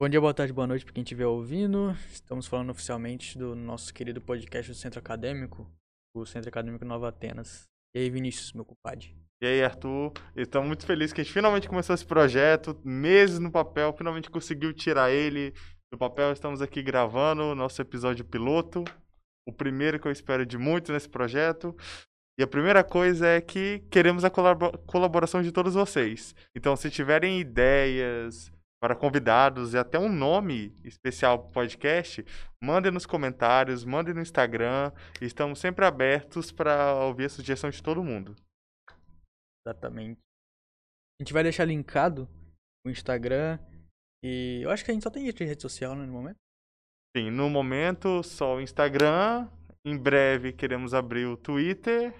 Bom 0.00 0.08
dia, 0.08 0.20
boa 0.20 0.32
tarde, 0.32 0.52
boa 0.52 0.64
noite 0.64 0.84
para 0.84 0.94
quem 0.94 1.02
estiver 1.02 1.26
ouvindo. 1.26 1.90
Estamos 2.12 2.46
falando 2.46 2.70
oficialmente 2.70 3.36
do 3.36 3.56
nosso 3.56 3.92
querido 3.92 4.20
podcast 4.20 4.70
do 4.70 4.76
Centro 4.76 5.00
Acadêmico, 5.00 5.68
o 6.14 6.24
Centro 6.24 6.48
Acadêmico 6.48 6.84
Nova 6.84 7.08
Atenas. 7.08 7.64
E 7.92 7.98
aí, 7.98 8.08
Vinícius, 8.08 8.52
meu 8.52 8.64
compadre? 8.64 9.12
E 9.42 9.46
aí, 9.46 9.60
Arthur? 9.60 10.12
Estamos 10.36 10.68
muito 10.68 10.86
felizes 10.86 11.12
que 11.12 11.20
a 11.20 11.24
gente 11.24 11.32
finalmente 11.32 11.68
começou 11.68 11.96
esse 11.96 12.06
projeto, 12.06 12.80
meses 12.84 13.40
no 13.40 13.50
papel, 13.50 13.92
finalmente 13.92 14.30
conseguiu 14.30 14.72
tirar 14.72 15.10
ele 15.10 15.52
do 15.90 15.98
papel. 15.98 16.30
Estamos 16.32 16.62
aqui 16.62 16.80
gravando 16.80 17.42
o 17.42 17.54
nosso 17.56 17.82
episódio 17.82 18.24
piloto, 18.24 18.84
o 19.48 19.52
primeiro 19.52 19.98
que 19.98 20.06
eu 20.06 20.12
espero 20.12 20.46
de 20.46 20.56
muito 20.56 20.92
nesse 20.92 21.08
projeto. 21.08 21.76
E 22.38 22.42
a 22.44 22.46
primeira 22.46 22.84
coisa 22.84 23.26
é 23.26 23.40
que 23.40 23.80
queremos 23.90 24.24
a 24.24 24.30
colaboração 24.30 25.42
de 25.42 25.50
todos 25.50 25.74
vocês. 25.74 26.36
Então, 26.54 26.76
se 26.76 26.88
tiverem 26.88 27.40
ideias, 27.40 28.52
para 28.80 28.94
convidados 28.94 29.74
e 29.74 29.78
até 29.78 29.98
um 29.98 30.08
nome 30.08 30.76
especial 30.84 31.38
para 31.38 31.48
o 31.48 31.52
podcast, 31.52 32.24
mandem 32.62 32.92
nos 32.92 33.06
comentários, 33.06 33.84
mandem 33.84 34.14
no 34.14 34.20
Instagram. 34.20 34.92
Estamos 35.20 35.58
sempre 35.58 35.84
abertos 35.84 36.52
para 36.52 36.94
ouvir 36.94 37.24
a 37.24 37.28
sugestão 37.30 37.70
de 37.70 37.82
todo 37.82 38.04
mundo. 38.04 38.36
Exatamente. 39.66 40.20
A 41.20 41.22
gente 41.22 41.32
vai 41.32 41.42
deixar 41.42 41.64
linkado 41.64 42.28
o 42.86 42.90
Instagram 42.90 43.58
e 44.24 44.60
eu 44.62 44.70
acho 44.70 44.84
que 44.84 44.90
a 44.90 44.94
gente 44.94 45.02
só 45.02 45.10
tem 45.10 45.24
rede 45.24 45.62
social 45.62 45.94
né, 45.96 46.06
no 46.06 46.12
momento. 46.12 46.36
Sim, 47.16 47.30
no 47.30 47.50
momento 47.50 48.22
só 48.22 48.56
o 48.56 48.60
Instagram. 48.60 49.48
Em 49.84 49.96
breve 49.96 50.52
queremos 50.52 50.94
abrir 50.94 51.26
o 51.26 51.36
Twitter 51.36 52.14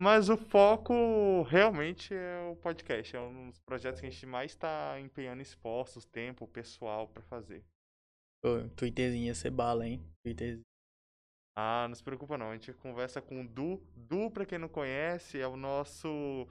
mas 0.00 0.28
o 0.28 0.36
foco 0.36 1.42
realmente 1.42 2.14
é 2.14 2.40
o 2.50 2.56
podcast. 2.56 3.16
É 3.16 3.20
um 3.20 3.48
dos 3.50 3.58
projetos 3.60 4.00
que 4.00 4.06
a 4.06 4.10
gente 4.10 4.26
mais 4.26 4.52
está 4.52 4.98
empenhando 5.00 5.42
esforços, 5.42 6.04
tempo, 6.04 6.46
pessoal 6.46 7.08
para 7.08 7.22
fazer. 7.22 7.64
Ô, 8.44 8.68
Twitterzinho 8.76 9.26
ia 9.26 9.34
ser 9.34 9.50
bala, 9.50 9.86
hein? 9.86 10.00
Twitterzinho. 10.24 10.64
Ah, 11.56 11.86
não 11.88 11.94
se 11.96 12.04
preocupa 12.04 12.38
não. 12.38 12.50
A 12.50 12.54
gente 12.54 12.72
conversa 12.74 13.20
com 13.20 13.40
o 13.40 13.48
Du. 13.48 13.82
Du, 13.96 14.30
para 14.30 14.46
quem 14.46 14.58
não 14.58 14.68
conhece, 14.68 15.40
é 15.40 15.46
o 15.48 15.56
nosso 15.56 16.46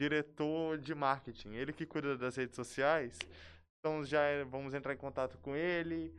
diretor 0.00 0.78
de 0.78 0.94
marketing. 0.94 1.54
Ele 1.54 1.72
que 1.72 1.84
cuida 1.84 2.16
das 2.16 2.36
redes 2.36 2.54
sociais. 2.54 3.18
Então 3.80 4.04
já 4.04 4.22
é, 4.22 4.44
vamos 4.44 4.74
entrar 4.74 4.94
em 4.94 4.96
contato 4.96 5.36
com 5.38 5.56
ele, 5.56 6.14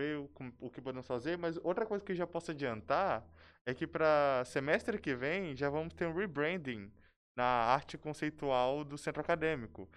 ver 0.00 0.16
o, 0.16 0.30
o 0.58 0.70
que 0.70 0.80
podemos 0.80 1.06
fazer. 1.06 1.36
Mas 1.36 1.58
outra 1.58 1.84
coisa 1.84 2.02
que 2.02 2.12
eu 2.12 2.16
já 2.16 2.26
posso 2.26 2.50
adiantar 2.50 3.22
é 3.66 3.74
que 3.74 3.86
para 3.86 4.44
semestre 4.44 4.98
que 4.98 5.14
vem 5.14 5.56
já 5.56 5.70
vamos 5.70 5.94
ter 5.94 6.06
um 6.06 6.14
rebranding 6.14 6.90
na 7.36 7.44
arte 7.44 7.98
conceitual 7.98 8.84
do 8.84 8.96
centro 8.96 9.20
acadêmico. 9.20 9.88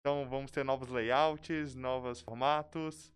Então 0.00 0.28
vamos 0.28 0.50
ter 0.50 0.64
novos 0.64 0.88
layouts, 0.88 1.74
novos 1.74 2.20
formatos, 2.20 3.12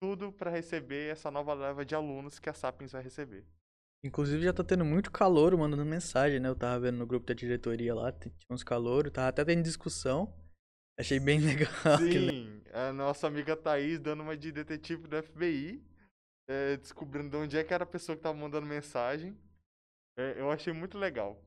tudo 0.00 0.32
para 0.32 0.50
receber 0.50 1.12
essa 1.12 1.30
nova 1.30 1.52
leva 1.52 1.84
de 1.84 1.94
alunos 1.94 2.38
que 2.38 2.48
a 2.48 2.54
Sapiens 2.54 2.92
vai 2.92 3.02
receber. 3.02 3.44
Inclusive 4.02 4.42
já 4.42 4.52
tá 4.52 4.64
tendo 4.64 4.84
muito 4.84 5.10
calor 5.10 5.54
mandando 5.56 5.84
mensagem, 5.84 6.40
né? 6.40 6.48
Eu 6.48 6.56
tava 6.56 6.80
vendo 6.80 6.96
no 6.96 7.06
grupo 7.06 7.26
da 7.26 7.34
diretoria 7.34 7.94
lá, 7.94 8.10
tinha 8.10 8.32
uns 8.48 8.64
calor, 8.64 9.10
tava 9.10 9.28
até 9.28 9.44
tendo 9.44 9.62
discussão. 9.62 10.34
Achei 10.98 11.20
bem 11.20 11.40
legal. 11.44 11.98
Sim, 11.98 12.62
a 12.72 12.92
nossa 12.92 13.26
amiga 13.26 13.54
Thaís 13.54 13.98
dando 13.98 14.22
uma 14.22 14.36
de 14.36 14.52
detetive 14.52 15.06
do 15.06 15.22
FBI 15.22 15.84
é, 16.50 16.76
descobrindo 16.76 17.30
de 17.30 17.36
onde 17.36 17.56
é 17.58 17.62
que 17.62 17.72
era 17.72 17.84
a 17.84 17.86
pessoa 17.86 18.16
que 18.16 18.20
estava 18.20 18.36
mandando 18.36 18.66
mensagem. 18.66 19.38
É, 20.18 20.40
eu 20.40 20.50
achei 20.50 20.72
muito 20.72 20.98
legal. 20.98 21.40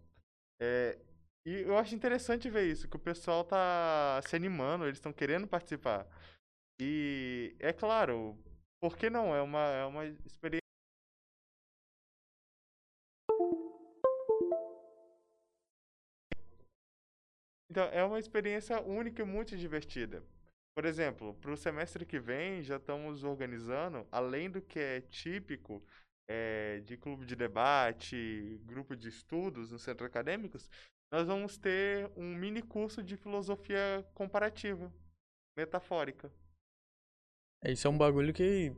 É, 0.61 0.97
e 1.45 1.61
eu 1.61 1.77
acho 1.77 1.93
interessante 1.93 2.49
ver 2.49 2.71
isso, 2.71 2.87
que 2.87 2.95
o 2.95 2.99
pessoal 2.99 3.43
tá 3.43 4.21
se 4.25 4.35
animando, 4.35 4.85
eles 4.85 4.97
estão 4.97 5.11
querendo 5.11 5.45
participar. 5.47 6.07
E 6.79 7.55
é 7.59 7.73
claro, 7.73 8.37
por 8.81 8.97
que 8.97 9.09
não? 9.09 9.35
É 9.35 9.41
uma, 9.41 9.59
é 9.59 9.85
uma 9.85 10.05
experiência. 10.05 10.63
Então, 17.69 17.85
é 17.85 18.03
uma 18.03 18.19
experiência 18.19 18.79
única 18.81 19.21
e 19.21 19.25
muito 19.25 19.57
divertida. 19.57 20.23
Por 20.75 20.85
exemplo, 20.85 21.35
para 21.35 21.51
o 21.51 21.57
semestre 21.57 22.05
que 22.05 22.19
vem, 22.19 22.63
já 22.63 22.77
estamos 22.77 23.23
organizando, 23.23 24.07
além 24.11 24.49
do 24.49 24.61
que 24.61 24.79
é 24.79 25.01
típico 25.01 25.83
é, 26.27 26.79
de 26.79 26.97
clube 26.97 27.25
de 27.25 27.35
debate, 27.35 28.59
grupo 28.65 28.95
de 28.95 29.07
estudos 29.07 29.71
nos 29.71 29.83
centros 29.83 30.07
acadêmicos, 30.07 30.69
nós 31.11 31.27
vamos 31.27 31.57
ter 31.57 32.11
um 32.15 32.35
mini 32.35 32.61
curso 32.61 33.03
de 33.03 33.15
filosofia 33.15 34.03
comparativa, 34.15 34.91
metafórica. 35.55 36.31
É, 37.63 37.71
isso 37.71 37.85
é 37.85 37.89
um 37.89 37.97
bagulho 37.97 38.33
que. 38.33 38.71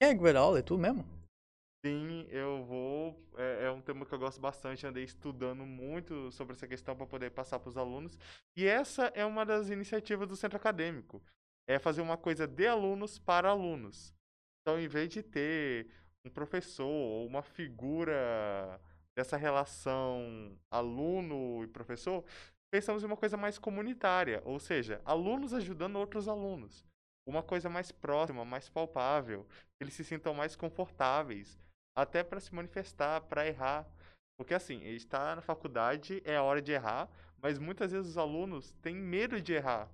Quem 0.00 0.10
é 0.10 0.14
que 0.14 0.22
vai 0.22 0.32
dar 0.32 0.40
aula? 0.40 0.60
É 0.60 0.62
tu 0.62 0.78
mesmo? 0.78 1.21
Sim, 1.84 2.26
eu 2.30 2.62
vou. 2.64 3.20
É, 3.36 3.64
é, 3.64 3.70
um 3.70 3.80
tema 3.80 4.06
que 4.06 4.14
eu 4.14 4.18
gosto 4.18 4.40
bastante, 4.40 4.86
andei 4.86 5.02
estudando 5.02 5.66
muito 5.66 6.30
sobre 6.30 6.54
essa 6.54 6.68
questão 6.68 6.94
para 6.94 7.06
poder 7.06 7.30
passar 7.30 7.58
para 7.58 7.68
os 7.68 7.76
alunos. 7.76 8.16
E 8.56 8.64
essa 8.66 9.06
é 9.14 9.24
uma 9.24 9.44
das 9.44 9.68
iniciativas 9.68 10.28
do 10.28 10.36
centro 10.36 10.56
acadêmico. 10.56 11.20
É 11.66 11.80
fazer 11.80 12.00
uma 12.00 12.16
coisa 12.16 12.46
de 12.46 12.66
alunos 12.68 13.18
para 13.18 13.48
alunos. 13.48 14.14
Então, 14.60 14.78
em 14.78 14.86
vez 14.86 15.08
de 15.08 15.22
ter 15.24 15.88
um 16.24 16.30
professor 16.30 16.86
ou 16.86 17.26
uma 17.26 17.42
figura 17.42 18.80
dessa 19.16 19.36
relação 19.36 20.56
aluno 20.70 21.64
e 21.64 21.66
professor, 21.66 22.24
pensamos 22.70 23.02
em 23.02 23.06
uma 23.06 23.16
coisa 23.16 23.36
mais 23.36 23.58
comunitária, 23.58 24.40
ou 24.44 24.60
seja, 24.60 25.00
alunos 25.04 25.52
ajudando 25.52 25.96
outros 25.96 26.28
alunos. 26.28 26.86
Uma 27.26 27.42
coisa 27.42 27.68
mais 27.68 27.90
próxima, 27.90 28.44
mais 28.44 28.68
palpável, 28.68 29.46
eles 29.80 29.94
se 29.94 30.04
sintam 30.04 30.32
mais 30.32 30.54
confortáveis 30.56 31.58
até 31.96 32.22
para 32.22 32.40
se 32.40 32.54
manifestar, 32.54 33.20
para 33.22 33.46
errar. 33.46 33.88
Porque 34.38 34.54
assim, 34.54 34.82
está 34.84 35.36
na 35.36 35.42
faculdade, 35.42 36.22
é 36.24 36.36
a 36.36 36.42
hora 36.42 36.60
de 36.60 36.72
errar, 36.72 37.08
mas 37.40 37.58
muitas 37.58 37.92
vezes 37.92 38.10
os 38.10 38.18
alunos 38.18 38.72
têm 38.82 38.94
medo 38.94 39.40
de 39.40 39.52
errar 39.52 39.90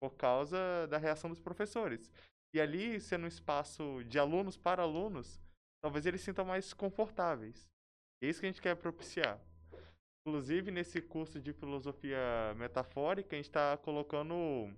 por 0.00 0.14
causa 0.16 0.86
da 0.88 0.98
reação 0.98 1.30
dos 1.30 1.40
professores. 1.40 2.10
E 2.54 2.60
ali, 2.60 3.00
sendo 3.00 3.24
um 3.24 3.28
espaço 3.28 4.04
de 4.04 4.18
alunos 4.18 4.56
para 4.56 4.82
alunos, 4.82 5.40
talvez 5.82 6.06
eles 6.06 6.20
sintam 6.20 6.44
mais 6.44 6.72
confortáveis. 6.72 7.68
É 8.22 8.28
isso 8.28 8.40
que 8.40 8.46
a 8.46 8.50
gente 8.50 8.62
quer 8.62 8.76
propiciar. 8.76 9.40
Inclusive, 10.26 10.70
nesse 10.70 11.00
curso 11.00 11.40
de 11.40 11.52
filosofia 11.52 12.54
metafórica, 12.56 13.34
a 13.34 13.38
gente 13.38 13.48
está 13.48 13.76
colocando 13.76 14.72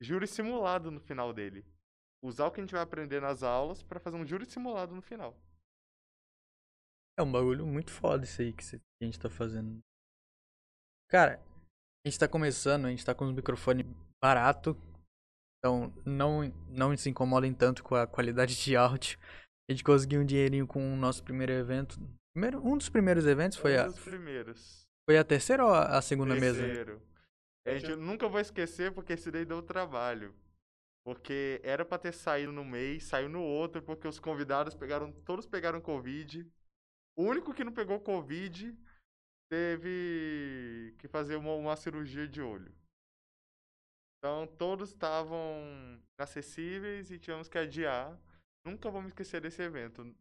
júri 0.00 0.26
simulado 0.26 0.90
no 0.90 0.98
final 0.98 1.32
dele. 1.32 1.64
Usar 2.22 2.46
o 2.46 2.50
que 2.50 2.60
a 2.60 2.64
gente 2.64 2.72
vai 2.72 2.82
aprender 2.82 3.20
nas 3.20 3.42
aulas 3.42 3.82
para 3.82 4.00
fazer 4.00 4.16
um 4.16 4.26
júri 4.26 4.46
simulado 4.46 4.94
no 4.94 5.02
final. 5.02 5.36
É 7.18 7.22
um 7.22 7.30
bagulho 7.30 7.66
muito 7.66 7.90
foda 7.90 8.24
isso 8.24 8.40
aí 8.40 8.52
que 8.52 8.62
a 8.76 9.04
gente 9.04 9.18
tá 9.18 9.28
fazendo. 9.28 9.78
Cara, 11.08 11.42
a 12.04 12.08
gente 12.08 12.18
tá 12.18 12.28
começando, 12.28 12.86
a 12.86 12.90
gente 12.90 13.04
tá 13.04 13.14
com 13.14 13.24
os 13.24 13.32
microfones 13.32 13.86
barato. 14.22 14.76
Então, 15.58 15.92
não, 16.06 16.48
não 16.68 16.96
se 16.96 17.10
incomodem 17.10 17.52
tanto 17.52 17.82
com 17.82 17.94
a 17.94 18.06
qualidade 18.06 18.56
de 18.56 18.76
áudio. 18.76 19.18
A 19.68 19.72
gente 19.72 19.84
conseguiu 19.84 20.20
um 20.20 20.24
dinheirinho 20.24 20.66
com 20.66 20.94
o 20.94 20.96
nosso 20.96 21.22
primeiro 21.22 21.52
evento. 21.52 22.00
Primeiro, 22.34 22.66
um 22.66 22.78
dos 22.78 22.88
primeiros 22.88 23.26
eventos 23.26 23.58
foi 23.58 23.76
um 23.76 23.80
a. 23.80 23.84
Um 23.84 23.90
dos 23.90 23.98
primeiros. 23.98 24.88
Foi 25.08 25.18
a 25.18 25.24
terceira 25.24 25.64
ou 25.64 25.74
a 25.74 26.00
segunda 26.00 26.34
Terceiro. 26.38 26.92
mesa? 26.94 27.10
A 27.66 27.74
gente 27.76 27.96
nunca 27.96 28.28
vai 28.28 28.42
esquecer 28.42 28.92
porque 28.92 29.12
esse 29.12 29.30
daí 29.30 29.44
deu 29.44 29.60
trabalho. 29.60 30.34
Porque 31.04 31.60
era 31.64 31.84
para 31.84 31.98
ter 31.98 32.12
saído 32.12 32.52
no 32.52 32.64
mês, 32.64 33.04
saiu 33.04 33.28
no 33.28 33.42
outro, 33.42 33.82
porque 33.82 34.06
os 34.06 34.18
convidados 34.18 34.74
pegaram. 34.74 35.12
Todos 35.24 35.46
pegaram 35.46 35.80
Covid. 35.80 36.46
O 37.20 37.22
único 37.22 37.52
que 37.52 37.62
não 37.62 37.70
pegou 37.70 38.00
Covid 38.00 38.74
teve 39.52 40.96
que 40.98 41.06
fazer 41.06 41.36
uma, 41.36 41.52
uma 41.52 41.76
cirurgia 41.76 42.26
de 42.26 42.40
olho. 42.40 42.74
Então 44.16 44.46
todos 44.46 44.88
estavam 44.88 46.02
acessíveis 46.18 47.10
e 47.10 47.18
tivemos 47.18 47.46
que 47.46 47.58
adiar. 47.58 48.18
Nunca 48.64 48.90
vou 48.90 49.02
me 49.02 49.08
esquecer 49.08 49.38
desse 49.42 49.60
evento. 49.60 50.16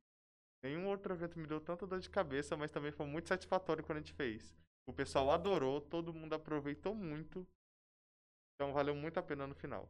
Nenhum 0.62 0.90
outro 0.90 1.14
evento 1.14 1.40
me 1.40 1.48
deu 1.48 1.62
tanta 1.62 1.88
dor 1.88 2.02
de 2.02 2.10
cabeça, 2.10 2.58
mas 2.58 2.70
também 2.70 2.92
foi 2.92 3.06
muito 3.06 3.30
satisfatório 3.30 3.82
quando 3.82 4.00
a 4.00 4.02
gente 4.02 4.12
fez. 4.12 4.54
O 4.86 4.92
pessoal 4.92 5.32
adorou, 5.32 5.80
todo 5.80 6.14
mundo 6.14 6.36
aproveitou 6.36 6.94
muito. 6.94 7.48
Então 8.56 8.74
valeu 8.74 8.94
muito 8.94 9.18
a 9.18 9.24
pena 9.24 9.48
no 9.48 9.56
final. 9.56 9.90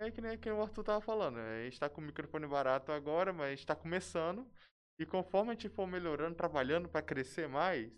É 0.00 0.10
que 0.10 0.20
nem, 0.20 0.36
o 0.52 0.62
Arthur 0.62 0.82
tava 0.82 1.00
falando. 1.00 1.36
Né? 1.36 1.60
A 1.60 1.64
gente 1.66 1.78
tá 1.78 1.88
com 1.88 2.00
o 2.00 2.04
microfone 2.04 2.44
barato 2.44 2.90
agora, 2.90 3.32
mas 3.32 3.46
a 3.46 3.50
gente 3.50 3.66
tá 3.66 3.76
começando. 3.76 4.50
E 4.98 5.04
conforme 5.04 5.50
a 5.50 5.54
gente 5.54 5.68
for 5.68 5.86
melhorando, 5.86 6.36
trabalhando 6.36 6.88
para 6.88 7.02
crescer 7.02 7.48
mais, 7.48 7.92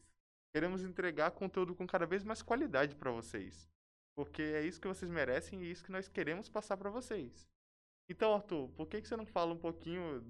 queremos 0.52 0.82
entregar 0.82 1.30
conteúdo 1.30 1.74
com 1.74 1.86
cada 1.86 2.06
vez 2.06 2.24
mais 2.24 2.42
qualidade 2.42 2.96
para 2.96 3.10
vocês. 3.10 3.70
Porque 4.16 4.42
é 4.42 4.62
isso 4.62 4.80
que 4.80 4.88
vocês 4.88 5.10
merecem 5.10 5.62
e 5.62 5.68
é 5.68 5.70
isso 5.70 5.84
que 5.84 5.92
nós 5.92 6.08
queremos 6.08 6.48
passar 6.48 6.76
para 6.76 6.90
vocês. 6.90 7.48
Então, 8.10 8.34
Arthur, 8.34 8.68
por 8.70 8.88
que, 8.88 9.00
que 9.00 9.06
você 9.06 9.16
não 9.16 9.26
fala 9.26 9.52
um 9.52 9.58
pouquinho 9.58 10.24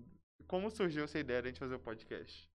como 0.46 0.70
surgiu 0.70 1.04
essa 1.04 1.18
ideia 1.18 1.40
de 1.40 1.48
a 1.48 1.50
gente 1.50 1.60
fazer 1.60 1.76
o 1.76 1.80
podcast? 1.80 2.50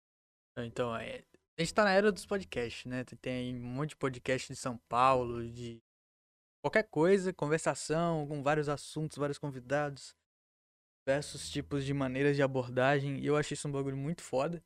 Então, 0.57 0.95
é, 0.95 1.23
a 1.57 1.61
gente 1.61 1.73
tá 1.73 1.83
na 1.83 1.91
era 1.91 2.11
dos 2.11 2.25
podcasts, 2.25 2.85
né? 2.85 3.03
Tem 3.21 3.55
um 3.55 3.67
monte 3.67 3.91
de 3.91 3.97
podcast 3.97 4.51
de 4.51 4.59
São 4.59 4.77
Paulo, 4.89 5.47
de 5.49 5.81
qualquer 6.61 6.83
coisa, 6.83 7.33
conversação, 7.33 8.27
com 8.27 8.43
vários 8.43 8.67
assuntos, 8.67 9.17
vários 9.17 9.37
convidados, 9.37 10.15
diversos 11.05 11.49
tipos 11.49 11.85
de 11.85 11.93
maneiras 11.93 12.35
de 12.35 12.43
abordagem. 12.43 13.19
E 13.19 13.25
eu 13.25 13.35
achei 13.35 13.55
isso 13.55 13.67
um 13.67 13.71
bagulho 13.71 13.97
muito 13.97 14.21
foda. 14.21 14.63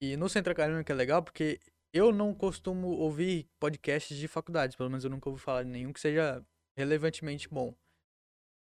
E 0.00 0.16
no 0.16 0.28
Centro 0.28 0.52
Acadêmico 0.52 0.90
é 0.92 0.94
legal 0.94 1.22
porque 1.22 1.60
eu 1.92 2.12
não 2.12 2.34
costumo 2.34 2.88
ouvir 2.88 3.48
podcasts 3.58 4.16
de 4.16 4.28
faculdades, 4.28 4.76
pelo 4.76 4.90
menos 4.90 5.04
eu 5.04 5.10
nunca 5.10 5.28
ouvi 5.28 5.40
falar 5.40 5.62
de 5.62 5.70
nenhum 5.70 5.92
que 5.92 6.00
seja 6.00 6.44
relevantemente 6.76 7.48
bom. 7.48 7.74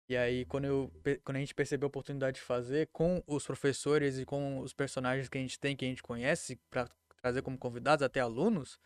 E 0.08 0.16
aí, 0.16 0.46
quando, 0.46 0.66
eu, 0.66 0.92
quando 1.24 1.38
a 1.38 1.40
gente 1.40 1.54
percebeu 1.54 1.88
a 1.88 1.90
oportunidade 1.90 2.36
de 2.36 2.42
fazer 2.42 2.88
com 2.94 3.24
os 3.26 3.46
professores 3.46 4.20
e 4.20 4.26
com 4.26 4.60
os 4.60 4.72
personagens 4.72 5.28
que 5.28 5.38
a 5.38 5.42
gente 5.42 5.60
tem, 5.60 5.76
que 5.76 5.84
a 5.84 5.88
gente 5.88 6.04
conhece, 6.04 6.58
para 6.70 6.88
trazer 7.22 7.42
como 7.42 7.58
convidados, 7.58 8.04
até 8.04 8.20
alunos, 8.20 8.80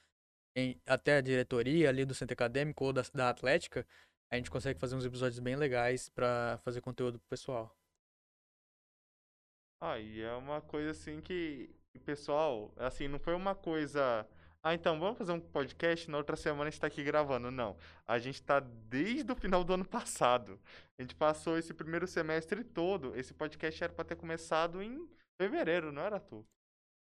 em, 0.56 0.82
até 0.86 1.18
a 1.18 1.22
diretoria 1.22 1.90
ali 1.90 2.06
do 2.06 2.16
centro 2.16 2.34
acadêmico 2.34 2.86
ou 2.86 2.94
da, 2.94 3.04
da 3.14 3.30
Atlética, 3.30 3.86
a 4.32 4.38
gente 4.38 4.50
consegue 4.50 4.80
fazer 4.80 4.96
uns 4.96 5.06
episódios 5.06 5.40
bem 5.40 5.56
legais 5.56 6.10
para 6.10 6.58
fazer 6.64 6.82
conteúdo 6.82 7.20
pro 7.20 7.28
pessoal. 7.30 7.79
Ah, 9.82 9.98
e 9.98 10.22
é 10.22 10.34
uma 10.34 10.62
coisa 10.62 10.92
assim 10.92 11.22
que, 11.22 11.70
pessoal, 12.06 12.74
assim, 12.78 13.08
não 13.08 13.20
foi 13.20 13.34
uma 13.34 13.56
coisa 13.56 14.28
ah, 14.62 14.74
então 14.74 15.00
vamos 15.00 15.18
fazer 15.18 15.32
um 15.32 15.40
podcast, 15.40 16.12
na 16.12 16.18
outra 16.18 16.36
semana 16.36 16.68
a 16.68 16.70
gente 16.70 16.82
tá 16.82 16.88
aqui 16.88 17.02
gravando. 17.02 17.50
Não. 17.50 17.78
A 18.06 18.20
gente 18.20 18.42
tá 18.42 18.60
desde 18.60 19.32
o 19.32 19.36
final 19.36 19.64
do 19.64 19.74
ano 19.74 19.86
passado. 19.86 20.60
A 20.98 21.02
gente 21.02 21.16
passou 21.16 21.58
esse 21.58 21.74
primeiro 21.74 22.06
semestre 22.06 22.64
todo. 22.64 23.16
Esse 23.16 23.34
podcast 23.34 23.82
era 23.82 23.94
pra 23.94 24.04
ter 24.04 24.18
começado 24.18 24.82
em 24.82 25.08
fevereiro, 25.42 25.94
não 25.94 26.02
era 26.02 26.20
tu? 26.20 26.46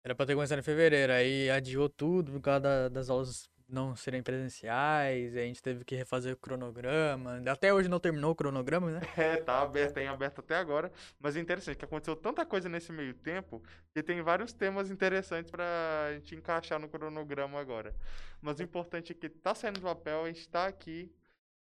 Era 0.05 0.13
pra 0.13 0.25
ter 0.27 0.35
começado 0.35 0.59
em 0.59 0.63
fevereiro, 0.63 1.11
aí 1.11 1.49
adiou 1.49 1.89
tudo 1.89 2.31
por 2.31 2.41
causa 2.41 2.59
da, 2.59 2.89
das 2.89 3.09
aulas 3.09 3.49
não 3.67 3.95
serem 3.95 4.23
presenciais, 4.23 5.35
a 5.35 5.41
gente 5.41 5.61
teve 5.61 5.83
que 5.83 5.95
refazer 5.95 6.33
o 6.33 6.37
cronograma. 6.37 7.41
Até 7.49 7.73
hoje 7.73 7.89
não 7.89 7.99
terminou 7.99 8.31
o 8.31 8.35
cronograma, 8.35 8.91
né? 8.91 9.01
É, 9.17 9.37
tá 9.37 9.61
aberto, 9.61 9.93
tem 9.95 10.07
aberto 10.07 10.39
até 10.39 10.55
agora. 10.55 10.91
Mas 11.19 11.35
é 11.35 11.39
interessante 11.39 11.77
que 11.77 11.83
aconteceu 11.85 12.15
tanta 12.15 12.45
coisa 12.45 12.69
nesse 12.69 12.91
meio 12.91 13.13
tempo 13.13 13.61
que 13.93 14.01
tem 14.01 14.21
vários 14.21 14.53
temas 14.53 14.89
interessantes 14.89 15.51
pra 15.51 15.65
gente 16.13 16.35
encaixar 16.35 16.79
no 16.79 16.87
cronograma 16.87 17.59
agora. 17.59 17.93
Mas 18.41 18.59
o 18.59 18.63
importante 18.63 19.11
é 19.11 19.15
que 19.15 19.27
tá 19.27 19.53
saindo 19.53 19.79
do 19.79 19.83
papel, 19.83 20.23
a 20.23 20.27
gente 20.27 20.47
tá 20.47 20.65
aqui. 20.65 21.11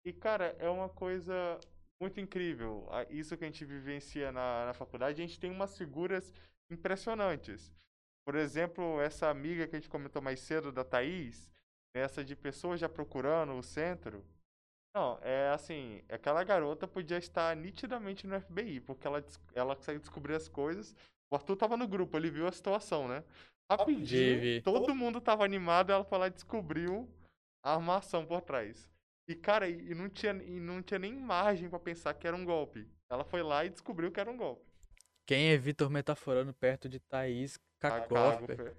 E, 0.05 0.13
cara, 0.13 0.57
é 0.59 0.69
uma 0.69 0.89
coisa 0.89 1.59
muito 2.01 2.19
incrível. 2.21 2.89
Isso 3.11 3.37
que 3.37 3.45
a 3.45 3.47
gente 3.47 3.65
vivencia 3.65 4.33
na, 4.33 4.67
na 4.67 4.75
faculdade, 4.75 5.23
a 5.23 5.27
gente 5.27 5.39
tem 5.39 5.51
umas 5.51 5.77
figuras 5.77 6.33
impressionantes. 6.71 7.73
Por 8.25 8.35
exemplo, 8.35 9.01
essa 9.01 9.29
amiga 9.29 9.67
que 9.67 9.77
a 9.77 9.79
gente 9.79 9.91
comentou 9.91 10.23
mais 10.23 10.41
cedo, 10.41 10.73
da 10.73 10.85
Thaís, 10.85 11.52
essa 11.95 12.25
de 12.25 12.35
pessoas 12.35 12.81
já 12.81 12.89
procurando 12.89 13.53
o 13.55 13.63
centro. 13.63 14.25
Não, 14.95 15.19
é 15.23 15.49
assim, 15.51 16.03
aquela 16.11 16.45
garota 16.45 16.87
podia 16.87 17.17
estar 17.17 17.57
nitidamente 17.57 18.27
no 18.27 18.39
FBI, 18.39 18.81
porque 18.81 19.07
ela, 19.07 19.25
ela 19.55 19.77
consegue 19.77 20.01
descobrir 20.01 20.35
as 20.35 20.49
coisas. 20.49 20.95
O 21.33 21.37
Arthur 21.37 21.57
tava 21.57 21.77
no 21.77 21.89
grupo, 21.89 22.17
ele 22.17 22.31
viu 22.31 22.47
a 22.47 22.53
situação, 22.53 23.09
né? 23.09 23.25
Rapidinho, 23.71 24.63
todo 24.63 24.95
mundo 24.95 25.19
tava 25.19 25.45
animado, 25.45 25.91
ela 25.91 26.05
foi 26.05 26.19
lá 26.19 26.27
e 26.27 26.31
descobriu 26.31 27.09
a 27.65 27.75
armação 27.75 28.27
por 28.27 28.43
trás. 28.43 28.87
E, 29.27 29.35
cara, 29.35 29.67
e 29.69 29.95
não 29.95 30.11
tinha, 30.11 30.33
e 30.33 30.61
não 30.61 30.83
tinha 30.83 30.99
nem 30.99 31.15
margem 31.15 31.71
para 31.71 31.79
pensar 31.79 32.13
que 32.13 32.27
era 32.27 32.37
um 32.37 32.45
golpe. 32.45 32.87
Ela 33.11 33.25
foi 33.25 33.43
lá 33.43 33.65
e 33.65 33.71
descobriu 33.71 34.11
que 34.11 34.21
era 34.21 34.31
um 34.31 34.37
golpe. 34.37 34.67
Quem 35.27 35.53
é 35.53 35.57
Vitor 35.57 35.89
metaforando 35.89 36.53
perto 36.53 36.89
de 36.89 37.01
Thaís 37.01 37.59
Cacófer? 37.79 38.77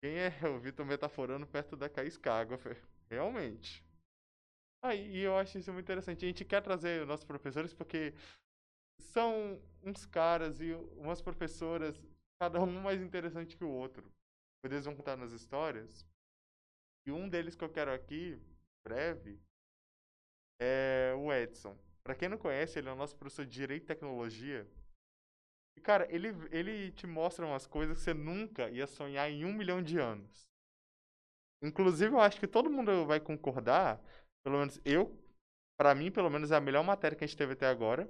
Quem 0.00 0.16
é 0.18 0.30
o 0.48 0.58
Vitor 0.58 0.86
metaforando 0.86 1.46
perto 1.46 1.76
da 1.76 1.88
Caís 1.88 2.16
Cagoffer? 2.16 2.80
Realmente. 3.10 3.84
Aí 4.82 5.18
eu 5.18 5.36
acho 5.36 5.58
isso 5.58 5.72
muito 5.72 5.86
interessante. 5.86 6.24
A 6.24 6.28
gente 6.28 6.44
quer 6.44 6.62
trazer 6.62 7.02
os 7.02 7.08
nossos 7.08 7.24
professores 7.24 7.74
porque 7.74 8.14
são 9.00 9.60
uns 9.82 10.06
caras 10.06 10.60
e 10.60 10.72
umas 10.96 11.20
professoras, 11.20 12.00
cada 12.40 12.60
um 12.60 12.80
mais 12.80 13.00
interessante 13.00 13.56
que 13.56 13.64
o 13.64 13.70
outro. 13.70 14.10
Eles 14.64 14.84
vão 14.84 14.94
contar 14.94 15.16
nas 15.16 15.32
histórias. 15.32 16.06
E 17.06 17.10
um 17.10 17.28
deles 17.28 17.54
que 17.54 17.64
eu 17.64 17.70
quero 17.70 17.92
aqui, 17.92 18.38
breve, 18.86 19.40
é 20.60 21.14
o 21.16 21.32
Edson. 21.32 21.76
Para 22.02 22.14
quem 22.14 22.28
não 22.28 22.38
conhece, 22.38 22.78
ele 22.78 22.88
é 22.88 22.92
o 22.92 22.96
nosso 22.96 23.16
professor 23.16 23.44
de 23.44 23.52
Direito 23.52 23.84
e 23.84 23.86
Tecnologia. 23.86 24.66
Cara, 25.78 26.06
ele, 26.10 26.28
ele 26.50 26.90
te 26.92 27.06
mostra 27.06 27.46
umas 27.46 27.66
coisas 27.66 27.98
que 27.98 28.04
você 28.04 28.14
nunca 28.14 28.68
ia 28.70 28.86
sonhar 28.86 29.30
em 29.30 29.44
um 29.44 29.52
milhão 29.52 29.82
de 29.82 29.98
anos. 29.98 30.48
Inclusive, 31.62 32.14
eu 32.14 32.20
acho 32.20 32.38
que 32.38 32.46
todo 32.46 32.70
mundo 32.70 33.04
vai 33.06 33.18
concordar, 33.18 34.00
pelo 34.44 34.58
menos 34.58 34.80
eu, 34.84 35.16
para 35.76 35.94
mim, 35.94 36.10
pelo 36.10 36.30
menos, 36.30 36.50
é 36.50 36.56
a 36.56 36.60
melhor 36.60 36.84
matéria 36.84 37.16
que 37.16 37.24
a 37.24 37.26
gente 37.26 37.36
teve 37.36 37.52
até 37.52 37.66
agora. 37.66 38.08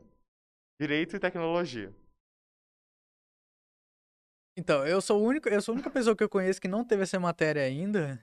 Direito 0.80 1.16
e 1.16 1.20
tecnologia. 1.20 1.94
Então, 4.56 4.86
eu 4.86 5.00
sou, 5.00 5.22
o 5.22 5.24
único, 5.24 5.48
eu 5.48 5.62
sou 5.62 5.72
a 5.72 5.76
única 5.76 5.90
pessoa 5.90 6.16
que 6.16 6.22
eu 6.22 6.28
conheço 6.28 6.60
que 6.60 6.68
não 6.68 6.84
teve 6.84 7.02
essa 7.02 7.18
matéria 7.18 7.62
ainda. 7.62 8.20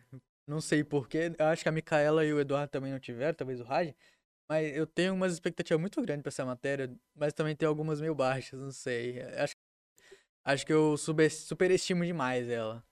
Não 0.47 0.61
sei 0.61 0.83
porquê. 0.83 1.33
Eu 1.39 1.45
acho 1.47 1.63
que 1.63 1.69
a 1.69 1.71
Micaela 1.71 2.25
e 2.25 2.33
o 2.33 2.39
Eduardo 2.39 2.71
também 2.71 2.91
não 2.91 2.99
tiveram, 2.99 3.33
talvez 3.33 3.59
o 3.59 3.63
Raj. 3.63 3.93
Mas 4.49 4.75
eu 4.75 4.85
tenho 4.85 5.13
umas 5.13 5.33
expectativas 5.33 5.79
muito 5.81 6.01
grandes 6.01 6.21
pra 6.21 6.29
essa 6.29 6.45
matéria, 6.45 6.95
mas 7.15 7.33
também 7.33 7.55
tem 7.55 7.67
algumas 7.67 7.99
meio 7.99 8.13
baixas, 8.13 8.59
não 8.59 8.71
sei. 8.71 9.21
Acho, 9.21 9.55
acho 10.45 10.65
que 10.65 10.73
eu 10.73 10.95
super, 10.97 11.29
superestimo 11.31 12.05
demais 12.05 12.47
ela. 12.47 12.83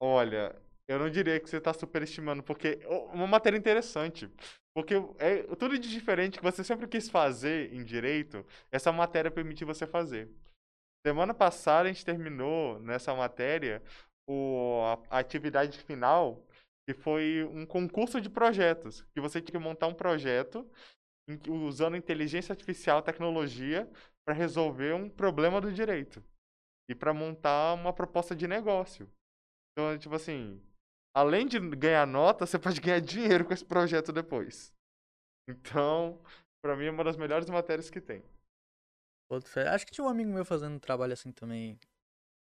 Olha, 0.00 0.54
eu 0.88 0.98
não 0.98 1.08
diria 1.08 1.40
que 1.40 1.48
você 1.48 1.60
tá 1.60 1.72
superestimando, 1.72 2.42
porque 2.42 2.80
uma 3.12 3.26
matéria 3.26 3.56
interessante. 3.56 4.30
Porque 4.74 4.94
é 5.18 5.42
tudo 5.56 5.78
de 5.78 5.88
diferente 5.90 6.36
que 6.38 6.44
você 6.44 6.62
sempre 6.62 6.86
quis 6.86 7.08
fazer 7.08 7.72
em 7.72 7.82
direito, 7.82 8.44
essa 8.70 8.92
matéria 8.92 9.30
permite 9.30 9.64
você 9.64 9.86
fazer. 9.86 10.28
Semana 11.06 11.32
passada 11.32 11.88
a 11.88 11.92
gente 11.92 12.04
terminou 12.04 12.78
nessa 12.80 13.14
matéria 13.14 13.82
o, 14.28 14.82
a, 15.10 15.16
a 15.16 15.18
atividade 15.20 15.78
final, 15.78 16.45
que 16.86 16.94
foi 16.94 17.44
um 17.44 17.66
concurso 17.66 18.20
de 18.20 18.30
projetos, 18.30 19.02
que 19.14 19.20
você 19.20 19.40
tinha 19.40 19.58
que 19.58 19.64
montar 19.64 19.88
um 19.88 19.94
projeto 19.94 20.68
usando 21.48 21.96
inteligência 21.96 22.52
artificial, 22.52 23.02
tecnologia, 23.02 23.90
para 24.24 24.34
resolver 24.34 24.94
um 24.94 25.10
problema 25.10 25.60
do 25.60 25.72
direito 25.72 26.22
e 26.88 26.94
para 26.94 27.12
montar 27.12 27.74
uma 27.74 27.92
proposta 27.92 28.34
de 28.34 28.46
negócio. 28.46 29.10
Então, 29.72 29.98
tipo 29.98 30.14
assim, 30.14 30.62
além 31.14 31.46
de 31.46 31.58
ganhar 31.58 32.06
nota, 32.06 32.46
você 32.46 32.58
pode 32.58 32.80
ganhar 32.80 33.00
dinheiro 33.00 33.44
com 33.44 33.52
esse 33.52 33.64
projeto 33.64 34.12
depois. 34.12 34.72
Então, 35.48 36.22
para 36.64 36.76
mim 36.76 36.86
é 36.86 36.90
uma 36.90 37.04
das 37.04 37.16
melhores 37.16 37.48
matérias 37.50 37.90
que 37.90 38.00
tem. 38.00 38.22
Acho 39.72 39.84
que 39.84 39.92
tinha 39.92 40.04
um 40.04 40.10
amigo 40.10 40.30
meu 40.30 40.44
fazendo 40.44 40.76
um 40.76 40.78
trabalho 40.78 41.12
assim 41.12 41.32
também. 41.32 41.78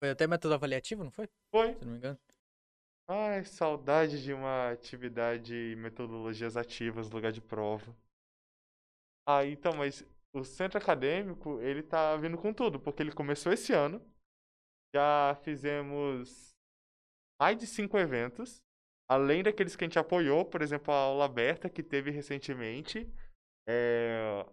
Foi 0.02 0.10
até 0.10 0.26
método 0.26 0.54
avaliativo, 0.54 1.04
não 1.04 1.10
foi? 1.10 1.28
Foi. 1.54 1.74
Se 1.74 1.84
não 1.84 1.92
me 1.92 1.98
engano. 1.98 2.18
Ai, 3.06 3.44
saudade 3.44 4.20
de 4.20 4.32
uma 4.32 4.72
atividade 4.72 5.76
metodologias 5.76 6.56
ativas 6.56 7.08
lugar 7.10 7.30
de 7.30 7.40
prova. 7.40 7.96
Ah, 9.26 9.44
então, 9.46 9.72
mas 9.74 10.04
o 10.32 10.44
centro 10.44 10.78
acadêmico, 10.78 11.60
ele 11.60 11.82
tá 11.82 12.16
vindo 12.16 12.36
com 12.38 12.52
tudo, 12.52 12.80
porque 12.80 13.02
ele 13.02 13.12
começou 13.12 13.52
esse 13.52 13.72
ano. 13.72 14.00
Já 14.94 15.36
fizemos 15.42 16.54
mais 17.40 17.58
de 17.58 17.66
cinco 17.66 17.98
eventos, 17.98 18.62
além 19.08 19.42
daqueles 19.42 19.76
que 19.76 19.84
a 19.84 19.88
gente 19.88 19.98
apoiou, 19.98 20.44
por 20.44 20.62
exemplo, 20.62 20.92
a 20.94 20.98
aula 20.98 21.26
aberta 21.26 21.70
que 21.70 21.82
teve 21.82 22.10
recentemente. 22.10 23.08
É, 23.68 24.44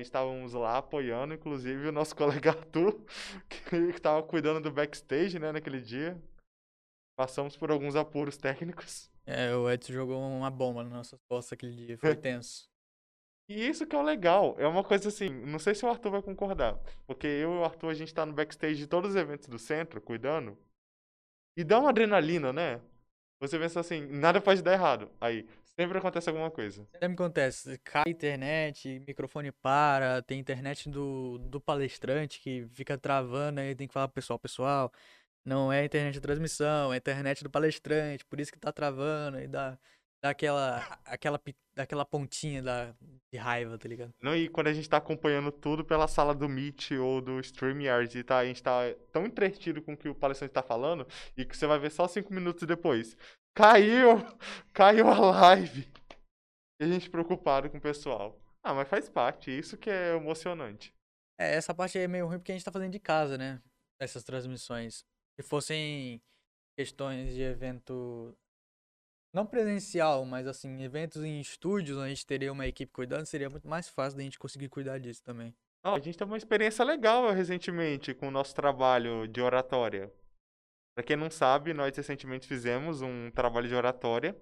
estávamos 0.00 0.54
lá 0.54 0.78
apoiando, 0.78 1.34
inclusive 1.34 1.88
o 1.88 1.92
nosso 1.92 2.14
colega 2.16 2.50
Arthur, 2.50 3.00
que 3.48 3.76
estava 3.76 4.22
cuidando 4.22 4.60
do 4.62 4.72
backstage, 4.72 5.38
né, 5.38 5.52
naquele 5.52 5.80
dia. 5.80 6.20
Passamos 7.22 7.56
por 7.56 7.70
alguns 7.70 7.94
apuros 7.94 8.36
técnicos. 8.36 9.08
É, 9.24 9.54
o 9.54 9.70
Edson 9.70 9.92
jogou 9.92 10.20
uma 10.20 10.50
bomba 10.50 10.82
nas 10.82 10.92
nossas 10.92 11.20
costas 11.28 11.52
aquele 11.52 11.72
dia, 11.72 11.96
foi 11.96 12.16
tenso. 12.18 12.68
E 13.48 13.64
isso 13.64 13.86
que 13.86 13.94
é 13.94 13.98
o 14.00 14.02
legal. 14.02 14.56
É 14.58 14.66
uma 14.66 14.82
coisa 14.82 15.08
assim, 15.08 15.28
não 15.28 15.60
sei 15.60 15.72
se 15.72 15.84
o 15.84 15.88
Arthur 15.88 16.10
vai 16.10 16.20
concordar. 16.20 16.76
Porque 17.06 17.28
eu 17.28 17.54
e 17.54 17.58
o 17.58 17.64
Arthur, 17.64 17.90
a 17.90 17.94
gente 17.94 18.12
tá 18.12 18.26
no 18.26 18.32
backstage 18.32 18.74
de 18.74 18.88
todos 18.88 19.10
os 19.10 19.16
eventos 19.16 19.46
do 19.46 19.56
centro, 19.56 20.00
cuidando. 20.00 20.58
E 21.56 21.62
dá 21.62 21.78
uma 21.78 21.90
adrenalina, 21.90 22.52
né? 22.52 22.80
Você 23.38 23.56
pensa 23.56 23.78
assim, 23.78 24.00
nada 24.00 24.40
pode 24.40 24.60
dar 24.60 24.72
errado. 24.72 25.08
Aí, 25.20 25.46
sempre 25.76 25.98
acontece 25.98 26.28
alguma 26.28 26.50
coisa. 26.50 26.84
Sempre 26.90 27.06
acontece. 27.06 27.78
Cai 27.84 28.02
a 28.04 28.10
internet, 28.10 29.00
microfone 29.06 29.52
para, 29.52 30.22
tem 30.22 30.40
internet 30.40 30.90
do, 30.90 31.38
do 31.38 31.60
palestrante 31.60 32.40
que 32.40 32.66
fica 32.72 32.98
travando, 32.98 33.60
aí 33.60 33.76
tem 33.76 33.86
que 33.86 33.94
falar 33.94 34.08
pro 34.08 34.14
pessoal, 34.16 34.40
pessoal, 34.40 34.92
não 35.44 35.72
é 35.72 35.84
internet 35.84 36.14
de 36.14 36.20
transmissão, 36.20 36.92
é 36.92 36.96
internet 36.96 37.42
do 37.42 37.50
palestrante, 37.50 38.24
por 38.24 38.40
isso 38.40 38.52
que 38.52 38.58
tá 38.58 38.72
travando, 38.72 39.40
e 39.40 39.46
dá 39.46 39.78
daquela 40.22 41.00
aquela, 41.04 41.40
daquela 41.74 42.04
pontinha 42.04 42.62
da, 42.62 42.94
de 43.32 43.38
raiva, 43.38 43.76
tá 43.76 43.88
ligado? 43.88 44.14
Não, 44.22 44.36
e 44.36 44.48
quando 44.48 44.68
a 44.68 44.72
gente 44.72 44.88
tá 44.88 44.98
acompanhando 44.98 45.50
tudo 45.50 45.84
pela 45.84 46.06
sala 46.06 46.34
do 46.34 46.48
Meet 46.48 46.92
ou 46.92 47.20
do 47.20 47.40
StreamYard 47.40 48.18
e 48.18 48.22
tá, 48.22 48.38
a 48.38 48.44
gente 48.44 48.62
tá 48.62 48.82
tão 49.10 49.26
entretido 49.26 49.82
com 49.82 49.94
o 49.94 49.96
que 49.96 50.08
o 50.08 50.14
palestrante 50.14 50.54
tá 50.54 50.62
falando 50.62 51.06
e 51.36 51.44
que 51.44 51.56
você 51.56 51.66
vai 51.66 51.78
ver 51.78 51.90
só 51.90 52.06
cinco 52.06 52.32
minutos 52.32 52.66
depois. 52.66 53.16
Caiu! 53.54 54.18
Caiu 54.72 55.08
a 55.08 55.18
live! 55.18 55.92
e 56.82 56.84
a 56.84 56.88
gente 56.88 57.08
preocupado 57.08 57.70
com 57.70 57.78
o 57.78 57.80
pessoal. 57.80 58.36
Ah, 58.62 58.74
mas 58.74 58.88
faz 58.88 59.08
parte, 59.08 59.56
isso 59.56 59.76
que 59.76 59.88
é 59.88 60.16
emocionante. 60.16 60.92
É, 61.38 61.54
essa 61.54 61.74
parte 61.74 61.98
é 61.98 62.08
meio 62.08 62.26
ruim 62.26 62.38
porque 62.38 62.52
a 62.52 62.54
gente 62.54 62.64
tá 62.64 62.72
fazendo 62.72 62.92
de 62.92 62.98
casa, 62.98 63.38
né? 63.38 63.60
Essas 64.00 64.24
transmissões. 64.24 65.04
Se 65.38 65.42
fossem 65.46 66.20
questões 66.76 67.34
de 67.34 67.42
evento 67.42 68.36
não 69.34 69.46
presencial, 69.46 70.24
mas 70.26 70.46
assim, 70.46 70.82
eventos 70.82 71.22
em 71.22 71.40
estúdios, 71.40 71.96
onde 71.96 72.06
a 72.06 72.08
gente 72.10 72.26
teria 72.26 72.52
uma 72.52 72.66
equipe 72.66 72.92
cuidando, 72.92 73.24
seria 73.24 73.48
muito 73.48 73.66
mais 73.66 73.88
fácil 73.88 74.18
da 74.18 74.24
gente 74.24 74.38
conseguir 74.38 74.68
cuidar 74.68 74.98
disso 74.98 75.22
também. 75.22 75.54
Ah, 75.82 75.94
a 75.94 75.98
gente 75.98 76.16
teve 76.16 76.30
uma 76.30 76.36
experiência 76.36 76.84
legal 76.84 77.30
recentemente 77.32 78.14
com 78.14 78.28
o 78.28 78.30
nosso 78.30 78.54
trabalho 78.54 79.26
de 79.26 79.40
oratória. 79.40 80.12
Para 80.94 81.04
quem 81.04 81.16
não 81.16 81.30
sabe, 81.30 81.72
nós 81.72 81.96
recentemente 81.96 82.46
fizemos 82.46 83.00
um 83.00 83.30
trabalho 83.30 83.66
de 83.66 83.74
oratória. 83.74 84.36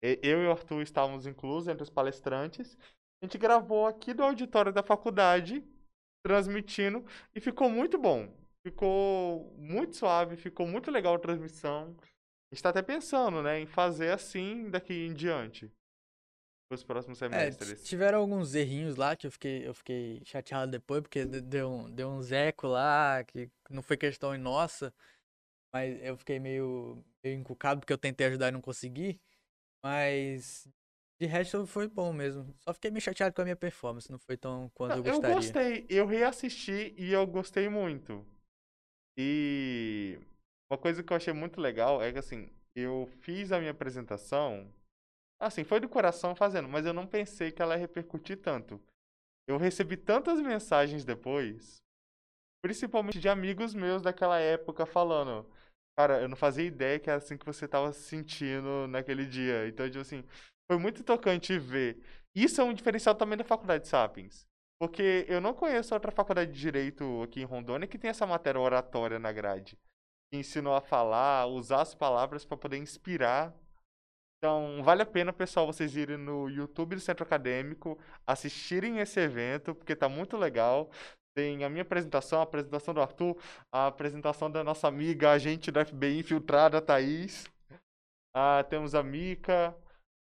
Eu 0.00 0.42
e 0.42 0.46
o 0.46 0.52
Arthur 0.52 0.82
estávamos 0.82 1.26
inclusos 1.26 1.68
entre 1.68 1.82
os 1.82 1.90
palestrantes. 1.90 2.78
A 3.20 3.26
gente 3.26 3.36
gravou 3.36 3.86
aqui 3.86 4.14
do 4.14 4.22
auditório 4.22 4.72
da 4.72 4.82
faculdade, 4.82 5.64
transmitindo, 6.24 7.04
e 7.34 7.40
ficou 7.40 7.68
muito 7.68 7.98
bom. 7.98 8.32
Ficou 8.68 9.50
muito 9.56 9.96
suave, 9.96 10.36
ficou 10.36 10.66
muito 10.66 10.90
legal 10.90 11.14
a 11.14 11.18
transmissão. 11.18 11.96
A 12.02 12.54
gente 12.54 12.62
tá 12.62 12.68
até 12.68 12.82
pensando, 12.82 13.42
né, 13.42 13.58
em 13.60 13.66
fazer 13.66 14.10
assim 14.10 14.68
daqui 14.68 15.06
em 15.06 15.14
diante. 15.14 15.70
Os 16.70 16.84
próximos 16.84 17.16
É, 17.16 17.28
semestres. 17.30 17.82
tiveram 17.88 18.18
alguns 18.18 18.54
errinhos 18.54 18.96
lá 18.96 19.16
que 19.16 19.26
eu 19.26 19.30
fiquei, 19.30 19.66
eu 19.66 19.72
fiquei 19.72 20.20
chateado 20.22 20.70
depois, 20.70 21.00
porque 21.00 21.24
de- 21.24 21.40
deu, 21.40 21.70
um- 21.70 21.90
deu 21.90 22.10
uns 22.10 22.30
eco 22.30 22.66
lá, 22.66 23.24
que 23.24 23.50
não 23.70 23.82
foi 23.82 23.96
questão 23.96 24.36
nossa, 24.36 24.92
mas 25.72 25.98
eu 26.02 26.14
fiquei 26.18 26.38
meio, 26.38 27.02
meio 27.24 27.38
encucado 27.38 27.80
porque 27.80 27.92
eu 27.92 27.98
tentei 27.98 28.26
ajudar 28.26 28.48
e 28.48 28.52
não 28.52 28.60
consegui. 28.60 29.18
Mas 29.82 30.68
de 31.18 31.26
resto 31.26 31.66
foi 31.66 31.88
bom 31.88 32.12
mesmo. 32.12 32.54
Só 32.60 32.74
fiquei 32.74 32.90
meio 32.90 33.00
chateado 33.00 33.34
com 33.34 33.40
a 33.40 33.44
minha 33.44 33.56
performance, 33.56 34.10
não 34.10 34.18
foi 34.18 34.36
tão 34.36 34.68
quanto 34.74 34.96
eu 34.96 35.02
Não, 35.02 35.06
eu 35.06 35.12
gostaria. 35.12 35.36
gostei, 35.36 35.86
eu 35.88 36.06
reassisti 36.06 36.94
e 36.98 37.12
eu 37.12 37.26
gostei 37.26 37.68
muito. 37.70 38.26
E 39.18 40.16
uma 40.70 40.78
coisa 40.78 41.02
que 41.02 41.12
eu 41.12 41.16
achei 41.16 41.32
muito 41.32 41.60
legal 41.60 42.00
é 42.00 42.12
que 42.12 42.18
assim, 42.18 42.48
eu 42.74 43.08
fiz 43.20 43.50
a 43.50 43.58
minha 43.58 43.72
apresentação, 43.72 44.72
assim, 45.40 45.64
foi 45.64 45.80
do 45.80 45.88
coração 45.88 46.36
fazendo, 46.36 46.68
mas 46.68 46.86
eu 46.86 46.92
não 46.92 47.06
pensei 47.06 47.50
que 47.50 47.60
ela 47.60 47.74
ia 47.74 47.80
repercutir 47.80 48.40
tanto. 48.40 48.80
Eu 49.48 49.56
recebi 49.56 49.96
tantas 49.96 50.40
mensagens 50.40 51.04
depois, 51.04 51.78
principalmente 52.62 53.18
de 53.18 53.28
amigos 53.28 53.74
meus 53.74 54.02
daquela 54.02 54.38
época 54.38 54.86
falando, 54.86 55.44
cara, 55.98 56.20
eu 56.20 56.28
não 56.28 56.36
fazia 56.36 56.64
ideia 56.64 57.00
que 57.00 57.10
era 57.10 57.18
assim 57.18 57.36
que 57.36 57.46
você 57.46 57.66
tava 57.66 57.92
se 57.92 58.02
sentindo 58.02 58.86
naquele 58.86 59.26
dia. 59.26 59.66
Então, 59.66 59.88
tipo 59.88 60.02
assim, 60.02 60.22
foi 60.70 60.78
muito 60.78 61.02
tocante 61.02 61.58
ver. 61.58 62.00
Isso 62.36 62.60
é 62.60 62.64
um 62.64 62.74
diferencial 62.74 63.16
também 63.16 63.36
da 63.36 63.44
faculdade 63.44 63.88
Sapiens. 63.88 64.46
Porque 64.80 65.26
eu 65.28 65.40
não 65.40 65.52
conheço 65.52 65.92
outra 65.92 66.12
faculdade 66.12 66.52
de 66.52 66.60
direito 66.60 67.22
aqui 67.22 67.40
em 67.40 67.44
Rondônia 67.44 67.88
que 67.88 67.98
tem 67.98 68.10
essa 68.10 68.26
matéria 68.26 68.60
oratória 68.60 69.18
na 69.18 69.32
grade. 69.32 69.76
Que 70.30 70.38
ensinou 70.38 70.74
a 70.74 70.80
falar, 70.80 71.46
usar 71.46 71.82
as 71.82 71.94
palavras 71.94 72.44
para 72.44 72.56
poder 72.56 72.78
inspirar. 72.78 73.52
Então, 74.38 74.82
vale 74.84 75.02
a 75.02 75.06
pena, 75.06 75.32
pessoal, 75.32 75.66
vocês 75.66 75.96
irem 75.96 76.16
no 76.16 76.48
YouTube 76.48 76.94
do 76.94 77.00
Centro 77.00 77.24
Acadêmico, 77.24 77.98
assistirem 78.24 79.00
esse 79.00 79.18
evento, 79.18 79.74
porque 79.74 79.96
tá 79.96 80.08
muito 80.08 80.36
legal. 80.36 80.90
Tem 81.36 81.64
a 81.64 81.68
minha 81.68 81.82
apresentação, 81.82 82.38
a 82.40 82.44
apresentação 82.44 82.94
do 82.94 83.00
Arthur, 83.00 83.36
a 83.72 83.88
apresentação 83.88 84.48
da 84.48 84.62
nossa 84.62 84.86
amiga, 84.86 85.32
agente 85.32 85.72
da 85.72 85.84
FBI 85.84 86.20
infiltrada, 86.20 86.80
Thaís. 86.80 87.50
Ah, 88.34 88.64
temos 88.68 88.94
a 88.94 89.02
Mica. 89.02 89.76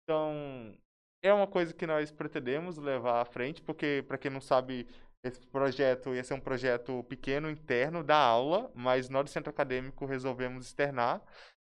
Então, 0.02 0.76
é 1.24 1.32
uma 1.32 1.46
coisa 1.46 1.72
que 1.72 1.86
nós 1.86 2.12
pretendemos 2.12 2.76
levar 2.76 3.22
à 3.22 3.24
frente, 3.24 3.62
porque, 3.62 4.04
para 4.06 4.18
quem 4.18 4.30
não 4.30 4.42
sabe, 4.42 4.86
esse 5.24 5.40
projeto 5.46 6.14
ia 6.14 6.22
ser 6.22 6.34
um 6.34 6.40
projeto 6.40 7.02
pequeno, 7.04 7.50
interno, 7.50 8.04
da 8.04 8.18
aula, 8.18 8.70
mas 8.74 9.08
nós 9.08 9.24
do 9.24 9.30
Centro 9.30 9.48
Acadêmico 9.48 10.04
resolvemos 10.04 10.66
externar. 10.66 11.22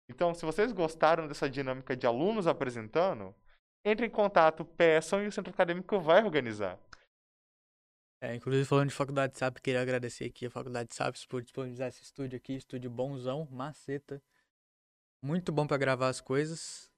Então, 0.09 0.33
se 0.33 0.47
vocês 0.47 0.71
gostaram 0.71 1.27
dessa 1.27 1.51
dinâmica 1.51 1.97
de 1.97 2.07
alunos 2.07 2.47
apresentando, 2.47 3.35
entre 3.85 4.07
em 4.07 4.11
contato, 4.11 4.65
peçam 4.65 5.25
e 5.25 5.27
o 5.27 5.33
Centro 5.33 5.53
Acadêmico 5.53 5.99
vai 5.99 6.23
organizar. 6.23 6.79
É, 8.21 8.37
inclusive 8.37 8.65
falando 8.65 8.91
de 8.91 8.95
faculdade 8.95 9.37
SAP, 9.37 9.59
queria 9.59 9.83
agradecer 9.83 10.27
aqui 10.27 10.47
a 10.47 10.51
faculdade 10.51 10.95
SAP 10.95 11.17
por 11.29 11.43
disponibilizar 11.43 11.89
esse 11.89 12.03
estúdio 12.03 12.37
aqui, 12.37 12.55
estúdio 12.55 12.91
bonzão, 12.91 13.49
maceta. 13.51 14.23
Muito 15.21 15.51
bom 15.51 15.67
pra 15.67 15.77
gravar 15.77 16.09
as 16.09 16.21
coisas. 16.21 16.93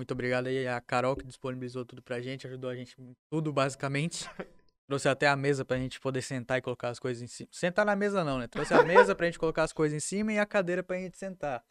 Muito 0.00 0.12
obrigado 0.12 0.46
aí 0.46 0.66
a 0.66 0.80
Carol 0.80 1.14
que 1.14 1.26
disponibilizou 1.26 1.84
tudo 1.84 2.00
pra 2.00 2.22
gente, 2.22 2.46
ajudou 2.46 2.70
a 2.70 2.74
gente 2.74 2.96
tudo 3.30 3.52
basicamente. 3.52 4.24
Trouxe 4.88 5.10
até 5.10 5.28
a 5.28 5.36
mesa 5.36 5.62
pra 5.62 5.76
gente 5.76 6.00
poder 6.00 6.22
sentar 6.22 6.56
e 6.56 6.62
colocar 6.62 6.88
as 6.88 6.98
coisas 6.98 7.22
em 7.22 7.26
cima. 7.26 7.50
Sentar 7.52 7.84
na 7.84 7.94
mesa 7.94 8.24
não, 8.24 8.38
né? 8.38 8.48
Trouxe 8.48 8.72
a 8.72 8.82
mesa 8.82 9.14
pra 9.14 9.26
gente 9.26 9.38
colocar 9.38 9.62
as 9.62 9.74
coisas 9.74 9.94
em 9.94 10.00
cima 10.00 10.32
e 10.32 10.38
a 10.38 10.46
cadeira 10.46 10.82
pra 10.82 10.96
gente 10.96 11.18
sentar. 11.18 11.62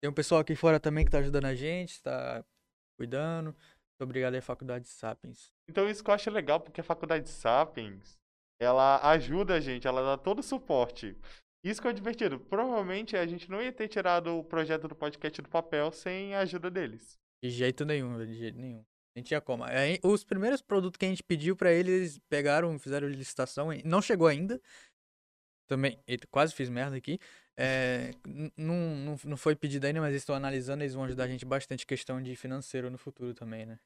Tem 0.00 0.08
um 0.08 0.14
pessoal 0.14 0.40
aqui 0.40 0.54
fora 0.54 0.78
também 0.78 1.04
que 1.04 1.10
tá 1.10 1.18
ajudando 1.18 1.46
a 1.46 1.54
gente, 1.56 2.00
tá 2.00 2.44
cuidando. 2.96 3.46
Muito 3.46 4.02
obrigado 4.02 4.34
aí, 4.34 4.40
Faculdade 4.40 4.88
Sapiens. 4.88 5.52
Então, 5.68 5.90
isso 5.90 6.04
que 6.04 6.08
eu 6.08 6.14
acho 6.14 6.30
legal, 6.30 6.60
porque 6.60 6.80
a 6.80 6.84
Faculdade 6.84 7.28
Sapiens, 7.28 8.16
ela 8.60 9.00
ajuda 9.10 9.54
a 9.54 9.60
gente, 9.60 9.88
ela 9.88 10.02
dá 10.02 10.16
todo 10.16 10.38
o 10.38 10.44
suporte. 10.44 11.16
Isso 11.64 11.82
que 11.82 11.88
é 11.88 11.92
divertido. 11.92 12.38
Provavelmente 12.38 13.16
a 13.16 13.26
gente 13.26 13.50
não 13.50 13.60
ia 13.60 13.72
ter 13.72 13.88
tirado 13.88 14.38
o 14.38 14.44
projeto 14.44 14.86
do 14.86 14.94
podcast 14.94 15.42
do 15.42 15.48
papel 15.48 15.90
sem 15.90 16.32
a 16.36 16.42
ajuda 16.42 16.70
deles. 16.70 17.18
De 17.42 17.50
jeito 17.50 17.84
nenhum, 17.84 18.24
de 18.24 18.34
jeito 18.34 18.58
nenhum. 18.58 18.84
Nem 19.14 19.24
tinha 19.24 19.40
como. 19.40 19.64
Aí, 19.64 19.98
os 20.02 20.24
primeiros 20.24 20.62
produtos 20.62 20.98
que 20.98 21.04
a 21.04 21.08
gente 21.08 21.22
pediu 21.22 21.56
pra 21.56 21.72
eles, 21.72 22.18
pegaram, 22.28 22.78
fizeram 22.78 23.08
licitação, 23.08 23.68
não 23.84 24.00
chegou 24.00 24.26
ainda. 24.26 24.60
Também, 25.66 25.98
quase 26.30 26.54
fiz 26.54 26.68
merda 26.68 26.96
aqui. 26.96 27.18
É, 27.56 28.12
não, 28.56 28.96
não, 28.96 29.16
não 29.24 29.36
foi 29.36 29.54
pedido 29.54 29.86
ainda, 29.86 30.00
mas 30.00 30.10
eles 30.10 30.22
estão 30.22 30.34
analisando, 30.34 30.82
eles 30.82 30.94
vão 30.94 31.04
ajudar 31.04 31.24
a 31.24 31.28
gente 31.28 31.44
bastante 31.44 31.86
questão 31.86 32.22
de 32.22 32.34
financeiro 32.34 32.90
no 32.90 32.98
futuro 32.98 33.34
também, 33.34 33.66
né? 33.66 33.78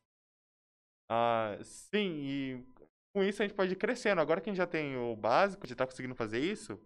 Ah, 1.11 1.59
sim, 1.63 2.21
e 2.23 2.65
com 3.13 3.23
isso 3.23 3.43
a 3.43 3.47
gente 3.47 3.57
pode 3.57 3.73
ir 3.73 3.77
crescendo. 3.77 4.21
Agora 4.21 4.41
que 4.41 4.49
a 4.49 4.53
gente 4.53 4.59
já 4.59 4.67
tem 4.67 4.97
o 4.97 5.15
básico, 5.15 5.67
já 5.67 5.75
tá 5.75 5.87
conseguindo 5.87 6.15
fazer 6.15 6.39
isso, 6.39 6.81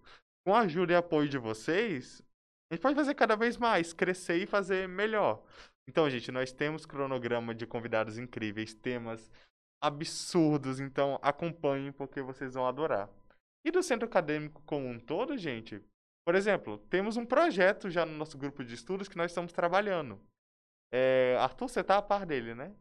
com 0.45 0.55
a 0.55 0.61
ajuda 0.61 0.93
e 0.93 0.97
apoio 0.97 1.29
de 1.29 1.39
vocês, 1.39 2.23
a 2.71 2.75
gente 2.75 2.83
pode 2.83 2.97
fazer 2.97 3.15
cada 3.15 3.37
vez 3.37 3.57
mais, 3.57 3.93
crescer 3.93 4.37
e 4.43 4.47
fazer 4.47 4.89
melhor. 4.89 5.45
Então, 5.89 6.09
gente, 6.11 6.31
nós 6.31 6.53
temos 6.53 6.85
cronograma 6.85 7.55
de 7.55 7.67
convidados 7.67 8.19
incríveis, 8.19 8.75
temas 8.75 9.33
absurdos, 9.83 10.81
então 10.81 11.19
acompanhem 11.23 11.91
porque 11.91 12.21
vocês 12.21 12.53
vão 12.53 12.67
adorar. 12.67 13.09
E 13.65 13.71
do 13.71 13.83
centro 13.83 14.07
acadêmico 14.07 14.63
como 14.67 14.87
um 14.87 15.01
todo, 15.01 15.39
gente, 15.39 15.83
por 16.27 16.35
exemplo, 16.35 16.77
temos 16.91 17.17
um 17.17 17.25
projeto 17.25 17.89
já 17.89 18.05
no 18.05 18.13
nosso 18.13 18.37
grupo 18.37 18.63
de 18.63 18.75
estudos 18.75 19.09
que 19.09 19.17
nós 19.17 19.31
estamos 19.31 19.51
trabalhando. 19.51 20.21
É, 20.93 21.37
Arthur, 21.41 21.71
você 21.71 21.83
tá 21.83 21.97
a 21.97 22.03
par 22.03 22.27
dele, 22.27 22.55
né? 22.55 22.75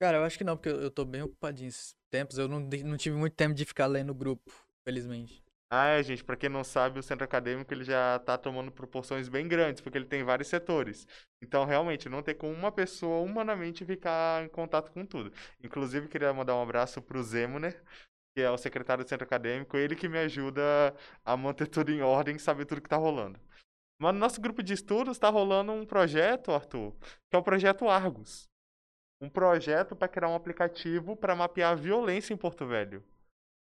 Cara, 0.00 0.18
eu 0.18 0.24
acho 0.24 0.38
que 0.38 0.44
não, 0.44 0.56
porque 0.56 0.68
eu, 0.68 0.90
tô 0.90 1.04
bem 1.04 1.22
ocupadinho 1.22 1.68
esses 1.68 1.96
tempos. 2.10 2.38
Eu 2.38 2.46
não, 2.46 2.60
não 2.60 2.96
tive 2.96 3.16
muito 3.16 3.34
tempo 3.34 3.54
de 3.54 3.64
ficar 3.64 3.86
lendo 3.86 4.10
o 4.10 4.14
grupo, 4.14 4.52
felizmente. 4.86 5.43
Ah, 5.70 5.86
é, 5.88 6.02
gente, 6.02 6.22
pra 6.22 6.36
quem 6.36 6.48
não 6.48 6.62
sabe, 6.62 7.00
o 7.00 7.02
centro 7.02 7.24
acadêmico 7.24 7.72
ele 7.74 7.84
já 7.84 8.18
tá 8.20 8.38
tomando 8.38 8.70
proporções 8.70 9.28
bem 9.28 9.48
grandes, 9.48 9.80
porque 9.80 9.98
ele 9.98 10.06
tem 10.06 10.22
vários 10.22 10.48
setores. 10.48 11.06
Então, 11.42 11.64
realmente, 11.64 12.08
não 12.08 12.22
tem 12.22 12.34
como 12.34 12.52
uma 12.52 12.70
pessoa 12.70 13.20
humanamente 13.20 13.84
ficar 13.84 14.44
em 14.44 14.48
contato 14.48 14.92
com 14.92 15.04
tudo. 15.04 15.32
Inclusive, 15.62 16.08
queria 16.08 16.32
mandar 16.32 16.54
um 16.54 16.62
abraço 16.62 17.02
pro 17.02 17.22
Zemuner, 17.22 17.82
que 18.36 18.42
é 18.42 18.50
o 18.50 18.58
secretário 18.58 19.04
do 19.04 19.08
centro 19.08 19.24
acadêmico, 19.24 19.76
ele 19.76 19.96
que 19.96 20.08
me 20.08 20.18
ajuda 20.18 20.62
a 21.24 21.36
manter 21.36 21.66
tudo 21.66 21.90
em 21.92 22.02
ordem 22.02 22.36
e 22.36 22.40
saber 22.40 22.66
tudo 22.66 22.80
que 22.80 22.88
tá 22.88 22.96
rolando. 22.96 23.40
Mas 23.98 24.12
no 24.12 24.20
nosso 24.20 24.40
grupo 24.40 24.62
de 24.62 24.74
estudos 24.74 25.18
tá 25.18 25.28
rolando 25.28 25.72
um 25.72 25.86
projeto, 25.86 26.52
Arthur, 26.52 26.92
que 27.30 27.36
é 27.36 27.38
o 27.38 27.42
projeto 27.42 27.88
Argos. 27.88 28.48
Um 29.20 29.28
projeto 29.28 29.96
para 29.96 30.08
criar 30.08 30.28
um 30.28 30.34
aplicativo 30.34 31.16
para 31.16 31.34
mapear 31.34 31.72
a 31.72 31.76
violência 31.76 32.34
em 32.34 32.36
Porto 32.36 32.66
Velho. 32.66 33.04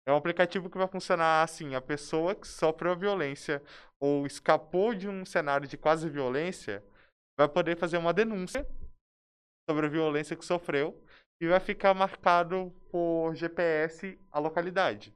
É 0.06 0.12
um 0.12 0.16
aplicativo 0.16 0.70
que 0.70 0.78
vai 0.78 0.86
funcionar 0.86 1.42
assim: 1.42 1.74
a 1.74 1.80
pessoa 1.80 2.34
que 2.34 2.46
sofreu 2.46 2.96
violência 2.96 3.62
ou 4.00 4.26
escapou 4.26 4.94
de 4.94 5.08
um 5.08 5.24
cenário 5.26 5.66
de 5.66 5.76
quase 5.76 6.08
violência 6.08 6.84
vai 7.36 7.48
poder 7.48 7.76
fazer 7.76 7.98
uma 7.98 8.14
denúncia 8.14 8.66
sobre 9.68 9.86
a 9.86 9.90
violência 9.90 10.36
que 10.36 10.44
sofreu 10.44 11.02
e 11.40 11.48
vai 11.48 11.60
ficar 11.60 11.92
marcado 11.92 12.72
por 12.90 13.34
GPS 13.34 14.18
a 14.30 14.38
localidade 14.38 15.14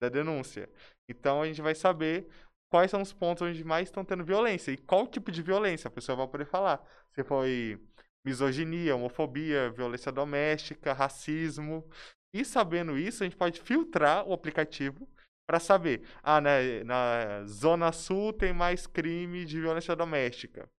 da 0.00 0.08
denúncia. 0.08 0.70
Então 1.08 1.42
a 1.42 1.46
gente 1.46 1.60
vai 1.60 1.74
saber 1.74 2.28
quais 2.70 2.90
são 2.90 3.02
os 3.02 3.12
pontos 3.12 3.42
onde 3.42 3.64
mais 3.64 3.88
estão 3.88 4.04
tendo 4.04 4.24
violência 4.24 4.70
e 4.70 4.76
qual 4.76 5.06
tipo 5.06 5.30
de 5.30 5.42
violência 5.42 5.88
a 5.88 5.90
pessoa 5.90 6.16
vai 6.16 6.28
poder 6.28 6.46
falar. 6.46 6.82
Se 7.12 7.24
foi 7.24 7.78
misoginia, 8.24 8.94
homofobia, 8.94 9.70
violência 9.70 10.12
doméstica, 10.12 10.92
racismo. 10.92 11.86
E 12.32 12.44
sabendo 12.44 12.96
isso, 12.96 13.22
a 13.22 13.26
gente 13.26 13.36
pode 13.36 13.60
filtrar 13.60 14.26
o 14.26 14.32
aplicativo 14.32 15.08
para 15.48 15.58
saber, 15.58 16.06
ah, 16.22 16.40
na, 16.40 16.58
na 16.84 17.44
Zona 17.44 17.90
Sul 17.90 18.32
tem 18.32 18.52
mais 18.52 18.86
crime 18.86 19.44
de 19.44 19.60
violência 19.60 19.96
doméstica. 19.96 20.70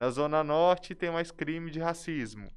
Na 0.00 0.08
Zona 0.08 0.42
Norte 0.42 0.94
tem 0.94 1.10
mais 1.10 1.30
crime 1.30 1.70
de 1.70 1.78
racismo. 1.78 2.50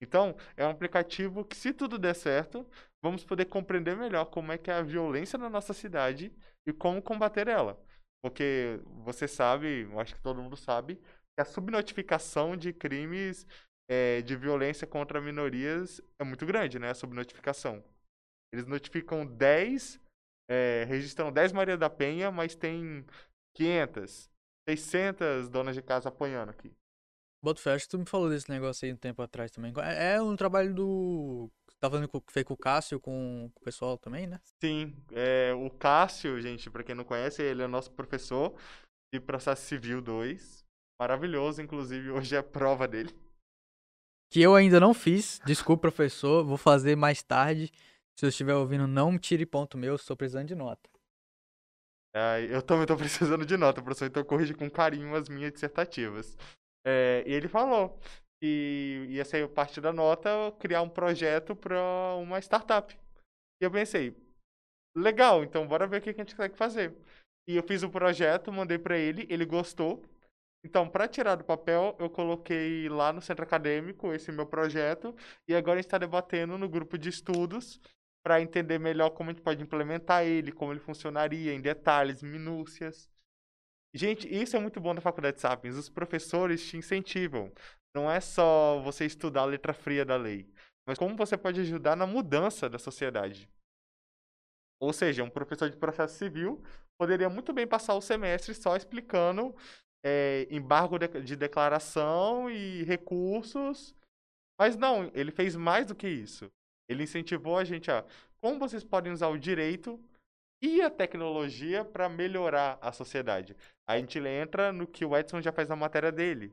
Então, 0.00 0.36
é 0.56 0.66
um 0.66 0.70
aplicativo 0.70 1.44
que, 1.44 1.56
se 1.56 1.72
tudo 1.72 1.98
der 1.98 2.14
certo, 2.14 2.66
vamos 3.02 3.24
poder 3.24 3.46
compreender 3.46 3.96
melhor 3.96 4.26
como 4.26 4.52
é 4.52 4.58
que 4.58 4.70
é 4.70 4.74
a 4.74 4.82
violência 4.82 5.38
na 5.38 5.50
nossa 5.50 5.72
cidade 5.72 6.32
e 6.66 6.72
como 6.72 7.02
combater 7.02 7.48
ela. 7.48 7.80
Porque 8.22 8.80
você 9.04 9.26
sabe, 9.26 9.82
eu 9.82 9.98
acho 9.98 10.14
que 10.14 10.20
todo 10.20 10.42
mundo 10.42 10.56
sabe, 10.56 10.96
que 10.96 11.40
a 11.40 11.44
subnotificação 11.44 12.56
de 12.56 12.72
crimes 12.72 13.46
é, 13.92 14.22
de 14.22 14.34
violência 14.34 14.86
contra 14.86 15.20
minorias 15.20 16.00
é 16.18 16.24
muito 16.24 16.46
grande, 16.46 16.78
né? 16.78 16.88
A 16.88 16.94
subnotificação. 16.94 17.84
Eles 18.50 18.66
notificam 18.66 19.26
10, 19.26 20.00
é, 20.50 20.84
registram 20.88 21.30
10 21.30 21.52
Maria 21.52 21.76
da 21.76 21.90
Penha, 21.90 22.30
mas 22.30 22.54
tem 22.54 23.04
500, 23.54 24.30
600 24.66 25.50
donas 25.50 25.74
de 25.74 25.82
casa 25.82 26.08
apanhando 26.08 26.48
aqui. 26.48 26.72
Boto 27.44 27.60
que 27.62 27.88
tu 27.88 27.98
me 27.98 28.06
falou 28.06 28.30
desse 28.30 28.48
negócio 28.48 28.86
aí 28.86 28.94
um 28.94 28.96
tempo 28.96 29.20
atrás 29.20 29.50
também. 29.50 29.74
É, 29.82 30.14
é 30.14 30.22
um 30.22 30.36
trabalho 30.36 30.72
do. 30.72 31.50
Tá 31.78 31.90
falando 31.90 32.08
que 32.08 32.32
fez 32.32 32.46
com 32.46 32.54
o 32.54 32.56
Cássio, 32.56 33.00
com, 33.00 33.50
com 33.52 33.60
o 33.60 33.64
pessoal 33.64 33.98
também, 33.98 34.26
né? 34.26 34.40
Sim, 34.62 34.96
é, 35.10 35.52
o 35.52 35.68
Cássio, 35.68 36.40
gente, 36.40 36.70
pra 36.70 36.84
quem 36.84 36.94
não 36.94 37.04
conhece, 37.04 37.42
ele 37.42 37.62
é 37.62 37.66
nosso 37.66 37.90
professor 37.90 38.56
de 39.12 39.20
processo 39.20 39.66
civil 39.66 40.00
2. 40.00 40.64
Maravilhoso, 40.98 41.60
inclusive, 41.60 42.10
hoje 42.10 42.36
é 42.36 42.42
prova 42.42 42.86
dele. 42.86 43.12
Que 44.32 44.40
eu 44.40 44.54
ainda 44.54 44.80
não 44.80 44.94
fiz, 44.94 45.42
desculpa, 45.44 45.82
professor, 45.82 46.42
vou 46.42 46.56
fazer 46.56 46.96
mais 46.96 47.22
tarde. 47.22 47.70
Se 48.18 48.24
eu 48.24 48.30
estiver 48.30 48.54
ouvindo, 48.54 48.86
não 48.86 49.18
tire 49.18 49.44
ponto 49.44 49.76
meu, 49.76 49.94
estou 49.94 50.16
precisando 50.16 50.48
de 50.48 50.54
nota. 50.54 50.88
É, 52.16 52.46
eu 52.48 52.62
também 52.62 52.84
estou 52.84 52.96
precisando 52.98 53.44
de 53.44 53.58
nota, 53.58 53.82
professor, 53.82 54.06
então 54.06 54.24
corrige 54.24 54.54
com 54.54 54.70
carinho 54.70 55.14
as 55.14 55.28
minhas 55.28 55.52
dissertativas. 55.52 56.34
É, 56.82 57.22
e 57.26 57.32
ele 57.34 57.46
falou 57.46 57.98
que 58.40 59.06
ia 59.10 59.22
ser 59.22 59.46
parte 59.50 59.82
da 59.82 59.92
nota 59.92 60.30
criar 60.58 60.80
um 60.80 60.88
projeto 60.88 61.54
para 61.54 61.78
uma 62.16 62.38
startup. 62.38 62.98
E 63.60 63.64
eu 63.66 63.70
pensei, 63.70 64.16
legal, 64.96 65.44
então 65.44 65.68
bora 65.68 65.86
ver 65.86 65.98
o 65.98 66.00
que 66.00 66.08
a 66.08 66.12
gente 66.14 66.34
consegue 66.34 66.56
fazer. 66.56 66.96
E 67.46 67.54
eu 67.54 67.62
fiz 67.62 67.82
o 67.82 67.90
projeto, 67.90 68.50
mandei 68.50 68.78
para 68.78 68.96
ele, 68.96 69.26
ele 69.28 69.44
gostou. 69.44 70.02
Então, 70.64 70.88
para 70.88 71.08
tirar 71.08 71.34
do 71.34 71.44
papel, 71.44 71.96
eu 71.98 72.08
coloquei 72.08 72.88
lá 72.88 73.12
no 73.12 73.20
centro 73.20 73.44
acadêmico 73.44 74.12
esse 74.12 74.30
meu 74.30 74.46
projeto 74.46 75.14
e 75.48 75.54
agora 75.54 75.74
a 75.74 75.82
gente 75.82 75.86
está 75.86 75.98
debatendo 75.98 76.56
no 76.56 76.68
grupo 76.68 76.96
de 76.96 77.08
estudos 77.08 77.80
para 78.24 78.40
entender 78.40 78.78
melhor 78.78 79.10
como 79.10 79.30
a 79.30 79.32
gente 79.32 79.42
pode 79.42 79.62
implementar 79.62 80.24
ele, 80.24 80.52
como 80.52 80.72
ele 80.72 80.78
funcionaria 80.78 81.52
em 81.52 81.60
detalhes, 81.60 82.22
minúcias. 82.22 83.10
Gente, 83.92 84.32
isso 84.32 84.56
é 84.56 84.60
muito 84.60 84.80
bom 84.80 84.94
da 84.94 85.00
Faculdade 85.00 85.36
de 85.36 85.42
Sapiens. 85.42 85.76
Os 85.76 85.88
professores 85.88 86.64
te 86.64 86.76
incentivam. 86.76 87.52
Não 87.94 88.10
é 88.10 88.20
só 88.20 88.80
você 88.80 89.04
estudar 89.04 89.42
a 89.42 89.46
letra 89.46 89.74
fria 89.74 90.04
da 90.04 90.16
lei, 90.16 90.48
mas 90.86 90.98
como 90.98 91.16
você 91.16 91.36
pode 91.36 91.60
ajudar 91.60 91.96
na 91.96 92.06
mudança 92.06 92.70
da 92.70 92.78
sociedade. 92.78 93.50
Ou 94.80 94.92
seja, 94.92 95.22
um 95.22 95.30
professor 95.30 95.68
de 95.68 95.76
processo 95.76 96.16
civil 96.16 96.62
poderia 96.98 97.28
muito 97.28 97.52
bem 97.52 97.66
passar 97.66 97.94
o 97.94 98.00
semestre 98.00 98.54
só 98.54 98.76
explicando 98.76 99.54
é, 100.04 100.46
embargo 100.50 100.98
de 100.98 101.36
declaração 101.36 102.50
e 102.50 102.82
recursos. 102.84 103.94
Mas 104.58 104.76
não, 104.76 105.10
ele 105.14 105.30
fez 105.30 105.56
mais 105.56 105.86
do 105.86 105.94
que 105.94 106.08
isso. 106.08 106.50
Ele 106.88 107.04
incentivou 107.04 107.56
a 107.56 107.64
gente 107.64 107.90
a 107.90 108.04
como 108.40 108.58
vocês 108.58 108.82
podem 108.82 109.12
usar 109.12 109.28
o 109.28 109.38
direito 109.38 110.00
e 110.60 110.82
a 110.82 110.90
tecnologia 110.90 111.84
para 111.84 112.08
melhorar 112.08 112.78
a 112.80 112.92
sociedade. 112.92 113.56
A 113.88 113.98
gente 113.98 114.18
entra 114.18 114.72
no 114.72 114.86
que 114.86 115.04
o 115.04 115.16
Edson 115.16 115.40
já 115.40 115.52
faz 115.52 115.68
na 115.68 115.76
matéria 115.76 116.10
dele. 116.10 116.52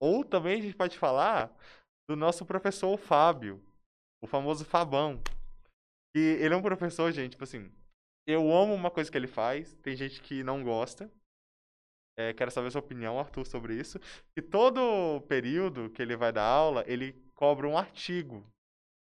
Ou 0.00 0.24
também 0.24 0.58
a 0.58 0.62
gente 0.62 0.76
pode 0.76 0.98
falar 0.98 1.54
do 2.08 2.16
nosso 2.16 2.46
professor 2.46 2.96
Fábio, 2.96 3.62
o 4.22 4.26
famoso 4.26 4.64
Fabão. 4.64 5.20
Que 6.14 6.20
ele 6.40 6.54
é 6.54 6.56
um 6.56 6.62
professor, 6.62 7.12
gente, 7.12 7.32
tipo 7.32 7.44
assim, 7.44 7.70
eu 8.26 8.50
amo 8.50 8.74
uma 8.74 8.90
coisa 8.90 9.10
que 9.10 9.16
ele 9.16 9.26
faz, 9.26 9.74
tem 9.82 9.96
gente 9.96 10.20
que 10.22 10.42
não 10.42 10.62
gosta. 10.62 11.10
É, 12.18 12.32
quero 12.32 12.50
saber 12.50 12.66
a 12.66 12.70
sua 12.72 12.80
opinião, 12.80 13.16
Arthur, 13.16 13.46
sobre 13.46 13.74
isso. 13.76 14.00
Que 14.34 14.42
todo 14.42 15.20
período 15.28 15.88
que 15.88 16.02
ele 16.02 16.16
vai 16.16 16.32
dar 16.32 16.42
aula, 16.42 16.82
ele 16.88 17.12
cobra 17.32 17.68
um 17.68 17.78
artigo 17.78 18.44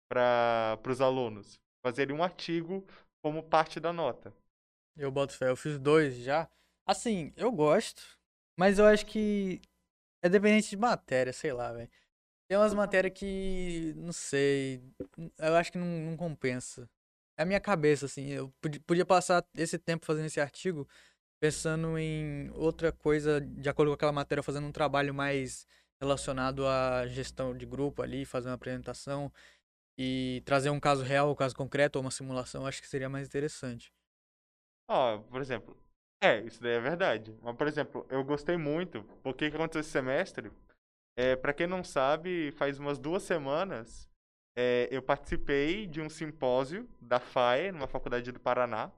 para 0.10 0.80
os 0.88 1.02
alunos. 1.02 1.60
Fazerem 1.86 2.16
um 2.16 2.24
artigo 2.24 2.88
como 3.22 3.44
parte 3.44 3.78
da 3.78 3.92
nota. 3.92 4.34
Eu 4.96 5.12
boto 5.12 5.34
fé, 5.34 5.50
eu 5.50 5.58
fiz 5.58 5.78
dois 5.78 6.16
já. 6.16 6.50
Assim, 6.88 7.34
eu 7.36 7.52
gosto, 7.52 8.02
mas 8.58 8.80
eu 8.80 8.86
acho 8.86 9.06
que 9.06 9.60
é 10.22 10.30
dependente 10.30 10.70
de 10.70 10.78
matéria, 10.78 11.34
sei 11.34 11.52
lá, 11.52 11.74
velho. 11.74 11.90
Tem 12.48 12.58
umas 12.58 12.74
matérias 12.74 13.14
que, 13.14 13.94
não 13.98 14.14
sei, 14.14 14.82
eu 15.38 15.56
acho 15.56 15.74
que 15.74 15.78
não, 15.78 15.86
não 15.86 16.16
compensa. 16.16 16.90
É 17.38 17.44
a 17.44 17.46
minha 17.46 17.60
cabeça, 17.60 18.06
assim, 18.06 18.28
eu 18.28 18.54
podia 18.86 19.06
passar 19.06 19.46
esse 19.56 19.78
tempo 19.78 20.06
fazendo 20.06 20.28
esse 20.28 20.40
artigo 20.40 20.88
pensando 21.44 22.00
em 22.00 22.50
outra 22.52 22.90
coisa, 22.90 23.42
de 23.42 23.68
acordo 23.68 23.90
com 23.90 23.96
aquela 23.96 24.14
matéria, 24.14 24.42
fazendo 24.42 24.66
um 24.66 24.72
trabalho 24.72 25.14
mais 25.14 25.68
relacionado 26.00 26.66
à 26.66 27.06
gestão 27.06 27.54
de 27.54 27.66
grupo 27.66 28.02
ali, 28.02 28.24
fazer 28.24 28.48
uma 28.48 28.56
apresentação 28.56 29.30
e 29.98 30.42
trazer 30.46 30.70
um 30.70 30.80
caso 30.80 31.04
real, 31.04 31.30
um 31.30 31.36
caso 31.36 31.54
concreto 31.54 32.00
ou 32.00 32.06
uma 32.06 32.12
simulação, 32.12 32.66
acho 32.66 32.82
que 32.82 32.88
seria 32.88 33.10
mais 33.10 33.28
interessante. 33.28 33.94
Ó, 34.90 35.18
oh, 35.18 35.24
por 35.24 35.42
exemplo, 35.42 35.76
é, 36.24 36.40
isso 36.44 36.64
daí 36.64 36.76
é 36.76 36.80
verdade. 36.80 37.38
Mas, 37.42 37.58
por 37.58 37.68
exemplo, 37.68 38.08
eu 38.10 38.24
gostei 38.24 38.56
muito, 38.56 39.04
porque 39.22 39.48
o 39.48 39.52
que 39.52 39.58
aconteceu 39.58 39.82
esse 39.82 39.90
semestre? 39.90 40.50
É, 41.18 41.36
para 41.36 41.52
quem 41.52 41.68
não 41.68 41.84
sabe, 41.84 42.54
faz 42.54 42.80
umas 42.80 42.98
duas 42.98 43.22
semanas, 43.22 44.10
é, 44.58 44.88
eu 44.90 45.02
participei 45.02 45.88
de 45.88 46.00
um 46.00 46.10
simpósio 46.10 46.88
da 47.02 47.20
FAE, 47.20 47.74
numa 47.74 47.88
faculdade 47.88 48.32
do 48.32 48.40
Paraná. 48.40 48.90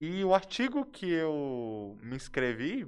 E 0.00 0.24
o 0.24 0.34
artigo 0.34 0.84
que 0.84 1.10
eu 1.10 1.98
me 2.02 2.16
inscrevi 2.16 2.84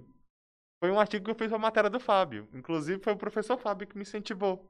foi 0.82 0.90
um 0.90 1.00
artigo 1.00 1.24
que 1.24 1.30
eu 1.30 1.34
fiz 1.34 1.52
a 1.52 1.58
matéria 1.58 1.88
do 1.88 2.00
Fábio. 2.00 2.48
Inclusive, 2.52 3.02
foi 3.02 3.12
o 3.12 3.18
professor 3.18 3.56
Fábio 3.58 3.86
que 3.86 3.96
me 3.96 4.02
incentivou 4.02 4.68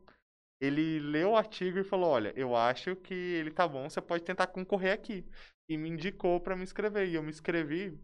ele 0.60 0.98
leu 1.00 1.32
o 1.32 1.36
artigo 1.36 1.78
e 1.78 1.84
falou: 1.84 2.10
Olha, 2.10 2.32
eu 2.36 2.56
acho 2.56 2.96
que 2.96 3.14
ele 3.14 3.50
tá 3.50 3.66
bom, 3.68 3.88
você 3.88 4.00
pode 4.00 4.24
tentar 4.24 4.46
concorrer 4.46 4.92
aqui. 4.92 5.24
E 5.68 5.76
me 5.76 5.88
indicou 5.88 6.40
para 6.40 6.56
me 6.56 6.62
inscrever. 6.62 7.08
E 7.08 7.14
eu 7.14 7.22
me 7.22 7.30
inscrevi. 7.30 7.98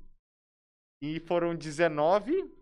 E 1.02 1.20
foram 1.20 1.54
19, 1.54 2.52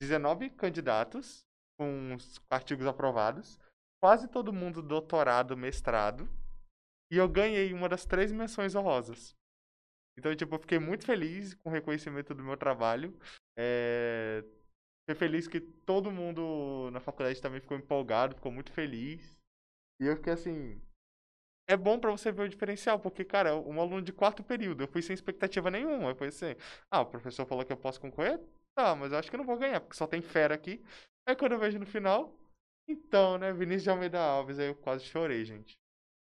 19 0.00 0.50
candidatos 0.50 1.44
com 1.78 2.14
os 2.14 2.40
artigos 2.50 2.86
aprovados. 2.86 3.58
Quase 4.02 4.28
todo 4.28 4.52
mundo 4.52 4.82
doutorado, 4.82 5.56
mestrado. 5.56 6.28
E 7.10 7.16
eu 7.16 7.28
ganhei 7.28 7.72
uma 7.72 7.88
das 7.88 8.04
três 8.04 8.32
menções 8.32 8.74
honrosas. 8.74 9.34
Então, 10.18 10.34
tipo, 10.34 10.54
eu 10.54 10.58
fiquei 10.58 10.78
muito 10.78 11.04
feliz 11.04 11.54
com 11.54 11.70
o 11.70 11.72
reconhecimento 11.72 12.34
do 12.34 12.42
meu 12.42 12.56
trabalho. 12.56 13.16
É... 13.58 14.44
Fiquei 15.02 15.18
feliz 15.18 15.46
que 15.46 15.60
todo 15.60 16.10
mundo 16.10 16.90
na 16.92 17.00
faculdade 17.00 17.40
também 17.40 17.60
ficou 17.60 17.76
empolgado, 17.76 18.36
ficou 18.36 18.52
muito 18.52 18.72
feliz. 18.72 19.38
E 20.00 20.06
eu 20.06 20.16
fiquei 20.16 20.32
assim. 20.32 20.80
É 21.68 21.76
bom 21.76 21.98
para 21.98 22.10
você 22.10 22.30
ver 22.30 22.42
o 22.42 22.48
diferencial, 22.48 23.00
porque, 23.00 23.24
cara, 23.24 23.56
um 23.56 23.80
aluno 23.80 24.02
de 24.02 24.12
quarto 24.12 24.44
período, 24.44 24.82
eu 24.82 24.88
fui 24.88 25.00
sem 25.00 25.14
expectativa 25.14 25.70
nenhuma. 25.70 26.10
Eu 26.10 26.16
pensei, 26.16 26.52
assim, 26.52 26.60
ah, 26.90 27.00
o 27.00 27.06
professor 27.06 27.46
falou 27.46 27.64
que 27.64 27.72
eu 27.72 27.76
posso 27.76 28.00
concorrer? 28.00 28.38
Tá, 28.74 28.94
mas 28.94 29.12
eu 29.12 29.18
acho 29.18 29.30
que 29.30 29.36
eu 29.36 29.38
não 29.38 29.46
vou 29.46 29.56
ganhar, 29.56 29.80
porque 29.80 29.96
só 29.96 30.06
tem 30.06 30.20
fera 30.20 30.54
aqui. 30.54 30.84
Aí 31.26 31.34
quando 31.34 31.52
eu 31.52 31.58
vejo 31.58 31.78
no 31.78 31.86
final, 31.86 32.36
então, 32.88 33.38
né, 33.38 33.52
Vinícius 33.52 33.84
de 33.84 33.90
Almeida 33.90 34.20
Alves, 34.20 34.58
aí 34.58 34.66
eu 34.66 34.74
quase 34.74 35.04
chorei, 35.04 35.44
gente. 35.44 35.78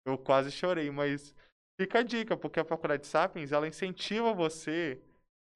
Eu 0.05 0.17
quase 0.17 0.51
chorei, 0.51 0.89
mas 0.91 1.33
fica 1.79 1.99
a 1.99 2.03
dica, 2.03 2.35
porque 2.35 2.59
a 2.59 2.65
Faculdade 2.65 3.03
de 3.03 3.07
Sapiens, 3.07 3.53
ela 3.53 3.67
incentiva 3.67 4.33
você 4.33 5.01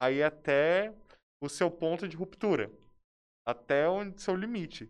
a 0.01 0.09
ir 0.09 0.23
até 0.23 0.95
o 1.41 1.49
seu 1.49 1.69
ponto 1.69 2.07
de 2.07 2.15
ruptura 2.15 2.71
até 3.45 3.89
o 3.89 4.17
seu 4.17 4.35
limite. 4.35 4.89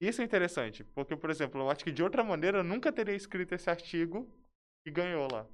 Isso 0.00 0.22
é 0.22 0.24
interessante, 0.24 0.84
porque, 0.84 1.16
por 1.16 1.28
exemplo, 1.28 1.60
eu 1.60 1.68
acho 1.68 1.84
que 1.84 1.90
de 1.90 2.02
outra 2.02 2.22
maneira 2.22 2.58
eu 2.58 2.64
nunca 2.64 2.92
teria 2.92 3.14
escrito 3.14 3.52
esse 3.52 3.68
artigo 3.68 4.30
e 4.86 4.90
ganhou 4.90 5.28
lá. 5.30 5.44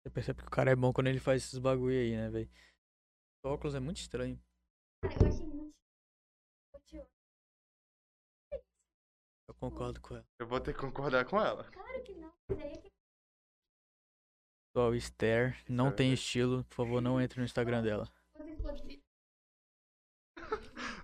Você 0.00 0.10
percebe 0.10 0.40
que 0.40 0.48
o 0.48 0.50
cara 0.50 0.70
é 0.70 0.76
bom 0.76 0.92
quando 0.92 1.08
ele 1.08 1.20
faz 1.20 1.42
esses 1.42 1.58
bagulho 1.58 1.98
aí, 1.98 2.16
né, 2.16 2.30
velho? 2.30 2.50
O 3.44 3.48
óculos 3.48 3.74
é 3.74 3.80
muito 3.80 3.98
estranho. 3.98 4.40
Cara, 5.02 5.14
eu 5.20 5.28
achei 5.28 5.46
muito. 5.46 5.74
Eu 9.48 9.54
concordo 9.54 10.00
com 10.00 10.14
ela. 10.14 10.24
Eu 10.38 10.46
vou 10.46 10.60
ter 10.60 10.72
que 10.72 10.80
concordar 10.80 11.26
com 11.26 11.38
ela. 11.38 11.64
Claro 11.72 12.02
que 12.02 12.14
não. 12.14 12.32
Pessoal, 14.72 14.94
Esther 14.94 15.56
não 15.68 15.90
tem 15.90 16.12
estilo. 16.12 16.64
Por 16.64 16.76
favor, 16.76 17.00
não 17.00 17.20
entre 17.20 17.40
no 17.40 17.44
Instagram 17.44 17.82
dela. 17.82 18.08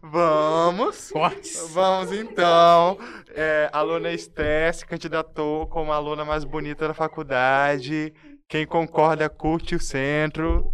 Vamos. 0.01 1.11
Cortes. 1.11 1.69
Vamos 1.71 2.13
então. 2.13 2.97
É, 3.35 3.69
a 3.73 3.79
aluna 3.79 4.13
Esté 4.13 4.73
se 4.73 4.87
candidatou 4.87 5.67
como 5.67 5.93
a 5.93 5.97
aluna 5.97 6.25
mais 6.25 6.45
bonita 6.45 6.87
da 6.87 6.95
faculdade. 6.95 8.15
Quem 8.49 8.65
concorda, 8.65 9.29
curte 9.29 9.75
o 9.75 9.81
centro. 9.81 10.73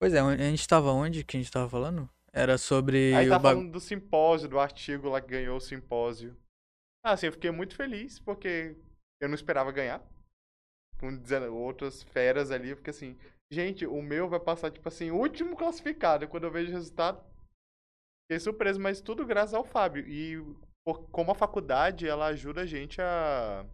Pois 0.00 0.12
é, 0.14 0.18
a 0.18 0.36
gente 0.36 0.60
estava 0.60 0.90
onde 0.90 1.22
que 1.22 1.36
a 1.36 1.40
gente 1.40 1.46
estava 1.46 1.68
falando? 1.68 2.10
Era 2.32 2.58
sobre. 2.58 3.14
Aí 3.14 3.28
tá 3.28 3.38
falando 3.38 3.70
do 3.70 3.78
simpósio, 3.78 4.48
do 4.48 4.58
artigo 4.58 5.08
lá 5.10 5.20
que 5.20 5.28
ganhou 5.28 5.56
o 5.56 5.60
simpósio. 5.60 6.36
Ah, 7.04 7.12
assim, 7.12 7.26
eu 7.26 7.32
fiquei 7.32 7.52
muito 7.52 7.76
feliz, 7.76 8.18
porque 8.18 8.76
eu 9.20 9.28
não 9.28 9.36
esperava 9.36 9.70
ganhar. 9.70 10.02
Com 11.04 11.52
outras 11.52 12.02
feras 12.02 12.50
ali, 12.50 12.74
fiquei 12.74 12.90
assim, 12.90 13.18
gente, 13.50 13.86
o 13.86 14.00
meu 14.02 14.28
vai 14.28 14.40
passar, 14.40 14.70
tipo 14.70 14.88
assim, 14.88 15.10
último 15.10 15.56
classificado. 15.56 16.26
Quando 16.28 16.44
eu 16.44 16.50
vejo 16.50 16.70
o 16.70 16.74
resultado, 16.74 17.22
fiquei 18.26 18.40
surpreso, 18.40 18.80
mas 18.80 19.00
tudo 19.00 19.26
graças 19.26 19.54
ao 19.54 19.64
Fábio. 19.64 20.06
E 20.08 20.36
por- 20.84 21.08
como 21.10 21.30
a 21.32 21.34
faculdade, 21.34 22.08
ela 22.08 22.26
ajuda 22.26 22.62
a 22.62 22.66
gente 22.66 23.00
a 23.00 23.64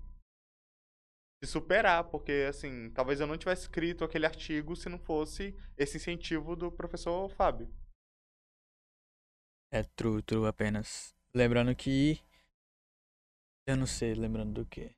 se 1.43 1.51
superar, 1.51 2.05
porque 2.11 2.47
assim, 2.49 2.91
talvez 2.91 3.21
eu 3.21 3.27
não 3.27 3.39
tivesse 3.39 3.63
escrito 3.63 4.05
aquele 4.05 4.27
artigo 4.27 4.77
se 4.77 4.89
não 4.89 4.99
fosse 4.99 5.55
esse 5.77 5.97
incentivo 5.97 6.55
do 6.55 6.71
professor 6.71 7.29
Fábio. 7.31 7.69
É 9.73 9.83
true, 9.97 10.23
true 10.23 10.47
apenas. 10.47 11.15
Lembrando 11.35 11.75
que. 11.75 12.21
Eu 13.67 13.77
não 13.77 13.87
sei, 13.87 14.15
lembrando 14.15 14.53
do 14.53 14.67
quê. 14.67 14.97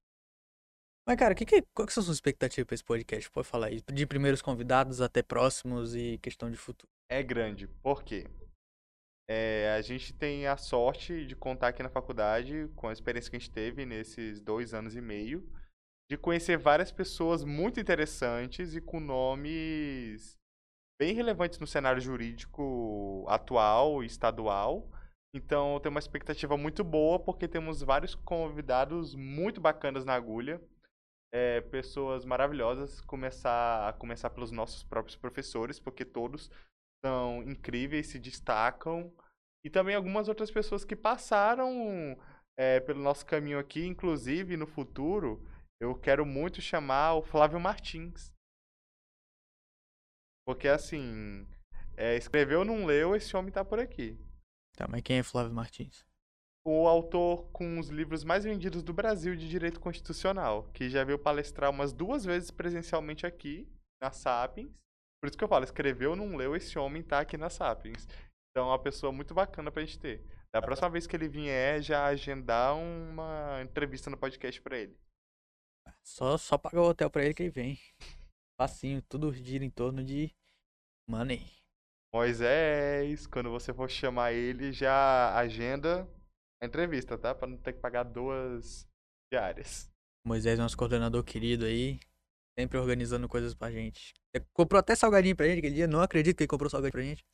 Mas, 1.06 1.16
cara, 1.16 1.34
que 1.34 1.44
que, 1.44 1.62
qual 1.74 1.86
que 1.86 1.92
são 1.92 2.00
as 2.00 2.06
suas 2.06 2.16
expectativas 2.16 2.66
pra 2.66 2.74
esse 2.74 2.84
podcast? 2.84 3.30
Pode 3.30 3.48
falar 3.48 3.66
aí. 3.66 3.82
De 3.92 4.06
primeiros 4.06 4.40
convidados 4.40 5.00
até 5.00 5.22
próximos 5.22 5.94
e 5.94 6.18
questão 6.18 6.50
de 6.50 6.56
futuro. 6.56 6.90
É 7.10 7.22
grande, 7.22 7.66
por 7.82 8.04
quê? 8.04 8.26
É, 9.28 9.74
a 9.76 9.82
gente 9.82 10.12
tem 10.12 10.46
a 10.46 10.56
sorte 10.56 11.26
de 11.26 11.34
contar 11.34 11.68
aqui 11.68 11.82
na 11.82 11.88
faculdade, 11.88 12.68
com 12.76 12.88
a 12.88 12.92
experiência 12.92 13.30
que 13.30 13.36
a 13.36 13.40
gente 13.40 13.50
teve 13.50 13.84
nesses 13.84 14.40
dois 14.40 14.74
anos 14.74 14.94
e 14.94 15.00
meio, 15.00 15.48
de 16.10 16.16
conhecer 16.16 16.56
várias 16.58 16.92
pessoas 16.92 17.44
muito 17.44 17.80
interessantes 17.80 18.74
e 18.74 18.80
com 18.80 19.00
nomes 19.00 20.36
bem 21.00 21.14
relevantes 21.14 21.58
no 21.58 21.66
cenário 21.66 22.00
jurídico 22.00 23.24
atual 23.28 24.02
e 24.04 24.06
estadual. 24.06 24.88
Então, 25.34 25.74
eu 25.74 25.80
tenho 25.80 25.94
uma 25.94 25.98
expectativa 25.98 26.56
muito 26.56 26.84
boa, 26.84 27.18
porque 27.18 27.48
temos 27.48 27.82
vários 27.82 28.14
convidados 28.14 29.14
muito 29.14 29.60
bacanas 29.60 30.04
na 30.04 30.14
agulha. 30.14 30.60
É, 31.34 31.62
pessoas 31.62 32.24
maravilhosas, 32.26 33.00
começar 33.00 33.88
a 33.88 33.92
começar 33.94 34.28
pelos 34.30 34.50
nossos 34.50 34.82
próprios 34.82 35.16
professores, 35.16 35.80
porque 35.80 36.04
todos 36.04 36.50
são 37.04 37.42
incríveis, 37.44 38.08
se 38.08 38.18
destacam. 38.18 39.10
E 39.64 39.70
também 39.70 39.94
algumas 39.94 40.28
outras 40.28 40.50
pessoas 40.50 40.84
que 40.84 40.94
passaram 40.94 42.18
é, 42.58 42.80
pelo 42.80 43.00
nosso 43.00 43.24
caminho 43.24 43.58
aqui, 43.58 43.86
inclusive 43.86 44.56
no 44.56 44.66
futuro, 44.66 45.42
eu 45.80 45.94
quero 45.94 46.26
muito 46.26 46.60
chamar 46.60 47.14
o 47.14 47.22
Flávio 47.22 47.58
Martins. 47.58 48.32
Porque 50.46 50.68
assim, 50.68 51.46
é, 51.96 52.16
escreveu, 52.16 52.64
não 52.64 52.84
leu, 52.84 53.14
esse 53.14 53.36
homem 53.36 53.52
tá 53.52 53.64
por 53.64 53.78
aqui. 53.78 54.18
Tá, 54.76 54.86
mas 54.88 55.02
quem 55.02 55.18
é 55.18 55.22
Flávio 55.22 55.52
Martins? 55.52 56.04
O 56.64 56.86
autor 56.86 57.50
com 57.50 57.78
os 57.78 57.88
livros 57.88 58.22
mais 58.22 58.44
vendidos 58.44 58.82
do 58.82 58.92
Brasil 58.92 59.34
de 59.34 59.48
direito 59.48 59.80
constitucional, 59.80 60.70
que 60.72 60.88
já 60.88 61.02
veio 61.02 61.18
palestrar 61.18 61.70
umas 61.70 61.92
duas 61.92 62.24
vezes 62.24 62.50
presencialmente 62.50 63.26
aqui, 63.26 63.68
na 64.00 64.12
Sapiens. 64.12 64.70
Por 65.20 65.28
isso 65.28 65.38
que 65.38 65.44
eu 65.44 65.48
falo, 65.48 65.64
escreveu, 65.64 66.16
não 66.16 66.36
leu, 66.36 66.54
esse 66.56 66.78
homem 66.78 67.02
tá 67.02 67.20
aqui 67.20 67.36
na 67.36 67.50
Sapiens. 67.50 68.06
Então 68.50 68.68
é 68.68 68.72
uma 68.72 68.82
pessoa 68.82 69.12
muito 69.12 69.32
bacana 69.32 69.70
pra 69.70 69.84
gente 69.84 69.98
ter. 69.98 70.22
Da 70.52 70.60
próxima 70.60 70.90
vez 70.90 71.06
que 71.06 71.16
ele 71.16 71.28
vier, 71.28 71.80
já 71.80 72.04
agendar 72.04 72.76
uma 72.76 73.62
entrevista 73.62 74.10
no 74.10 74.18
podcast 74.18 74.60
pra 74.60 74.78
ele. 74.78 74.96
Só, 76.04 76.36
só 76.36 76.58
pagar 76.58 76.82
o 76.82 76.88
hotel 76.88 77.08
pra 77.08 77.24
ele 77.24 77.34
que 77.34 77.44
ele 77.44 77.50
vem. 77.50 77.78
Facinho, 78.60 79.00
tudo 79.02 79.32
gira 79.32 79.64
em 79.64 79.70
torno 79.70 80.04
de 80.04 80.30
money. 81.08 81.44
Moisés, 82.14 83.26
quando 83.26 83.50
você 83.50 83.72
for 83.72 83.88
chamar 83.88 84.32
ele, 84.32 84.72
já 84.72 85.34
agenda 85.34 86.06
a 86.62 86.66
entrevista, 86.66 87.18
tá? 87.18 87.34
Pra 87.34 87.48
não 87.48 87.56
ter 87.56 87.72
que 87.72 87.80
pagar 87.80 88.04
duas 88.04 88.86
diárias. 89.32 89.90
Moisés, 90.24 90.58
nosso 90.58 90.76
coordenador 90.76 91.24
querido 91.24 91.64
aí, 91.64 91.98
sempre 92.58 92.78
organizando 92.78 93.28
coisas 93.28 93.54
pra 93.54 93.70
gente. 93.70 94.12
Ele 94.34 94.44
comprou 94.54 94.78
até 94.78 94.94
salgadinho 94.94 95.34
pra 95.34 95.46
gente 95.46 95.58
aquele 95.58 95.74
dia, 95.74 95.88
não 95.88 96.00
acredito 96.00 96.36
que 96.36 96.44
ele 96.44 96.48
comprou 96.48 96.70
salgadinho 96.70 96.92
pra 96.92 97.02
gente. 97.02 97.24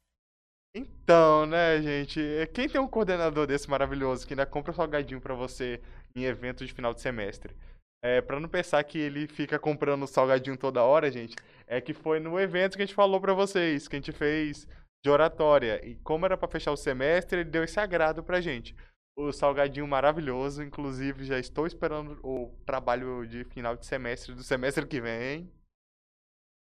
Então, 0.74 1.46
né, 1.46 1.80
gente? 1.82 2.20
Quem 2.54 2.68
tem 2.68 2.80
um 2.80 2.88
coordenador 2.88 3.46
desse 3.46 3.68
maravilhoso 3.68 4.26
que 4.26 4.32
ainda 4.32 4.46
compra 4.46 4.72
salgadinho 4.72 5.20
pra 5.20 5.34
você 5.34 5.82
em 6.14 6.24
eventos 6.24 6.66
de 6.66 6.72
final 6.72 6.94
de 6.94 7.00
semestre? 7.00 7.54
É, 8.02 8.20
pra 8.20 8.38
não 8.38 8.48
pensar 8.48 8.82
que 8.84 8.98
ele 8.98 9.26
fica 9.26 9.58
comprando 9.58 10.06
salgadinho 10.06 10.56
toda 10.56 10.84
hora, 10.84 11.10
gente, 11.10 11.34
é 11.66 11.80
que 11.80 11.92
foi 11.92 12.20
no 12.20 12.38
evento 12.38 12.76
que 12.76 12.82
a 12.82 12.86
gente 12.86 12.94
falou 12.94 13.20
pra 13.20 13.34
vocês, 13.34 13.88
que 13.88 13.96
a 13.96 13.98
gente 13.98 14.12
fez 14.12 14.68
de 15.04 15.10
oratória. 15.10 15.84
E 15.84 15.96
como 15.96 16.24
era 16.24 16.36
pra 16.36 16.48
fechar 16.48 16.70
o 16.70 16.76
semestre, 16.76 17.40
ele 17.40 17.50
deu 17.50 17.64
esse 17.64 17.80
agrado 17.80 18.22
pra 18.22 18.40
gente. 18.40 18.74
O 19.18 19.32
salgadinho 19.32 19.84
maravilhoso, 19.84 20.62
inclusive 20.62 21.24
já 21.24 21.40
estou 21.40 21.66
esperando 21.66 22.20
o 22.22 22.54
trabalho 22.64 23.26
de 23.26 23.42
final 23.46 23.76
de 23.76 23.84
semestre 23.84 24.32
do 24.32 24.44
semestre 24.44 24.86
que 24.86 25.00
vem. 25.00 25.50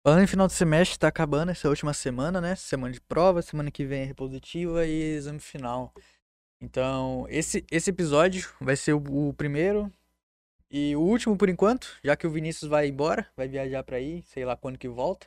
Falando 0.03 0.23
em 0.23 0.27
final 0.27 0.47
de 0.47 0.55
semestre, 0.55 0.99
tá 0.99 1.09
acabando 1.09 1.51
essa 1.51 1.69
última 1.69 1.93
semana, 1.93 2.41
né? 2.41 2.57
Semana 2.57 2.95
de 2.95 3.01
prova, 3.03 3.43
semana 3.43 3.71
que 3.71 3.85
vem 3.85 4.01
é 4.01 4.05
repositiva 4.07 4.87
e 4.87 5.17
exame 5.17 5.39
final. 5.39 5.93
Então, 6.63 7.27
esse, 7.29 7.63
esse 7.71 7.91
episódio 7.91 8.51
vai 8.59 8.75
ser 8.75 8.95
o, 8.95 9.29
o 9.29 9.35
primeiro 9.35 9.93
e 10.71 10.97
o 10.97 11.01
último 11.03 11.37
por 11.37 11.51
enquanto, 11.51 11.95
já 12.03 12.17
que 12.17 12.27
o 12.27 12.31
Vinícius 12.31 12.71
vai 12.71 12.89
embora, 12.89 13.31
vai 13.37 13.49
viajar 13.49 13.83
pra 13.83 13.99
aí, 13.99 14.23
sei 14.23 14.47
lá 14.47 14.57
quando 14.57 14.79
que 14.79 14.89
volta. 14.89 15.27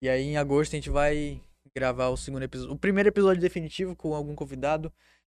E 0.00 0.08
aí 0.08 0.22
em 0.22 0.36
agosto 0.36 0.74
a 0.74 0.76
gente 0.76 0.90
vai 0.90 1.42
gravar 1.74 2.10
o 2.10 2.16
segundo 2.16 2.44
episódio, 2.44 2.72
o 2.72 2.78
primeiro 2.78 3.08
episódio 3.08 3.42
definitivo 3.42 3.96
com 3.96 4.14
algum 4.14 4.36
convidado. 4.36 4.92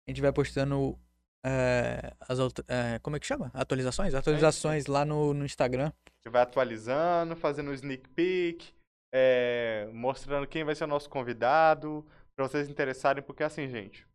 A 0.06 0.10
gente 0.10 0.20
vai 0.20 0.32
postando 0.32 0.98
eh, 1.44 2.12
as 2.20 2.38
eh, 2.68 2.98
como 3.02 3.16
é 3.16 3.20
que 3.20 3.26
chama? 3.26 3.50
Atualizações? 3.54 4.14
Atualizações 4.14 4.86
lá 4.86 5.04
no, 5.04 5.34
no 5.34 5.44
Instagram. 5.44 5.92
A 6.06 6.10
gente 6.16 6.32
vai 6.32 6.42
atualizando, 6.42 7.36
fazendo 7.36 7.70
um 7.70 7.74
sneak 7.74 8.08
peek, 8.10 8.72
é, 9.12 9.88
mostrando 9.92 10.46
quem 10.46 10.64
vai 10.64 10.74
ser 10.74 10.84
o 10.84 10.88
nosso 10.88 11.10
convidado, 11.10 12.06
pra 12.34 12.46
vocês 12.46 12.68
interessarem, 12.68 13.22
porque 13.22 13.42
assim, 13.42 13.68
gente, 13.68 14.06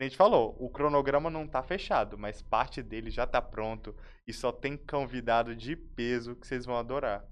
a 0.00 0.04
gente 0.04 0.16
falou, 0.16 0.56
o 0.58 0.70
cronograma 0.70 1.28
não 1.28 1.46
tá 1.46 1.62
fechado, 1.62 2.16
mas 2.16 2.40
parte 2.40 2.82
dele 2.82 3.10
já 3.10 3.26
tá 3.26 3.42
pronto 3.42 3.94
e 4.26 4.32
só 4.32 4.50
tem 4.50 4.76
convidado 4.76 5.54
de 5.54 5.76
peso 5.76 6.34
que 6.34 6.46
vocês 6.46 6.64
vão 6.64 6.76
adorar. 6.76 7.24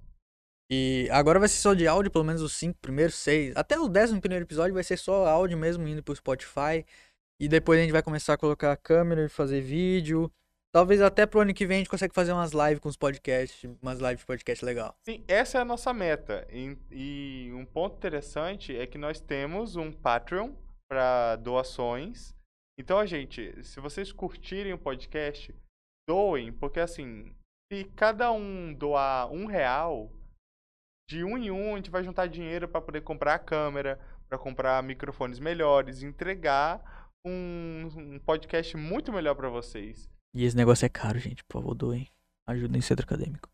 E 0.70 1.08
agora 1.10 1.38
vai 1.38 1.48
ser 1.48 1.56
só 1.56 1.72
de 1.72 1.88
áudio, 1.88 2.10
pelo 2.10 2.24
menos 2.24 2.42
os 2.42 2.52
cinco 2.52 2.78
primeiros, 2.78 3.14
seis. 3.14 3.56
Até 3.56 3.78
o 3.78 3.88
décimo 3.88 4.20
primeiro 4.20 4.44
episódio 4.44 4.74
vai 4.74 4.84
ser 4.84 4.98
só 4.98 5.26
áudio 5.26 5.56
mesmo, 5.56 5.88
indo 5.88 6.02
pro 6.02 6.14
Spotify. 6.14 6.84
E 7.40 7.48
depois 7.48 7.78
a 7.78 7.82
gente 7.82 7.92
vai 7.92 8.02
começar 8.02 8.34
a 8.34 8.38
colocar 8.38 8.72
a 8.72 8.76
câmera 8.76 9.24
e 9.24 9.28
fazer 9.28 9.60
vídeo. 9.60 10.30
Talvez 10.72 11.00
até 11.00 11.24
pro 11.24 11.40
ano 11.40 11.54
que 11.54 11.66
vem 11.66 11.76
a 11.76 11.78
gente 11.78 11.90
consiga 11.90 12.12
fazer 12.12 12.32
umas 12.32 12.52
lives 12.52 12.80
com 12.80 12.88
os 12.88 12.96
podcasts, 12.96 13.70
umas 13.80 13.98
lives 14.00 14.20
de 14.20 14.26
podcast 14.26 14.64
legal. 14.64 14.94
Sim, 15.04 15.24
essa 15.26 15.58
é 15.58 15.60
a 15.60 15.64
nossa 15.64 15.94
meta. 15.94 16.46
E, 16.50 16.76
e 16.90 17.52
um 17.54 17.64
ponto 17.64 17.96
interessante 17.96 18.76
é 18.76 18.86
que 18.86 18.98
nós 18.98 19.20
temos 19.20 19.76
um 19.76 19.90
Patreon 19.90 20.52
para 20.90 21.36
doações. 21.36 22.34
Então, 22.78 23.04
gente, 23.06 23.62
se 23.64 23.80
vocês 23.80 24.12
curtirem 24.12 24.72
o 24.72 24.78
podcast, 24.78 25.54
doem, 26.08 26.52
porque 26.52 26.80
assim, 26.80 27.34
se 27.72 27.84
cada 27.96 28.30
um 28.32 28.72
doar 28.74 29.30
um 29.30 29.46
real, 29.46 30.12
de 31.08 31.24
um 31.24 31.38
em 31.38 31.50
um 31.50 31.74
a 31.74 31.76
gente 31.76 31.90
vai 31.90 32.04
juntar 32.04 32.26
dinheiro 32.26 32.68
para 32.68 32.80
poder 32.80 33.00
comprar 33.00 33.34
a 33.34 33.38
câmera, 33.38 33.98
para 34.28 34.38
comprar 34.38 34.82
microfones 34.82 35.38
melhores, 35.38 36.02
entregar 36.02 36.97
um, 37.26 37.88
um 37.96 38.18
podcast 38.18 38.76
muito 38.76 39.12
melhor 39.12 39.34
para 39.34 39.48
vocês. 39.48 40.08
E 40.34 40.44
esse 40.44 40.56
negócio 40.56 40.86
é 40.86 40.88
caro, 40.88 41.18
gente. 41.18 41.44
Por 41.44 41.60
favor, 41.60 41.74
doem. 41.74 42.08
Ajudem 42.46 42.80
o 42.80 42.82
centro 42.82 43.04
acadêmico. 43.04 43.48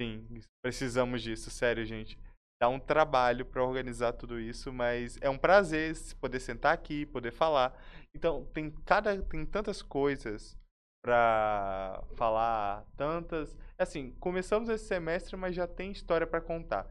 Sim, 0.00 0.40
precisamos 0.62 1.22
disso, 1.22 1.50
sério, 1.50 1.84
gente. 1.86 2.18
Dá 2.60 2.68
um 2.68 2.78
trabalho 2.78 3.44
para 3.44 3.64
organizar 3.64 4.12
tudo 4.12 4.40
isso, 4.40 4.72
mas 4.72 5.18
é 5.20 5.28
um 5.28 5.38
prazer 5.38 5.94
poder 6.20 6.40
sentar 6.40 6.72
aqui, 6.72 7.06
poder 7.06 7.32
falar. 7.32 7.78
Então, 8.14 8.44
tem 8.46 8.70
cada 8.84 9.22
tem 9.22 9.44
tantas 9.44 9.82
coisas 9.82 10.58
para 11.04 12.02
falar, 12.16 12.84
tantas, 12.96 13.56
assim, 13.78 14.10
começamos 14.18 14.68
esse 14.68 14.86
semestre, 14.86 15.36
mas 15.36 15.54
já 15.54 15.66
tem 15.66 15.92
história 15.92 16.26
para 16.26 16.40
contar. 16.40 16.86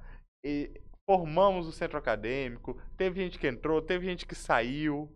E 0.46 0.72
formamos 1.10 1.68
o 1.68 1.72
centro 1.72 1.98
acadêmico, 1.98 2.80
teve 2.96 3.22
gente 3.22 3.38
que 3.38 3.48
entrou, 3.48 3.82
teve 3.82 4.06
gente 4.06 4.26
que 4.26 4.36
saiu. 4.36 5.14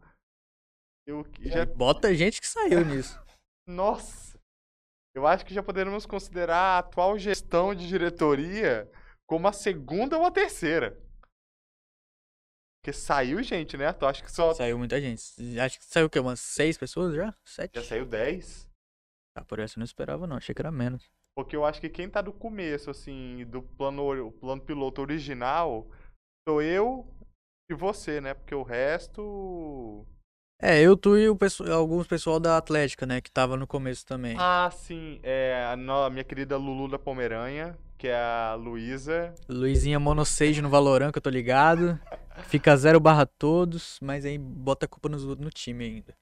Eu 1.09 1.25
já 1.43 1.65
Bota 1.65 2.13
gente 2.13 2.39
que 2.39 2.47
saiu 2.47 2.85
nisso. 2.85 3.19
nossa! 3.67 4.39
Eu 5.15 5.25
acho 5.25 5.45
que 5.45 5.53
já 5.53 5.63
poderíamos 5.63 6.05
considerar 6.05 6.55
a 6.57 6.77
atual 6.79 7.17
gestão 7.17 7.73
de 7.73 7.87
diretoria 7.87 8.89
como 9.27 9.47
a 9.47 9.53
segunda 9.53 10.17
ou 10.17 10.25
a 10.25 10.31
terceira. 10.31 10.97
Porque 12.79 12.93
saiu 12.93 13.43
gente, 13.43 13.75
né? 13.75 13.91
Tu 13.91 14.05
acha 14.05 14.23
que 14.23 14.31
só. 14.31 14.53
Saiu 14.53 14.77
muita 14.77 15.01
gente. 15.01 15.21
Acho 15.59 15.79
que 15.79 15.85
saiu 15.85 16.05
o 16.05 16.09
quê? 16.09 16.19
Umas 16.19 16.39
seis 16.39 16.77
pessoas 16.77 17.13
já? 17.13 17.35
Sete? 17.43 17.75
Já 17.75 17.83
saiu 17.83 18.05
10? 18.05 18.69
Ah, 19.35 19.43
por 19.43 19.59
essa 19.59 19.77
eu 19.77 19.79
não 19.79 19.85
esperava, 19.85 20.25
não. 20.25 20.37
Achei 20.37 20.55
que 20.55 20.61
era 20.61 20.71
menos. 20.71 21.11
Porque 21.35 21.55
eu 21.55 21.65
acho 21.65 21.81
que 21.81 21.89
quem 21.89 22.09
tá 22.09 22.21
do 22.21 22.33
começo, 22.33 22.89
assim, 22.89 23.45
do 23.45 23.61
plano, 23.61 24.27
o 24.27 24.31
plano 24.31 24.61
piloto 24.61 25.01
original, 25.01 25.89
sou 26.47 26.61
eu 26.61 27.07
e 27.69 27.73
você, 27.73 28.21
né? 28.21 28.33
Porque 28.33 28.55
o 28.55 28.63
resto. 28.63 30.05
É, 30.61 30.81
eu, 30.81 30.97
tu 30.97 31.17
e 31.17 31.29
o 31.29 31.35
pesso- 31.35 31.63
alguns 31.71 32.05
pessoal 32.05 32.39
da 32.39 32.57
Atlética, 32.57 33.05
né, 33.05 33.21
que 33.21 33.31
tava 33.31 33.55
no 33.55 33.65
começo 33.65 34.05
também. 34.05 34.35
Ah, 34.37 34.69
sim. 34.71 35.19
É 35.23 35.65
a, 35.71 35.75
no- 35.77 36.03
a 36.03 36.09
minha 36.09 36.23
querida 36.23 36.57
Lulu 36.57 36.89
da 36.89 36.99
Pomerânia, 36.99 37.77
que 37.97 38.07
é 38.09 38.15
a 38.15 38.55
Luísa. 38.55 39.33
Luizinha 39.47 39.99
Monosage 39.99 40.61
no 40.61 40.69
Valorant, 40.69 41.11
que 41.11 41.17
eu 41.17 41.21
tô 41.21 41.29
ligado. 41.29 41.97
Fica 42.47 42.75
zero 42.75 42.99
barra 42.99 43.25
todos, 43.25 43.99
mas 44.01 44.25
aí 44.25 44.37
bota 44.37 44.85
a 44.85 44.89
culpa 44.89 45.07
nos, 45.07 45.23
no 45.25 45.49
time 45.49 45.85
ainda. 45.85 46.13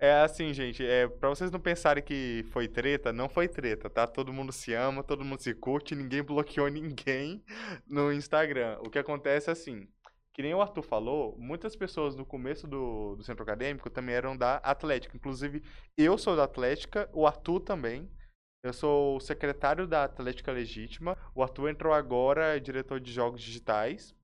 É 0.00 0.12
assim, 0.22 0.54
gente, 0.54 0.86
é, 0.86 1.08
pra 1.08 1.28
vocês 1.28 1.50
não 1.50 1.58
pensarem 1.58 2.02
que 2.04 2.44
foi 2.52 2.68
treta, 2.68 3.12
não 3.12 3.28
foi 3.28 3.48
treta, 3.48 3.90
tá? 3.90 4.06
Todo 4.06 4.32
mundo 4.32 4.52
se 4.52 4.72
ama, 4.72 5.02
todo 5.02 5.24
mundo 5.24 5.40
se 5.42 5.52
curte, 5.54 5.94
ninguém 5.96 6.22
bloqueou 6.22 6.68
ninguém 6.70 7.42
no 7.86 8.12
Instagram. 8.12 8.78
O 8.80 8.88
que 8.90 8.98
acontece 8.98 9.50
é 9.50 9.52
assim, 9.52 9.88
que 10.38 10.42
nem 10.42 10.54
o 10.54 10.62
Arthur 10.62 10.82
falou, 10.82 11.36
muitas 11.36 11.74
pessoas 11.74 12.14
no 12.14 12.24
começo 12.24 12.68
do, 12.68 13.16
do 13.16 13.24
centro 13.24 13.42
acadêmico 13.42 13.90
também 13.90 14.14
eram 14.14 14.36
da 14.36 14.58
Atlética. 14.58 15.16
Inclusive, 15.16 15.64
eu 15.96 16.16
sou 16.16 16.36
da 16.36 16.44
Atlética, 16.44 17.10
o 17.12 17.26
Arthur 17.26 17.58
também. 17.58 18.08
Eu 18.64 18.72
sou 18.72 19.16
o 19.16 19.20
secretário 19.20 19.84
da 19.84 20.04
Atlética 20.04 20.52
Legítima. 20.52 21.18
O 21.34 21.42
Arthur 21.42 21.70
entrou 21.70 21.92
agora, 21.92 22.56
é 22.56 22.60
diretor 22.60 23.00
de 23.00 23.12
jogos 23.12 23.42
digitais 23.42 24.14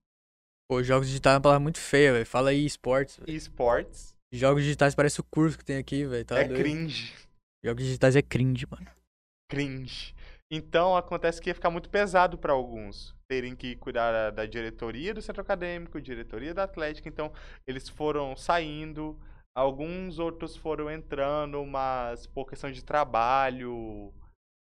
Pô, 0.71 0.83
jogos 0.83 1.09
digitais 1.09 1.35
é 1.35 1.37
uma 1.37 1.43
palavra 1.43 1.61
muito 1.61 1.79
feia, 1.79 2.13
velho. 2.13 2.27
Fala 2.27 2.51
aí 2.51 2.65
esportes. 2.65 3.19
esportes. 3.27 4.17
Jogos 4.33 4.63
digitais 4.63 4.95
parece 4.95 5.21
o 5.21 5.25
curso 5.25 5.59
que 5.59 5.65
tem 5.65 5.77
aqui, 5.79 6.07
velho. 6.07 6.25
Tá 6.25 6.39
é 6.39 6.45
doido. 6.45 6.61
cringe. 6.61 7.13
Jogos 7.65 7.85
digitais 7.85 8.17
é 8.17 8.23
cringe, 8.23 8.67
mano. 8.71 8.87
cringe. 9.51 10.15
Então 10.51 10.97
acontece 10.97 11.41
que 11.41 11.51
ia 11.51 11.55
ficar 11.55 11.71
muito 11.71 11.91
pesado 11.91 12.39
para 12.39 12.53
alguns 12.53 13.14
terem 13.29 13.55
que 13.57 13.77
cuidar 13.77 14.31
da, 14.31 14.47
diretoria 14.47 15.15
do 15.15 15.23
centro 15.23 15.43
acadêmico, 15.43 16.01
diretoria 16.01 16.55
da 16.55 16.65
Atlética. 16.65 17.09
Então 17.09 17.33
eles 17.67 17.89
foram 17.89 18.37
saindo, 18.37 19.19
alguns 19.55 20.19
outros 20.19 20.57
foram 20.57 20.91
entrando, 20.91 21.65
mas 21.65 22.27
por 22.27 22.47
questão 22.47 22.71
de 22.71 22.85
trabalho 22.85 24.13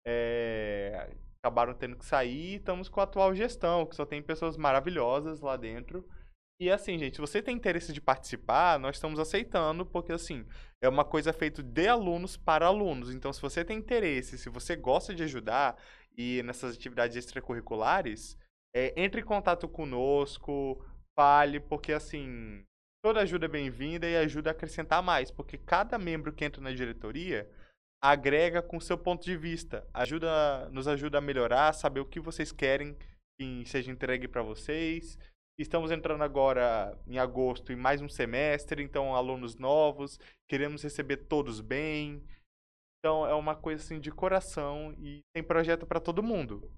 é, 0.06 1.10
acabaram 1.42 1.74
tendo 1.74 1.98
que 1.98 2.06
sair. 2.06 2.56
Estamos 2.56 2.90
com 2.90 3.00
a 3.00 3.04
atual 3.04 3.36
gestão, 3.36 3.86
que 3.86 3.96
só 3.96 4.06
tem 4.06 4.22
pessoas 4.22 4.58
maravilhosas 4.58 5.42
lá 5.42 5.58
dentro. 5.58 6.08
E 6.62 6.70
assim, 6.70 6.98
gente, 6.98 7.16
se 7.16 7.22
você 7.22 7.42
tem 7.42 7.56
interesse 7.56 7.92
de 7.92 8.00
participar, 8.00 8.80
nós 8.80 8.96
estamos 8.96 9.20
aceitando, 9.20 9.86
porque 9.86 10.14
assim, 10.14 10.46
é 10.82 10.88
uma 10.88 11.04
coisa 11.04 11.34
feita 11.34 11.62
de 11.62 11.88
alunos 11.88 12.38
para 12.38 12.68
alunos. 12.68 13.14
Então, 13.14 13.34
se 13.34 13.42
você 13.42 13.66
tem 13.66 13.78
interesse, 13.78 14.38
se 14.38 14.50
você 14.50 14.76
gosta 14.76 15.14
de 15.14 15.24
ajudar 15.24 15.76
e 16.18 16.42
nessas 16.44 16.76
atividades 16.76 17.18
extracurriculares, 17.18 18.38
é, 18.76 18.94
entre 19.02 19.22
em 19.22 19.26
contato 19.26 19.68
conosco, 19.68 20.84
fale, 21.16 21.60
porque 21.60 21.94
assim, 21.94 22.66
toda 23.04 23.22
ajuda 23.22 23.46
é 23.46 23.50
bem-vinda 23.50 24.08
e 24.08 24.16
ajuda 24.18 24.50
a 24.50 24.54
acrescentar 24.54 25.04
mais, 25.04 25.30
porque 25.30 25.58
cada 25.58 25.98
membro 25.98 26.34
que 26.34 26.44
entra 26.44 26.62
na 26.62 26.72
diretoria 26.72 27.50
agrega 28.02 28.62
com 28.62 28.80
seu 28.80 28.98
ponto 28.98 29.24
de 29.24 29.38
vista, 29.38 29.88
ajuda, 29.94 30.70
nos 30.72 30.88
ajuda 30.88 31.20
a 31.20 31.22
melhorar, 31.22 31.72
saber 31.74 32.02
o 32.02 32.06
que 32.06 32.20
vocês 32.20 32.52
querem 32.52 32.98
que 33.40 33.64
seja 33.66 33.92
entregue 33.92 34.28
para 34.28 34.44
vocês. 34.44 35.18
Estamos 35.58 35.92
entrando 35.92 36.24
agora 36.24 36.98
em 37.08 37.18
agosto 37.18 37.72
em 37.72 37.76
mais 37.76 38.02
um 38.02 38.10
semestre, 38.10 38.84
então 38.84 39.16
alunos 39.16 39.56
novos, 39.56 40.20
queremos 40.50 40.84
receber 40.84 41.18
todos 41.18 41.62
bem. 41.62 42.24
Então 43.00 43.26
é 43.26 43.34
uma 43.34 43.56
coisa 43.56 43.84
assim 43.84 44.00
de 44.00 44.12
coração 44.12 44.94
e 44.98 45.22
tem 45.34 45.44
projeto 45.44 45.86
para 45.86 46.00
todo 46.00 46.24
mundo. 46.24 46.72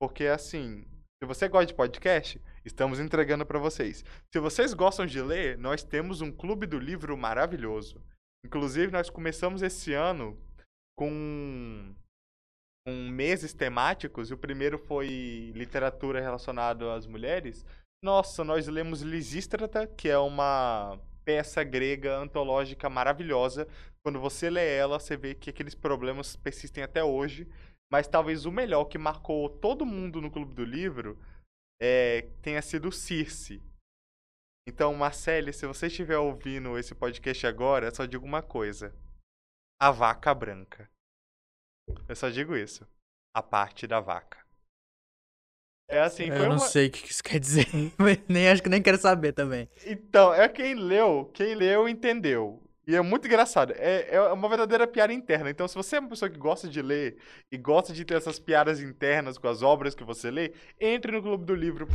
Porque 0.00 0.26
assim, 0.26 0.84
se 1.20 1.26
você 1.26 1.48
gosta 1.48 1.66
de 1.66 1.74
podcast, 1.74 2.40
estamos 2.64 3.00
entregando 3.00 3.44
para 3.44 3.58
vocês. 3.58 4.04
Se 4.32 4.38
vocês 4.38 4.72
gostam 4.72 5.04
de 5.04 5.20
ler, 5.20 5.58
nós 5.58 5.82
temos 5.82 6.20
um 6.20 6.30
clube 6.30 6.64
do 6.64 6.78
livro 6.78 7.16
maravilhoso. 7.16 8.00
Inclusive 8.46 8.92
nós 8.92 9.10
começamos 9.10 9.62
esse 9.62 9.92
ano 9.92 10.38
com 10.96 11.94
com 12.86 13.10
meses 13.10 13.52
temáticos, 13.52 14.30
e 14.30 14.34
o 14.34 14.38
primeiro 14.38 14.78
foi 14.78 15.52
literatura 15.54 16.22
relacionada 16.22 16.94
às 16.94 17.06
mulheres. 17.06 17.66
Nossa, 18.02 18.42
nós 18.42 18.66
lemos 18.66 19.02
Lisístrata, 19.02 19.86
que 19.86 20.08
é 20.08 20.16
uma 20.16 20.98
peça 21.22 21.62
grega 21.62 22.16
antológica 22.16 22.88
maravilhosa. 22.88 23.68
Quando 24.02 24.18
você 24.18 24.48
lê 24.48 24.74
ela, 24.74 24.98
você 24.98 25.18
vê 25.18 25.34
que 25.34 25.50
aqueles 25.50 25.74
problemas 25.74 26.34
persistem 26.36 26.82
até 26.82 27.04
hoje. 27.04 27.46
Mas 27.90 28.06
talvez 28.06 28.44
o 28.44 28.52
melhor 28.52 28.84
que 28.84 28.98
marcou 28.98 29.48
todo 29.48 29.86
mundo 29.86 30.20
no 30.20 30.30
Clube 30.30 30.54
do 30.54 30.64
Livro 30.64 31.18
é, 31.80 32.22
tenha 32.42 32.60
sido 32.60 32.92
Circe. 32.92 33.62
Então, 34.68 34.94
Marcele, 34.94 35.52
se 35.52 35.66
você 35.66 35.86
estiver 35.86 36.18
ouvindo 36.18 36.76
esse 36.76 36.94
podcast 36.94 37.46
agora, 37.46 37.86
eu 37.86 37.94
só 37.94 38.04
digo 38.04 38.26
uma 38.26 38.42
coisa. 38.42 38.94
A 39.80 39.90
vaca 39.90 40.34
branca. 40.34 40.90
Eu 42.06 42.14
só 42.14 42.28
digo 42.28 42.54
isso. 42.54 42.86
A 43.34 43.42
parte 43.42 43.86
da 43.86 44.00
vaca. 44.00 44.46
É 45.90 46.00
assim, 46.00 46.24
eu 46.24 46.40
não 46.40 46.56
uma... 46.56 46.58
sei 46.58 46.88
o 46.88 46.90
que 46.90 47.10
isso 47.10 47.22
quer 47.22 47.40
dizer. 47.40 47.66
nem 48.28 48.48
acho 48.50 48.62
que 48.62 48.68
nem 48.68 48.82
quero 48.82 48.98
saber 48.98 49.32
também. 49.32 49.70
Então, 49.86 50.34
é 50.34 50.46
quem 50.46 50.74
leu, 50.74 51.24
quem 51.32 51.54
leu 51.54 51.88
entendeu. 51.88 52.62
E 52.88 52.96
é 52.96 53.02
muito 53.02 53.26
engraçado. 53.26 53.74
É, 53.76 54.14
é 54.14 54.20
uma 54.32 54.48
verdadeira 54.48 54.86
piada 54.86 55.12
interna. 55.12 55.50
Então, 55.50 55.68
se 55.68 55.74
você 55.74 55.96
é 55.96 56.00
uma 56.00 56.08
pessoa 56.08 56.30
que 56.30 56.38
gosta 56.38 56.66
de 56.66 56.80
ler 56.80 57.18
e 57.52 57.58
gosta 57.58 57.92
de 57.92 58.02
ter 58.02 58.14
essas 58.14 58.38
piadas 58.38 58.80
internas 58.80 59.36
com 59.36 59.46
as 59.46 59.60
obras 59.62 59.94
que 59.94 60.02
você 60.02 60.30
lê, 60.30 60.54
entre 60.80 61.12
no 61.12 61.20
Clube 61.20 61.44
do 61.44 61.54
Livro. 61.54 61.86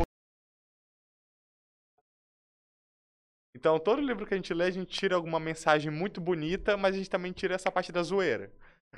Então, 3.56 3.80
todo 3.80 4.02
livro 4.02 4.24
que 4.28 4.36
a 4.36 4.38
gente 4.38 4.54
lê, 4.54 4.66
a 4.66 4.72
gente 4.72 4.92
tira 4.92 5.16
alguma 5.16 5.40
mensagem 5.40 5.90
muito 5.90 6.22
bonita, 6.22 6.78
mas 6.78 6.94
a 6.94 6.98
gente 7.00 7.10
também 7.10 7.32
tira 7.32 7.56
essa 7.56 7.72
parte 7.72 7.92
da 7.92 8.04
zoeira. 8.04 8.54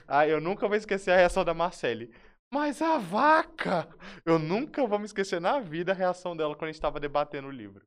Ah, 0.05 0.27
eu 0.27 0.41
nunca 0.41 0.67
vou 0.67 0.75
esquecer 0.75 1.11
a 1.11 1.15
reação 1.15 1.45
da 1.45 1.53
Marcele. 1.53 2.13
Mas 2.53 2.81
a 2.81 2.97
vaca! 2.97 3.87
Eu 4.25 4.37
nunca 4.37 4.85
vou 4.85 4.99
me 4.99 5.05
esquecer 5.05 5.39
na 5.39 5.59
vida 5.61 5.93
a 5.93 5.95
reação 5.95 6.35
dela 6.35 6.55
quando 6.55 6.65
a 6.65 6.67
gente 6.67 6.75
estava 6.75 6.99
debatendo 6.99 7.47
o 7.47 7.51
livro. 7.51 7.85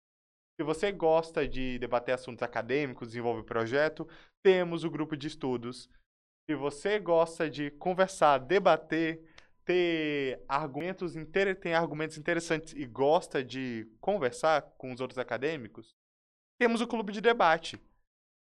Se 0.59 0.65
você 0.65 0.91
gosta 0.91 1.47
de 1.47 1.79
debater 1.79 2.13
assuntos 2.13 2.43
acadêmicos, 2.43 3.09
desenvolve 3.09 3.45
projeto, 3.45 4.09
temos 4.43 4.83
o 4.83 4.91
grupo 4.91 5.17
de 5.17 5.29
estudos. 5.29 5.89
Se 6.51 6.57
você 6.57 6.99
gosta 6.99 7.49
de 7.49 7.71
conversar, 7.71 8.39
debater, 8.39 9.23
ter 9.65 10.43
argumentos, 10.49 11.15
tem 11.61 11.75
argumentos 11.75 12.19
interessantes 12.19 12.75
e 12.75 12.85
gosta 12.87 13.45
de 13.45 13.89
conversar 14.01 14.63
com 14.77 14.93
os 14.93 15.01
outros 15.01 15.19
acadêmicos, 15.19 15.95
temos 16.61 16.81
o 16.81 16.89
clube 16.89 17.13
de 17.13 17.21
debate, 17.21 17.81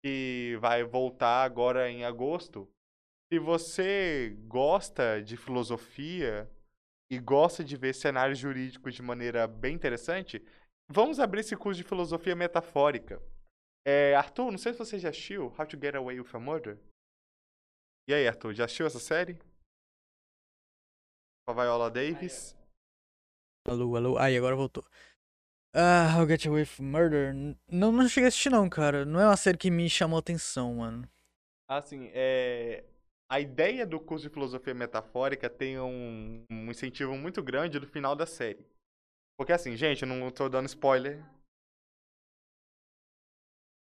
que 0.04 0.58
vai 0.60 0.82
voltar 0.82 1.44
agora 1.44 1.88
em 1.88 2.04
agosto. 2.04 2.68
Se 3.32 3.38
você 3.38 4.36
gosta 4.48 5.22
de 5.22 5.36
filosofia 5.36 6.50
e 7.08 7.20
gosta 7.20 7.62
de 7.62 7.76
ver 7.76 7.94
cenários 7.94 8.40
jurídicos 8.40 8.94
de 8.94 9.02
maneira 9.02 9.46
bem 9.46 9.76
interessante, 9.76 10.44
vamos 10.90 11.20
abrir 11.20 11.40
esse 11.40 11.56
curso 11.56 11.80
de 11.80 11.88
filosofia 11.88 12.34
metafórica. 12.34 13.22
É, 13.86 14.14
Arthur, 14.14 14.50
não 14.50 14.58
sei 14.58 14.72
se 14.72 14.78
você 14.78 14.98
já 14.98 15.08
assistiu 15.08 15.46
How 15.58 15.66
to 15.66 15.78
Get 15.80 15.94
Away 15.94 16.20
with 16.20 16.28
a 16.34 16.38
Murder. 16.38 16.78
E 18.08 18.12
aí, 18.12 18.26
Arthur, 18.26 18.52
já 18.52 18.64
assistiu 18.64 18.86
essa 18.86 18.98
série? 18.98 19.38
Com 21.46 21.52
a 21.52 21.54
Viola 21.54 21.90
Davis? 21.90 22.56
Alô, 23.66 23.96
alô. 23.96 24.18
Aí, 24.18 24.36
agora 24.36 24.56
voltou. 24.56 24.84
Ah, 25.74 26.18
How 26.18 26.26
Get 26.26 26.46
Away 26.46 26.62
with 26.62 26.84
Murder. 26.84 27.32
Não, 27.68 27.92
não 27.92 28.08
cheguei 28.08 28.26
a 28.26 28.28
assistir, 28.28 28.50
não, 28.50 28.68
cara. 28.68 29.04
Não 29.04 29.20
é 29.20 29.26
uma 29.26 29.36
série 29.36 29.56
que 29.56 29.70
me 29.70 29.88
chamou 29.88 30.18
atenção, 30.18 30.74
mano. 30.74 31.08
Assim, 31.68 32.10
é... 32.12 32.84
a 33.30 33.38
ideia 33.38 33.86
do 33.86 34.00
curso 34.00 34.26
de 34.26 34.34
filosofia 34.34 34.74
metafórica 34.74 35.48
tem 35.48 35.78
um, 35.78 36.44
um 36.50 36.70
incentivo 36.70 37.16
muito 37.16 37.40
grande 37.42 37.78
no 37.78 37.86
final 37.86 38.16
da 38.16 38.26
série. 38.26 38.66
Porque 39.40 39.54
assim, 39.54 39.74
gente, 39.74 40.02
eu 40.02 40.06
não 40.06 40.30
tô 40.30 40.50
dando 40.50 40.66
spoiler. 40.66 41.24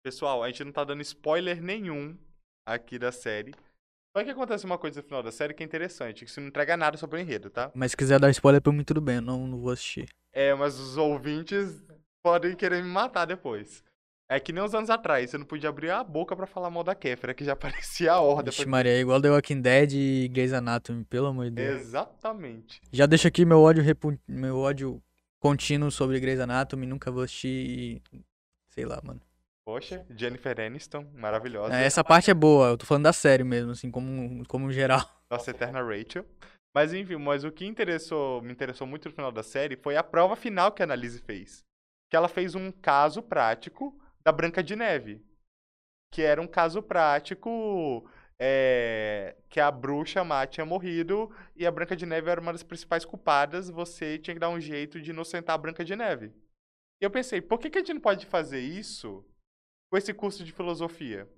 Pessoal, 0.04 0.44
a 0.44 0.48
gente 0.50 0.62
não 0.62 0.72
tá 0.72 0.84
dando 0.84 1.00
spoiler 1.00 1.62
nenhum 1.62 2.18
aqui 2.66 2.98
da 2.98 3.10
série. 3.10 3.54
Só 4.14 4.22
que 4.22 4.28
acontece 4.28 4.66
uma 4.66 4.76
coisa 4.76 5.00
no 5.00 5.06
final 5.06 5.22
da 5.22 5.32
série 5.32 5.54
que 5.54 5.62
é 5.62 5.66
interessante, 5.66 6.22
que 6.22 6.30
isso 6.30 6.38
não 6.38 6.48
entrega 6.48 6.76
nada 6.76 6.98
sobre 6.98 7.16
o 7.16 7.20
enredo, 7.22 7.48
tá? 7.48 7.72
Mas 7.74 7.92
se 7.92 7.96
quiser 7.96 8.20
dar 8.20 8.28
spoiler 8.28 8.60
pra 8.60 8.70
mim, 8.70 8.84
tudo 8.84 9.00
bem. 9.00 9.14
Eu 9.16 9.22
não, 9.22 9.46
não 9.46 9.58
vou 9.58 9.70
assistir. 9.70 10.06
É, 10.34 10.52
mas 10.52 10.78
os 10.78 10.98
ouvintes 10.98 11.82
podem 12.22 12.54
querer 12.54 12.82
me 12.82 12.90
matar 12.90 13.24
depois. 13.24 13.82
É 14.30 14.38
que 14.38 14.52
nem 14.52 14.62
uns 14.62 14.74
anos 14.74 14.90
atrás, 14.90 15.30
você 15.30 15.38
não 15.38 15.46
podia 15.46 15.70
abrir 15.70 15.88
a 15.88 16.04
boca 16.04 16.36
pra 16.36 16.46
falar 16.46 16.68
mal 16.68 16.84
da 16.84 16.94
Kéfera, 16.94 17.32
que 17.32 17.42
já 17.42 17.56
parecia 17.56 18.12
a 18.12 18.20
horda. 18.20 18.50
Vixe, 18.50 18.66
Maria, 18.66 18.92
é 18.92 19.00
igual 19.00 19.18
The 19.18 19.30
Walking 19.30 19.62
Dead 19.62 19.92
e 19.94 20.28
Grey's 20.28 20.52
Anatomy, 20.52 21.04
pelo 21.04 21.28
amor 21.28 21.46
de 21.46 21.52
Deus. 21.52 21.80
Exatamente. 21.80 22.82
Já 22.92 23.06
deixo 23.06 23.26
aqui 23.26 23.46
meu 23.46 23.62
ódio, 23.62 23.82
repu... 23.82 24.14
meu 24.28 24.58
ódio 24.58 25.02
contínuo 25.40 25.90
sobre 25.90 26.20
Grey's 26.20 26.40
Anatomy. 26.40 26.86
Nunca 26.86 27.10
vou 27.10 27.22
assistir 27.22 28.02
e... 28.12 28.24
Sei 28.68 28.84
lá, 28.84 29.00
mano. 29.02 29.20
Poxa, 29.66 30.06
Jennifer 30.16 30.58
Aniston, 30.60 31.06
maravilhosa. 31.14 31.74
É, 31.74 31.84
essa 31.84 32.02
parte 32.02 32.30
é 32.30 32.34
boa. 32.34 32.68
Eu 32.68 32.78
tô 32.78 32.86
falando 32.86 33.04
da 33.04 33.12
série 33.12 33.44
mesmo, 33.44 33.72
assim, 33.72 33.90
como, 33.90 34.46
como 34.46 34.72
geral. 34.72 35.02
Nossa 35.30 35.50
eterna 35.50 35.82
Rachel. 35.82 36.24
Mas 36.74 36.94
enfim, 36.94 37.16
mas 37.16 37.44
o 37.44 37.50
que 37.50 37.66
interessou, 37.66 38.40
me 38.40 38.52
interessou 38.52 38.86
muito 38.86 39.08
no 39.08 39.14
final 39.14 39.32
da 39.32 39.42
série 39.42 39.76
foi 39.76 39.96
a 39.96 40.02
prova 40.02 40.36
final 40.36 40.70
que 40.72 40.82
a 40.82 40.84
Annalise 40.84 41.20
fez. 41.20 41.64
Que 42.08 42.16
ela 42.16 42.28
fez 42.28 42.54
um 42.54 42.70
caso 42.70 43.22
prático 43.22 43.98
da 44.24 44.32
Branca 44.32 44.62
de 44.62 44.76
Neve. 44.76 45.22
que 46.10 46.22
era 46.22 46.40
um 46.40 46.46
caso 46.46 46.82
prático 46.82 48.08
é, 48.40 49.36
que 49.48 49.58
a 49.60 49.70
bruxa 49.70 50.22
má 50.22 50.46
tinha 50.46 50.64
morrido 50.64 51.34
e 51.56 51.66
a 51.66 51.70
Branca 51.70 51.96
de 51.96 52.06
Neve 52.06 52.30
era 52.30 52.40
uma 52.40 52.52
das 52.52 52.62
principais 52.62 53.04
culpadas, 53.04 53.68
você 53.68 54.18
tinha 54.18 54.34
que 54.34 54.40
dar 54.40 54.50
um 54.50 54.60
jeito 54.60 55.00
de 55.00 55.10
inocentar 55.10 55.54
a 55.54 55.58
Branca 55.58 55.84
de 55.84 55.96
Neve. 55.96 56.32
E 57.00 57.04
eu 57.04 57.10
pensei, 57.10 57.40
por 57.40 57.58
que, 57.58 57.70
que 57.70 57.78
a 57.78 57.80
gente 57.80 57.94
não 57.94 58.00
pode 58.00 58.26
fazer 58.26 58.60
isso 58.60 59.24
com 59.90 59.96
esse 59.96 60.12
curso 60.14 60.44
de 60.44 60.52
filosofia? 60.52 61.28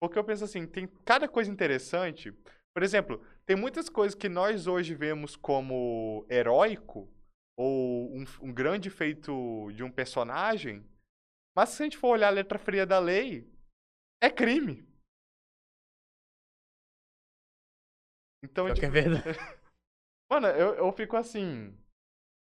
Porque 0.00 0.18
eu 0.18 0.24
penso 0.24 0.44
assim, 0.44 0.66
tem 0.66 0.86
cada 1.04 1.28
coisa 1.28 1.50
interessante. 1.50 2.32
Por 2.74 2.82
exemplo, 2.82 3.24
tem 3.44 3.56
muitas 3.56 3.88
coisas 3.88 4.14
que 4.14 4.28
nós 4.28 4.66
hoje 4.66 4.94
vemos 4.94 5.36
como 5.36 6.26
heróico, 6.28 7.08
ou 7.56 8.10
um, 8.12 8.24
um 8.40 8.52
grande 8.52 8.88
feito 8.90 9.70
de 9.72 9.82
um 9.84 9.90
personagem, 9.90 10.84
mas 11.54 11.70
se 11.70 11.82
a 11.82 11.84
gente 11.84 11.98
for 11.98 12.08
olhar 12.08 12.28
a 12.28 12.30
letra 12.30 12.58
fria 12.58 12.86
da 12.86 12.98
lei, 12.98 13.46
é 14.22 14.30
crime. 14.30 14.86
Então, 18.42 18.66
Pior 18.66 18.72
é 18.72 18.74
tipo, 18.74 18.90
verdade. 18.92 19.24
Mano, 20.30 20.48
eu, 20.48 20.74
eu 20.74 20.92
fico 20.92 21.16
assim. 21.16 21.76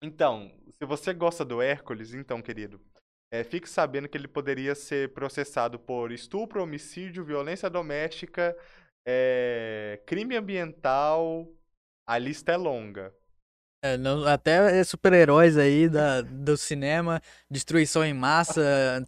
Então, 0.03 0.53
se 0.71 0.85
você 0.85 1.15
gosta 1.15 1.45
do 1.45 1.63
Hércules, 1.63 2.13
então, 2.15 2.43
querido, 2.43 2.81
é, 3.31 3.43
fique 3.45 3.69
sabendo 3.69 4.09
que 4.09 4.17
ele 4.17 4.29
poderia 4.29 4.75
ser 4.75 5.13
processado 5.13 5.79
por 5.79 6.13
estupro, 6.13 6.63
homicídio, 6.63 7.25
violência 7.25 7.69
doméstica, 7.69 8.57
é, 9.07 10.01
crime 10.07 10.37
ambiental. 10.37 11.49
A 12.09 12.19
lista 12.19 12.53
é 12.53 12.57
longa. 12.57 13.15
É, 13.87 13.97
não- 13.97 14.25
até 14.27 14.83
super-heróis 14.83 15.57
aí 15.57 15.89
da, 15.89 16.21
do 16.23 16.57
cinema, 16.57 17.21
destruição 17.51 18.05
em 18.05 18.13
massa, 18.15 18.61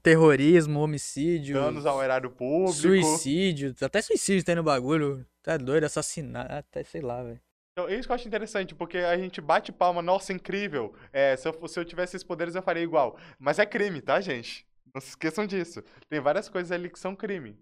terrorismo, 0.03 0.81
homicídio, 0.81 1.55
Danos 1.61 1.85
ao 1.87 2.03
erário 2.03 2.31
público. 2.31 2.73
suicídio, 2.73 3.75
até 3.81 4.01
suicídio 4.01 4.45
tem 4.45 4.55
no 4.55 4.63
bagulho. 4.63 5.27
Tá 5.43 5.57
doido, 5.57 5.85
assassinato, 5.85 6.53
até 6.53 6.85
sei 6.85 7.01
lá, 7.01 7.23
velho. 7.23 7.41
Então, 7.73 7.89
isso 7.89 8.07
que 8.09 8.13
eu 8.13 8.15
acho 8.17 8.29
interessante, 8.29 8.75
porque 8.75 8.99
a 8.99 9.17
gente 9.17 9.41
bate 9.41 9.73
palma, 9.73 10.03
nossa, 10.03 10.33
incrível. 10.33 10.95
É, 11.13 11.37
se, 11.37 11.49
eu, 11.49 11.69
se 11.69 11.79
eu 11.79 11.85
tivesse 11.85 12.17
esses 12.17 12.27
poderes, 12.27 12.55
eu 12.55 12.63
faria 12.63 12.83
igual. 12.83 13.17
Mas 13.39 13.59
é 13.59 13.65
crime, 13.65 14.01
tá, 14.01 14.21
gente? 14.21 14.67
Não 14.93 15.01
se 15.01 15.11
esqueçam 15.11 15.47
disso. 15.47 15.83
Tem 16.09 16.21
várias 16.21 16.49
coisas 16.49 16.73
ali 16.73 16.91
que 16.91 16.99
são 16.99 17.15
crime. 17.15 17.57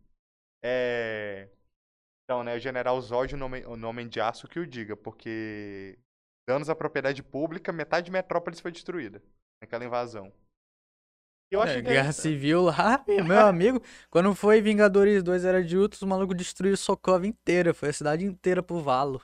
É... 0.65 1.49
Então, 2.25 2.43
né, 2.43 2.57
o 2.57 2.59
general 2.59 3.01
Zod, 3.01 3.35
o 3.35 3.39
nome, 3.39 3.65
o 3.67 3.77
nome 3.77 4.05
de 4.09 4.21
aço 4.21 4.49
que 4.49 4.59
o 4.59 4.67
diga, 4.67 4.97
porque 4.97 5.97
danos 6.47 6.71
à 6.71 6.75
propriedade 6.75 7.23
pública, 7.23 7.73
metade 7.73 8.07
de 8.07 8.13
Metrópolis 8.13 8.61
foi 8.61 8.71
destruída 8.73 9.23
naquela 9.61 9.85
invasão. 9.85 10.33
Eu 11.51 11.61
acho 11.63 11.75
É, 11.75 11.83
Guerra 11.83 12.11
interessante. 12.11 12.23
Civil 12.23 12.63
lá, 12.63 13.05
meu 13.25 13.47
amigo, 13.47 13.81
quando 14.11 14.35
foi 14.35 14.61
Vingadores 14.61 15.23
2 15.23 15.45
Era 15.45 15.63
de 15.63 15.77
Ultron, 15.77 15.97
os 16.05 16.09
malucos 16.09 16.37
destruíram 16.37 16.77
Sokov 16.77 17.25
inteira, 17.25 17.73
foi 17.73 17.91
a 17.91 17.93
cidade 17.93 18.25
inteira 18.25 18.63
pro 18.63 18.81
valo. 18.81 19.23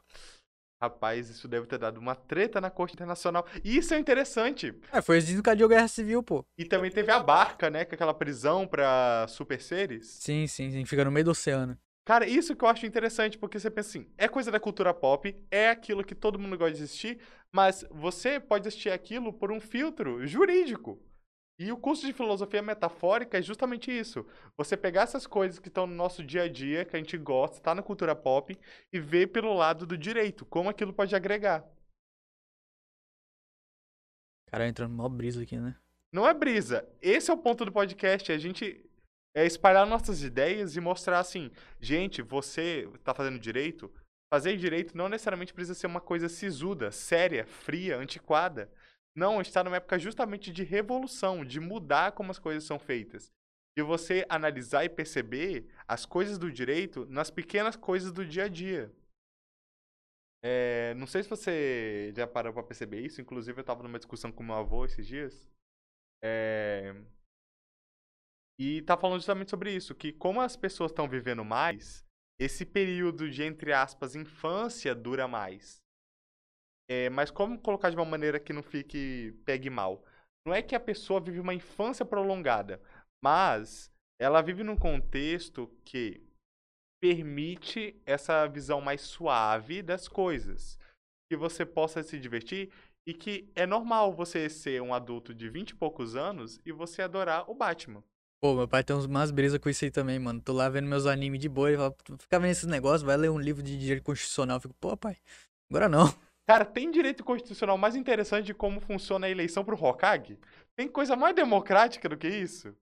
Rapaz, 0.80 1.28
isso 1.28 1.46
deve 1.46 1.66
ter 1.66 1.78
dado 1.78 1.98
uma 1.98 2.14
treta 2.16 2.60
na 2.60 2.68
corte 2.68 2.94
internacional. 2.94 3.46
E 3.62 3.76
isso 3.76 3.94
é 3.94 3.98
interessante. 3.98 4.74
É, 4.90 5.00
foi 5.00 5.18
isso 5.18 5.26
que 5.26 5.32
desencadeou 5.32 5.66
a 5.66 5.74
Guerra 5.74 5.88
Civil, 5.88 6.22
pô. 6.24 6.44
E 6.58 6.64
também 6.64 6.90
teve 6.90 7.10
a 7.12 7.20
barca, 7.20 7.70
né? 7.70 7.84
Com 7.84 7.94
aquela 7.94 8.12
prisão 8.12 8.66
pra 8.66 9.26
super 9.28 9.60
seres. 9.62 10.08
Sim, 10.08 10.46
sim, 10.46 10.70
sim, 10.70 10.84
fica 10.84 11.04
no 11.04 11.10
meio 11.12 11.24
do 11.24 11.30
oceano. 11.30 11.78
Cara, 12.04 12.26
isso 12.26 12.56
que 12.56 12.64
eu 12.64 12.68
acho 12.68 12.84
interessante, 12.84 13.38
porque 13.38 13.60
você 13.60 13.70
pensa 13.70 13.90
assim, 13.90 14.12
é 14.18 14.26
coisa 14.26 14.50
da 14.50 14.58
cultura 14.58 14.92
pop, 14.92 15.36
é 15.50 15.70
aquilo 15.70 16.04
que 16.04 16.16
todo 16.16 16.38
mundo 16.38 16.58
gosta 16.58 16.74
de 16.74 16.82
assistir, 16.82 17.20
mas 17.52 17.84
você 17.90 18.40
pode 18.40 18.66
assistir 18.66 18.90
aquilo 18.90 19.32
por 19.32 19.52
um 19.52 19.60
filtro 19.60 20.26
jurídico. 20.26 21.00
E 21.58 21.70
o 21.70 21.76
curso 21.76 22.04
de 22.04 22.12
filosofia 22.12 22.60
metafórica 22.60 23.38
é 23.38 23.42
justamente 23.42 23.96
isso. 23.96 24.26
Você 24.56 24.76
pegar 24.76 25.02
essas 25.02 25.28
coisas 25.28 25.60
que 25.60 25.68
estão 25.68 25.86
no 25.86 25.94
nosso 25.94 26.24
dia 26.24 26.42
a 26.42 26.48
dia, 26.48 26.84
que 26.84 26.96
a 26.96 26.98
gente 26.98 27.16
gosta, 27.16 27.58
está 27.58 27.72
na 27.72 27.82
cultura 27.82 28.16
pop, 28.16 28.58
e 28.92 28.98
ver 28.98 29.28
pelo 29.28 29.54
lado 29.54 29.86
do 29.86 29.96
direito, 29.96 30.44
como 30.44 30.68
aquilo 30.68 30.92
pode 30.92 31.14
agregar. 31.14 31.64
Cara, 34.50 34.66
entrando 34.66 34.92
mó 34.92 35.08
brisa 35.08 35.42
aqui, 35.42 35.56
né? 35.56 35.76
Não 36.10 36.28
é 36.28 36.34
brisa. 36.34 36.86
Esse 37.00 37.30
é 37.30 37.34
o 37.34 37.38
ponto 37.38 37.64
do 37.64 37.72
podcast. 37.72 38.32
A 38.32 38.38
gente 38.38 38.84
é 39.34 39.46
espalhar 39.46 39.86
nossas 39.86 40.22
ideias 40.22 40.76
e 40.76 40.80
mostrar 40.80 41.18
assim, 41.18 41.50
gente, 41.80 42.20
você 42.22 42.88
tá 43.02 43.14
fazendo 43.14 43.38
direito. 43.38 43.92
Fazer 44.32 44.56
direito 44.56 44.96
não 44.96 45.08
necessariamente 45.08 45.52
precisa 45.52 45.74
ser 45.74 45.86
uma 45.86 46.00
coisa 46.00 46.28
sisuda, 46.28 46.90
séria, 46.90 47.46
fria, 47.46 47.98
antiquada. 47.98 48.70
Não, 49.14 49.40
está 49.40 49.62
numa 49.62 49.76
época 49.76 49.98
justamente 49.98 50.50
de 50.50 50.64
revolução, 50.64 51.44
de 51.44 51.60
mudar 51.60 52.12
como 52.12 52.30
as 52.30 52.38
coisas 52.38 52.64
são 52.64 52.78
feitas. 52.78 53.30
De 53.76 53.82
você 53.82 54.24
analisar 54.28 54.84
e 54.84 54.88
perceber 54.88 55.66
as 55.86 56.06
coisas 56.06 56.38
do 56.38 56.50
direito 56.50 57.06
nas 57.06 57.30
pequenas 57.30 57.76
coisas 57.76 58.10
do 58.12 58.24
dia 58.24 58.44
a 58.44 58.48
dia. 58.48 58.90
É, 60.44 60.92
não 60.94 61.06
sei 61.06 61.22
se 61.22 61.28
você 61.28 62.12
já 62.16 62.26
parou 62.26 62.52
para 62.52 62.64
perceber 62.64 63.00
isso, 63.00 63.20
inclusive 63.20 63.58
eu 63.58 63.60
estava 63.60 63.82
numa 63.82 63.98
discussão 63.98 64.32
com 64.32 64.42
meu 64.42 64.56
avô 64.56 64.84
esses 64.84 65.06
dias. 65.06 65.48
É, 66.22 66.94
E 68.58 68.82
tá 68.82 68.96
falando 68.96 69.18
justamente 69.18 69.50
sobre 69.50 69.74
isso, 69.74 69.94
que 69.94 70.12
como 70.12 70.40
as 70.40 70.56
pessoas 70.56 70.90
estão 70.90 71.08
vivendo 71.08 71.44
mais, 71.44 72.04
esse 72.38 72.64
período 72.64 73.30
de, 73.30 73.42
entre 73.42 73.72
aspas, 73.72 74.14
infância 74.14 74.94
dura 74.94 75.26
mais. 75.28 75.80
É, 76.88 77.08
mas 77.10 77.30
como 77.30 77.60
colocar 77.60 77.90
de 77.90 77.96
uma 77.96 78.04
maneira 78.04 78.40
que 78.40 78.52
não 78.52 78.62
fique 78.62 79.32
pegue 79.44 79.70
mal? 79.70 80.04
Não 80.46 80.52
é 80.52 80.60
que 80.60 80.74
a 80.74 80.80
pessoa 80.80 81.20
vive 81.20 81.40
uma 81.40 81.54
infância 81.54 82.04
prolongada, 82.04 82.82
mas 83.22 83.90
ela 84.20 84.42
vive 84.42 84.62
num 84.62 84.76
contexto 84.76 85.68
que 85.84 86.20
permite 87.00 88.00
essa 88.04 88.46
visão 88.46 88.80
mais 88.80 89.00
suave 89.00 89.82
das 89.82 90.08
coisas. 90.08 90.78
Que 91.30 91.36
você 91.36 91.64
possa 91.64 92.02
se 92.02 92.18
divertir 92.18 92.72
e 93.06 93.14
que 93.14 93.50
é 93.54 93.66
normal 93.66 94.12
você 94.12 94.48
ser 94.48 94.82
um 94.82 94.92
adulto 94.94 95.34
de 95.34 95.48
20 95.48 95.70
e 95.70 95.74
poucos 95.74 96.14
anos 96.14 96.60
e 96.64 96.72
você 96.72 97.02
adorar 97.02 97.50
o 97.50 97.54
Batman. 97.54 98.04
Pô, 98.42 98.54
meu 98.54 98.66
pai 98.66 98.82
tem 98.82 98.94
uns- 98.96 99.04
umas 99.06 99.30
brisas 99.30 99.58
com 99.58 99.68
isso 99.70 99.84
aí 99.84 99.90
também, 99.90 100.18
mano. 100.18 100.40
Tô 100.40 100.52
lá 100.52 100.68
vendo 100.68 100.88
meus 100.88 101.06
animes 101.06 101.38
de 101.40 101.48
boa 101.48 101.70
e 101.70 101.76
fala, 101.76 101.92
"Tu 102.04 102.18
fica 102.18 102.40
vendo 102.40 102.50
esses 102.50 102.66
negócios, 102.66 103.02
vai 103.02 103.16
ler 103.16 103.30
um 103.30 103.38
livro 103.38 103.62
de 103.62 103.78
direito 103.78 104.02
constitucional. 104.02 104.56
Eu 104.56 104.60
fico, 104.60 104.74
pô, 104.80 104.96
pai, 104.96 105.16
agora 105.70 105.88
não. 105.88 106.06
Cara, 106.46 106.64
tem 106.64 106.90
direito 106.90 107.24
constitucional 107.24 107.76
mais 107.78 107.96
interessante 107.96 108.46
de 108.46 108.54
como 108.54 108.80
funciona 108.80 109.26
a 109.26 109.30
eleição 109.30 109.64
pro 109.64 109.76
Hokage? 109.82 110.38
Tem 110.76 110.88
coisa 110.88 111.16
mais 111.16 111.34
democrática 111.34 112.08
do 112.08 112.16
que 112.16 112.28
isso? 112.28 112.74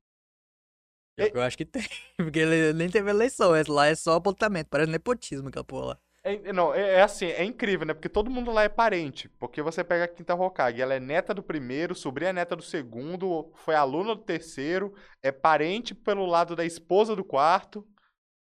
Eu, 1.16 1.30
eu 1.34 1.42
acho 1.42 1.56
que 1.56 1.64
tem, 1.66 1.82
porque 2.16 2.38
ele 2.38 2.72
nem 2.72 2.90
teve 2.90 3.10
eleição, 3.10 3.52
lá 3.68 3.86
é 3.86 3.94
só 3.94 4.14
apontamento, 4.14 4.70
parece 4.70 4.90
nepotismo 4.90 5.48
aquela 5.48 5.64
porra 5.64 5.86
lá. 5.86 5.98
É, 6.22 6.52
não, 6.52 6.74
é, 6.74 6.96
é 6.96 7.02
assim, 7.02 7.26
é 7.26 7.42
incrível, 7.44 7.86
né? 7.86 7.94
Porque 7.94 8.08
todo 8.08 8.30
mundo 8.30 8.50
lá 8.50 8.62
é 8.62 8.68
parente. 8.68 9.28
Porque 9.28 9.62
você 9.62 9.82
pega 9.82 10.04
a 10.04 10.08
Quinta 10.08 10.34
Hokage, 10.34 10.80
ela 10.80 10.94
é 10.94 11.00
neta 11.00 11.32
do 11.32 11.42
primeiro, 11.42 11.94
sobrinha 11.94 12.32
neta 12.32 12.54
do 12.54 12.62
segundo, 12.62 13.50
foi 13.56 13.74
aluna 13.74 14.14
do 14.14 14.22
terceiro, 14.22 14.94
é 15.22 15.32
parente 15.32 15.94
pelo 15.94 16.26
lado 16.26 16.54
da 16.54 16.64
esposa 16.64 17.16
do 17.16 17.24
quarto, 17.24 17.86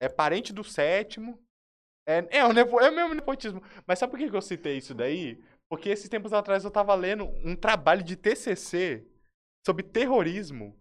é 0.00 0.08
parente 0.08 0.52
do 0.52 0.64
sétimo. 0.64 1.40
É, 2.06 2.38
é, 2.38 2.44
o 2.44 2.52
nepo, 2.52 2.80
é 2.80 2.90
mesmo 2.90 3.14
nepotismo. 3.14 3.62
Mas 3.86 3.98
sabe 3.98 4.10
por 4.10 4.18
que 4.18 4.28
que 4.28 4.36
eu 4.36 4.42
citei 4.42 4.78
isso 4.78 4.94
daí? 4.94 5.40
Porque 5.68 5.88
esses 5.88 6.08
tempos 6.08 6.32
atrás 6.32 6.64
eu 6.64 6.70
tava 6.70 6.92
lendo 6.96 7.26
um 7.44 7.54
trabalho 7.54 8.02
de 8.02 8.16
TCC 8.16 9.06
sobre 9.64 9.84
terrorismo. 9.84 10.76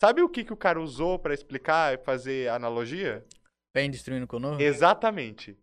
Sabe 0.00 0.22
o 0.22 0.28
que, 0.28 0.44
que 0.44 0.52
o 0.52 0.56
cara 0.56 0.80
usou 0.80 1.18
pra 1.18 1.34
explicar 1.34 1.94
e 1.94 1.98
fazer 1.98 2.48
analogia? 2.50 3.24
Vem 3.74 3.90
destruindo 3.90 4.26
Konoha? 4.26 4.62
Exatamente. 4.62 5.58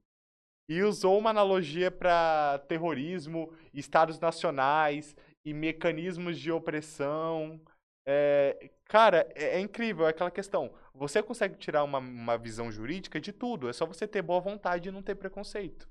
E 0.69 0.83
usou 0.83 1.17
uma 1.17 1.31
analogia 1.31 1.89
para 1.89 2.59
terrorismo, 2.67 3.51
estados 3.73 4.19
nacionais 4.19 5.15
e 5.43 5.51
mecanismos 5.51 6.39
de 6.39 6.51
opressão. 6.51 7.59
É, 8.07 8.69
cara, 8.85 9.27
é, 9.35 9.57
é 9.57 9.59
incrível 9.59 10.05
é 10.05 10.11
aquela 10.11 10.29
questão. 10.29 10.71
Você 10.93 11.23
consegue 11.23 11.57
tirar 11.57 11.83
uma, 11.83 11.97
uma 11.97 12.37
visão 12.37 12.71
jurídica 12.71 13.19
de 13.19 13.33
tudo. 13.33 13.67
É 13.67 13.73
só 13.73 13.85
você 13.85 14.07
ter 14.07 14.21
boa 14.21 14.39
vontade 14.39 14.89
e 14.89 14.91
não 14.91 15.01
ter 15.01 15.15
preconceito. 15.15 15.89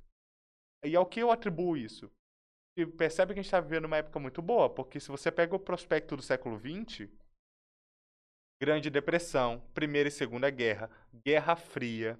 E 0.84 0.94
ao 0.94 1.06
que 1.06 1.20
eu 1.20 1.32
atribuo 1.32 1.76
isso? 1.76 2.08
E 2.76 2.86
percebe 2.86 3.34
que 3.34 3.40
a 3.40 3.42
gente 3.42 3.48
está 3.48 3.60
vivendo 3.60 3.86
uma 3.86 3.96
época 3.96 4.20
muito 4.20 4.40
boa, 4.40 4.70
porque 4.70 5.00
se 5.00 5.08
você 5.08 5.32
pega 5.32 5.56
o 5.56 5.58
prospecto 5.58 6.16
do 6.16 6.22
século 6.22 6.56
XX, 6.56 7.10
Grande 8.62 8.90
Depressão, 8.90 9.60
Primeira 9.74 10.08
e 10.08 10.12
Segunda 10.12 10.48
Guerra, 10.50 10.88
Guerra 11.24 11.56
Fria, 11.56 12.18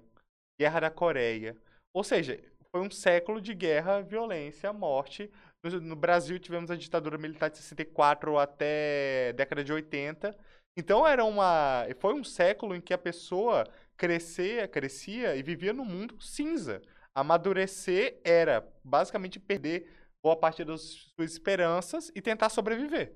Guerra 0.59 0.81
da 0.81 0.91
Coreia. 0.91 1.55
Ou 1.93 2.03
seja, 2.03 2.39
foi 2.71 2.81
um 2.81 2.91
século 2.91 3.41
de 3.41 3.53
guerra, 3.53 4.01
violência, 4.01 4.71
morte. 4.71 5.31
No, 5.63 5.79
no 5.81 5.95
Brasil 5.95 6.39
tivemos 6.39 6.69
a 6.71 6.75
ditadura 6.75 7.17
militar 7.17 7.49
de 7.49 7.57
64 7.57 8.37
até 8.37 9.33
década 9.33 9.63
de 9.63 9.73
80. 9.73 10.35
Então 10.77 11.05
era 11.05 11.25
uma, 11.25 11.85
foi 11.99 12.13
um 12.13 12.23
século 12.23 12.75
em 12.75 12.81
que 12.81 12.93
a 12.93 12.97
pessoa 12.97 13.65
crescia, 13.97 14.67
crescia 14.67 15.35
e 15.35 15.43
vivia 15.43 15.73
no 15.73 15.83
mundo 15.83 16.21
cinza. 16.21 16.81
Amadurecer 17.13 18.19
era 18.23 18.65
basicamente 18.83 19.39
perder 19.39 19.89
boa 20.23 20.37
parte 20.37 20.63
das 20.63 20.81
suas 21.15 21.31
esperanças 21.31 22.11
e 22.15 22.21
tentar 22.21 22.49
sobreviver. 22.49 23.13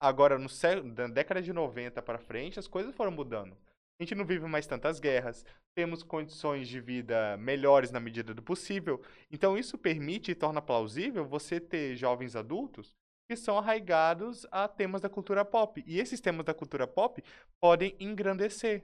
Agora, 0.00 0.38
no 0.38 0.48
sé- 0.48 0.80
da 0.82 1.06
década 1.06 1.40
de 1.40 1.52
90 1.52 2.02
para 2.02 2.18
frente, 2.18 2.58
as 2.58 2.66
coisas 2.66 2.94
foram 2.94 3.10
mudando. 3.12 3.56
A 4.02 4.04
gente 4.04 4.16
não 4.16 4.24
vive 4.24 4.44
mais 4.48 4.66
tantas 4.66 4.98
guerras, 4.98 5.46
temos 5.76 6.02
condições 6.02 6.66
de 6.66 6.80
vida 6.80 7.36
melhores 7.36 7.92
na 7.92 8.00
medida 8.00 8.34
do 8.34 8.42
possível. 8.42 9.00
Então, 9.30 9.56
isso 9.56 9.78
permite 9.78 10.32
e 10.32 10.34
torna 10.34 10.60
plausível 10.60 11.24
você 11.24 11.60
ter 11.60 11.94
jovens 11.94 12.34
adultos 12.34 12.96
que 13.30 13.36
são 13.36 13.56
arraigados 13.56 14.44
a 14.50 14.66
temas 14.66 15.02
da 15.02 15.08
cultura 15.08 15.44
pop. 15.44 15.84
E 15.86 16.00
esses 16.00 16.20
temas 16.20 16.44
da 16.44 16.52
cultura 16.52 16.84
pop 16.84 17.22
podem 17.60 17.94
engrandecer. 18.00 18.82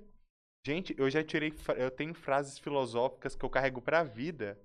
Gente, 0.65 0.95
eu 0.97 1.11
já 1.11 1.25
tirei. 1.25 1.53
Eu 1.77 1.91
tenho 1.91 2.15
frases 2.15 2.57
filosóficas 2.57 3.35
que 3.35 3.45
eu 3.45 3.51
carrego 3.51 3.83
pra 3.83 4.05
vida. 4.05 4.57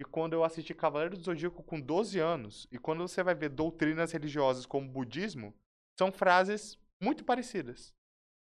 E 0.00 0.04
quando 0.04 0.32
eu 0.32 0.42
assisti 0.42 0.74
Cavaleiro 0.74 1.16
do 1.16 1.22
Zodíaco 1.22 1.62
com 1.62 1.80
12 1.80 2.18
anos, 2.18 2.66
e 2.72 2.78
quando 2.78 3.06
você 3.06 3.22
vai 3.22 3.36
ver 3.36 3.50
doutrinas 3.50 4.10
religiosas 4.10 4.66
como 4.66 4.88
budismo, 4.88 5.54
são 5.96 6.10
frases 6.10 6.76
muito 7.00 7.24
parecidas. 7.24 7.94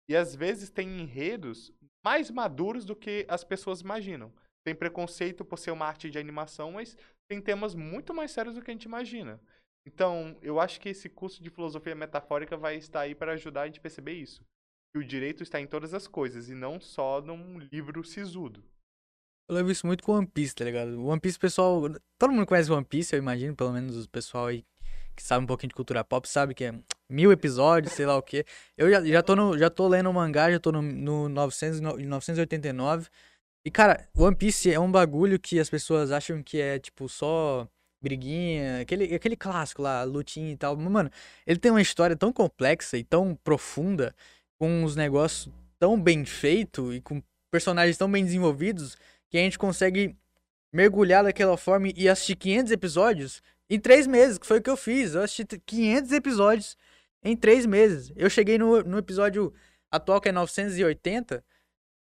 E 0.10 0.16
às 0.16 0.36
vezes 0.36 0.70
tem 0.70 1.02
enredos 1.02 1.72
mais 2.06 2.32
maduros 2.32 2.86
do 2.86 2.96
que 2.96 3.26
as 3.28 3.44
pessoas 3.44 3.82
imaginam. 3.82 4.32
Tem 4.66 4.74
preconceito 4.74 5.44
por 5.44 5.58
ser 5.58 5.72
uma 5.72 5.86
arte 5.86 6.10
de 6.10 6.18
animação, 6.18 6.74
mas 6.74 6.98
tem 7.30 7.42
temas 7.42 7.76
muito 7.76 8.14
mais 8.14 8.32
sérios 8.32 8.56
do 8.56 8.62
que 8.62 8.72
a 8.72 8.74
gente 8.74 8.86
imagina. 8.86 9.40
Então, 9.86 10.38
eu 10.42 10.60
acho 10.60 10.82
que 10.82 10.90
esse 10.90 11.08
curso 11.08 11.42
de 11.42 11.50
filosofia 11.50 11.96
metafórica 11.96 12.58
vai 12.58 12.76
estar 12.76 13.02
aí 13.02 13.16
para 13.16 13.34
ajudar 13.34 13.62
a 13.62 13.66
gente 13.66 13.80
a 13.80 13.82
perceber 13.82 14.14
isso. 14.14 14.44
Que 14.94 15.00
o 15.00 15.06
direito 15.06 15.44
está 15.44 15.60
em 15.60 15.68
todas 15.68 15.94
as 15.94 16.08
coisas 16.08 16.50
e 16.50 16.54
não 16.54 16.80
só 16.80 17.22
num 17.22 17.60
livro 17.60 18.04
sisudo. 18.04 18.64
Eu 19.50 19.56
levo 19.56 19.72
isso 19.72 19.88
muito 19.88 20.04
com 20.04 20.12
One 20.12 20.28
Piece, 20.28 20.54
tá 20.54 20.66
ligado? 20.66 21.06
One 21.06 21.22
Piece, 21.22 21.40
pessoal. 21.40 21.82
Todo 22.20 22.34
mundo 22.34 22.46
conhece 22.46 22.72
One 22.72 22.86
Piece, 22.86 23.16
eu 23.16 23.20
imagino, 23.20 23.56
pelo 23.56 23.72
menos 23.72 24.06
o 24.06 24.10
pessoal 24.10 24.48
aí 24.48 24.66
que 25.18 25.24
sabe 25.24 25.44
um 25.44 25.48
pouquinho 25.48 25.70
de 25.70 25.76
cultura 25.76 26.04
pop, 26.04 26.30
sabe 26.30 26.54
que 26.54 26.66
é 26.66 26.74
mil 27.10 27.32
episódios, 27.32 27.94
sei 27.94 28.06
lá 28.06 28.16
o 28.16 28.22
quê. 28.22 28.46
Eu 28.78 28.90
já, 28.90 29.04
já, 29.04 29.24
tô, 29.24 29.36
no, 29.36 29.58
já 29.58 29.70
tô 29.70 29.88
lendo 29.88 30.10
o 30.10 30.14
mangá, 30.14 30.52
já 30.52 30.60
tô 30.60 30.72
no, 30.72 30.82
no 30.82 31.28
900, 31.28 31.82
989. 31.82 33.10
E, 33.66 33.72
cara, 33.72 34.08
One 34.16 34.36
Piece 34.36 34.72
é 34.72 34.80
um 34.80 34.92
bagulho 34.92 35.40
que 35.40 35.60
as 35.60 35.70
pessoas 35.70 36.12
acham 36.12 36.42
que 36.44 36.62
é, 36.62 36.80
tipo, 36.80 37.10
só 37.10 37.68
briguinha, 38.02 38.82
aquele, 38.82 39.16
aquele 39.16 39.36
clássico 39.36 39.82
lá, 39.82 40.04
lutinha 40.04 40.52
e 40.52 40.58
tal. 40.58 40.78
Mano, 40.78 41.10
ele 41.46 41.60
tem 41.60 41.72
uma 41.72 41.82
história 41.82 42.16
tão 42.16 42.32
complexa 42.32 42.98
e 42.98 43.04
tão 43.04 43.36
profunda, 43.44 44.16
com 44.60 44.84
uns 44.84 44.96
negócios 44.96 45.52
tão 45.80 46.00
bem 46.00 46.26
feitos 46.26 46.96
e 46.96 47.02
com 47.02 47.22
personagens 47.52 47.98
tão 47.98 48.12
bem 48.12 48.24
desenvolvidos, 48.24 48.96
que 49.30 49.38
a 49.38 49.42
gente 49.42 49.58
consegue 49.58 50.16
mergulhar 50.78 51.24
daquela 51.24 51.58
forma 51.58 51.88
e 51.96 52.08
assistir 52.08 52.36
500 52.36 52.72
episódios 52.72 53.42
em 53.68 53.80
três 53.80 54.06
meses, 54.06 54.38
que 54.38 54.46
foi 54.46 54.60
o 54.60 54.62
que 54.62 54.70
eu 54.70 54.78
fiz. 54.78 55.16
Eu 55.16 55.24
assisti 55.24 55.44
500 55.44 56.12
episódios 56.12 56.78
em 57.24 57.36
três 57.36 57.66
meses. 57.66 58.14
Eu 58.16 58.30
cheguei 58.30 58.60
no, 58.60 58.84
no 58.84 59.00
episódio 59.00 59.52
atual, 59.90 60.22
que 60.22 60.30
é 60.30 60.32
980. 60.32 61.44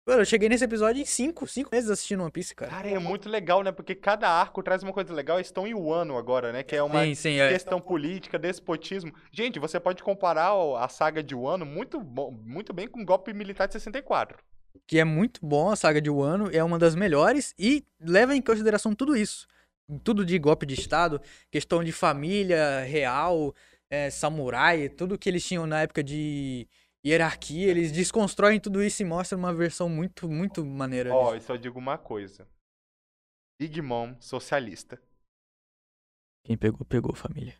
Mano, 0.06 0.20
eu 0.20 0.24
cheguei 0.24 0.48
nesse 0.48 0.62
episódio 0.62 1.02
em 1.02 1.04
cinco, 1.04 1.48
cinco 1.48 1.70
meses 1.72 1.90
assistindo 1.90 2.22
One 2.22 2.30
Piece, 2.30 2.54
cara. 2.54 2.70
Cara, 2.70 2.88
é 2.88 2.98
muito 3.00 3.28
legal, 3.28 3.64
né? 3.64 3.72
Porque 3.72 3.92
cada 3.92 4.28
arco 4.28 4.62
traz 4.62 4.84
uma 4.84 4.92
coisa 4.92 5.12
legal. 5.12 5.38
Eles 5.38 5.48
estão 5.48 5.66
em 5.66 5.74
Wano 5.74 6.16
agora, 6.16 6.52
né? 6.52 6.62
Que 6.62 6.76
é 6.76 6.82
uma 6.82 7.04
Sim, 7.04 7.14
sim, 7.16 7.40
é. 7.40 7.48
questão 7.48 7.80
política, 7.80 8.38
despotismo. 8.38 9.12
Gente, 9.32 9.58
você 9.58 9.80
pode 9.80 10.00
comparar 10.00 10.52
a 10.78 10.88
saga 10.88 11.24
de 11.24 11.34
Wano 11.34 11.66
muito, 11.66 12.00
bom, 12.00 12.30
muito 12.30 12.72
bem 12.72 12.86
com 12.86 13.02
o 13.02 13.04
golpe 13.04 13.32
militar 13.32 13.66
de 13.66 13.72
64. 13.72 14.38
Que 14.86 14.98
é 14.98 15.04
muito 15.04 15.44
bom, 15.44 15.70
a 15.70 15.76
saga 15.76 16.00
de 16.00 16.10
Wano 16.10 16.50
é 16.52 16.62
uma 16.62 16.78
das 16.78 16.94
melhores 16.94 17.54
e 17.58 17.84
leva 18.00 18.34
em 18.34 18.42
consideração 18.42 18.94
tudo 18.94 19.16
isso. 19.16 19.46
Tudo 20.04 20.24
de 20.24 20.38
golpe 20.38 20.66
de 20.66 20.74
estado, 20.74 21.20
questão 21.50 21.82
de 21.82 21.92
família 21.92 22.80
real, 22.80 23.54
é, 23.88 24.08
samurai, 24.10 24.88
tudo 24.88 25.18
que 25.18 25.28
eles 25.28 25.44
tinham 25.44 25.66
na 25.66 25.82
época 25.82 26.02
de 26.02 26.68
hierarquia, 27.04 27.68
eles 27.68 27.90
desconstroem 27.90 28.60
tudo 28.60 28.82
isso 28.82 29.02
e 29.02 29.04
mostram 29.04 29.38
uma 29.38 29.52
versão 29.54 29.88
muito, 29.88 30.28
muito 30.28 30.64
maneira. 30.64 31.14
Ó, 31.14 31.32
disso. 31.32 31.36
e 31.36 31.40
só 31.46 31.56
digo 31.56 31.78
uma 31.78 31.98
coisa. 31.98 32.46
Big 33.60 33.82
Mom, 33.82 34.14
socialista. 34.20 35.00
Quem 36.44 36.56
pegou, 36.56 36.84
pegou, 36.86 37.14
família. 37.14 37.54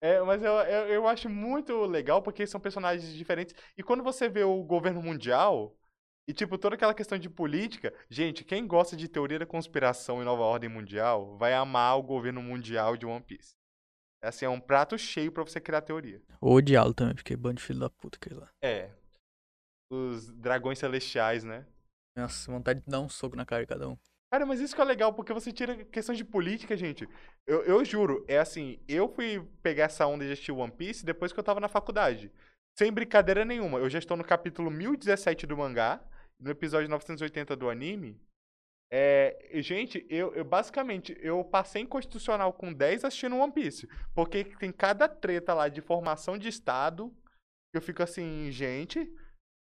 É, 0.00 0.20
mas 0.22 0.42
eu, 0.42 0.52
eu, 0.52 0.86
eu 0.88 1.08
acho 1.08 1.28
muito 1.28 1.84
legal 1.84 2.22
porque 2.22 2.46
são 2.46 2.60
personagens 2.60 3.12
diferentes. 3.14 3.54
E 3.76 3.82
quando 3.82 4.02
você 4.02 4.28
vê 4.28 4.44
o 4.44 4.62
governo 4.62 5.02
mundial 5.02 5.76
e, 6.28 6.32
tipo, 6.34 6.58
toda 6.58 6.74
aquela 6.74 6.92
questão 6.92 7.18
de 7.18 7.30
política. 7.30 7.90
Gente, 8.10 8.44
quem 8.44 8.66
gosta 8.66 8.94
de 8.94 9.08
teoria 9.08 9.38
da 9.38 9.46
conspiração 9.46 10.20
e 10.20 10.24
nova 10.26 10.42
ordem 10.42 10.68
mundial 10.68 11.38
vai 11.38 11.54
amar 11.54 11.98
o 11.98 12.02
governo 12.02 12.42
mundial 12.42 12.98
de 12.98 13.06
One 13.06 13.24
Piece. 13.24 13.56
É 14.22 14.28
assim, 14.28 14.44
é 14.44 14.48
um 14.48 14.60
prato 14.60 14.98
cheio 14.98 15.32
pra 15.32 15.42
você 15.42 15.58
criar 15.58 15.80
teoria. 15.80 16.20
Ou 16.38 16.56
odiá-lo 16.56 16.92
também, 16.92 17.14
porque 17.14 17.34
bando 17.34 17.54
de 17.56 17.62
filho 17.62 17.80
da 17.80 17.88
puta 17.88 18.18
que 18.18 18.34
lá. 18.34 18.50
É. 18.62 18.90
Os 19.90 20.30
dragões 20.30 20.78
celestiais, 20.78 21.44
né? 21.44 21.64
Nossa, 22.14 22.52
vontade 22.52 22.80
de 22.80 22.86
dar 22.86 23.00
um 23.00 23.08
soco 23.08 23.34
na 23.34 23.46
cara 23.46 23.62
de 23.62 23.68
cada 23.68 23.88
um. 23.88 23.96
Cara, 24.30 24.44
mas 24.44 24.60
isso 24.60 24.74
que 24.74 24.82
é 24.82 24.84
legal, 24.84 25.14
porque 25.14 25.32
você 25.32 25.50
tira 25.50 25.82
questão 25.86 26.14
de 26.14 26.26
política, 26.26 26.76
gente. 26.76 27.08
Eu, 27.46 27.62
eu 27.62 27.82
juro, 27.86 28.22
é 28.28 28.38
assim, 28.38 28.78
eu 28.86 29.08
fui 29.08 29.42
pegar 29.62 29.84
essa 29.84 30.06
onda 30.06 30.26
de 30.26 30.32
assistir 30.32 30.52
One 30.52 30.70
Piece 30.70 31.06
depois 31.06 31.32
que 31.32 31.40
eu 31.40 31.44
tava 31.44 31.58
na 31.58 31.68
faculdade. 31.68 32.30
Sem 32.78 32.92
brincadeira 32.92 33.46
nenhuma. 33.46 33.78
Eu 33.78 33.88
já 33.88 33.98
estou 33.98 34.14
no 34.14 34.24
capítulo 34.24 34.70
1017 34.70 35.46
do 35.46 35.56
mangá, 35.56 36.04
no 36.40 36.50
episódio 36.50 36.88
980 36.88 37.56
do 37.56 37.68
anime. 37.68 38.20
É, 38.90 39.50
gente, 39.60 40.06
eu, 40.08 40.34
eu 40.34 40.44
basicamente 40.44 41.14
eu 41.20 41.44
passei 41.44 41.82
em 41.82 41.86
constitucional 41.86 42.52
com 42.52 42.72
10 42.72 43.04
assistindo 43.04 43.36
One 43.36 43.52
Piece. 43.52 43.86
Porque 44.14 44.44
tem 44.44 44.72
cada 44.72 45.08
treta 45.08 45.52
lá 45.52 45.68
de 45.68 45.80
formação 45.80 46.38
de 46.38 46.48
Estado. 46.48 47.14
Eu 47.74 47.82
fico 47.82 48.02
assim, 48.02 48.50
gente, 48.50 49.12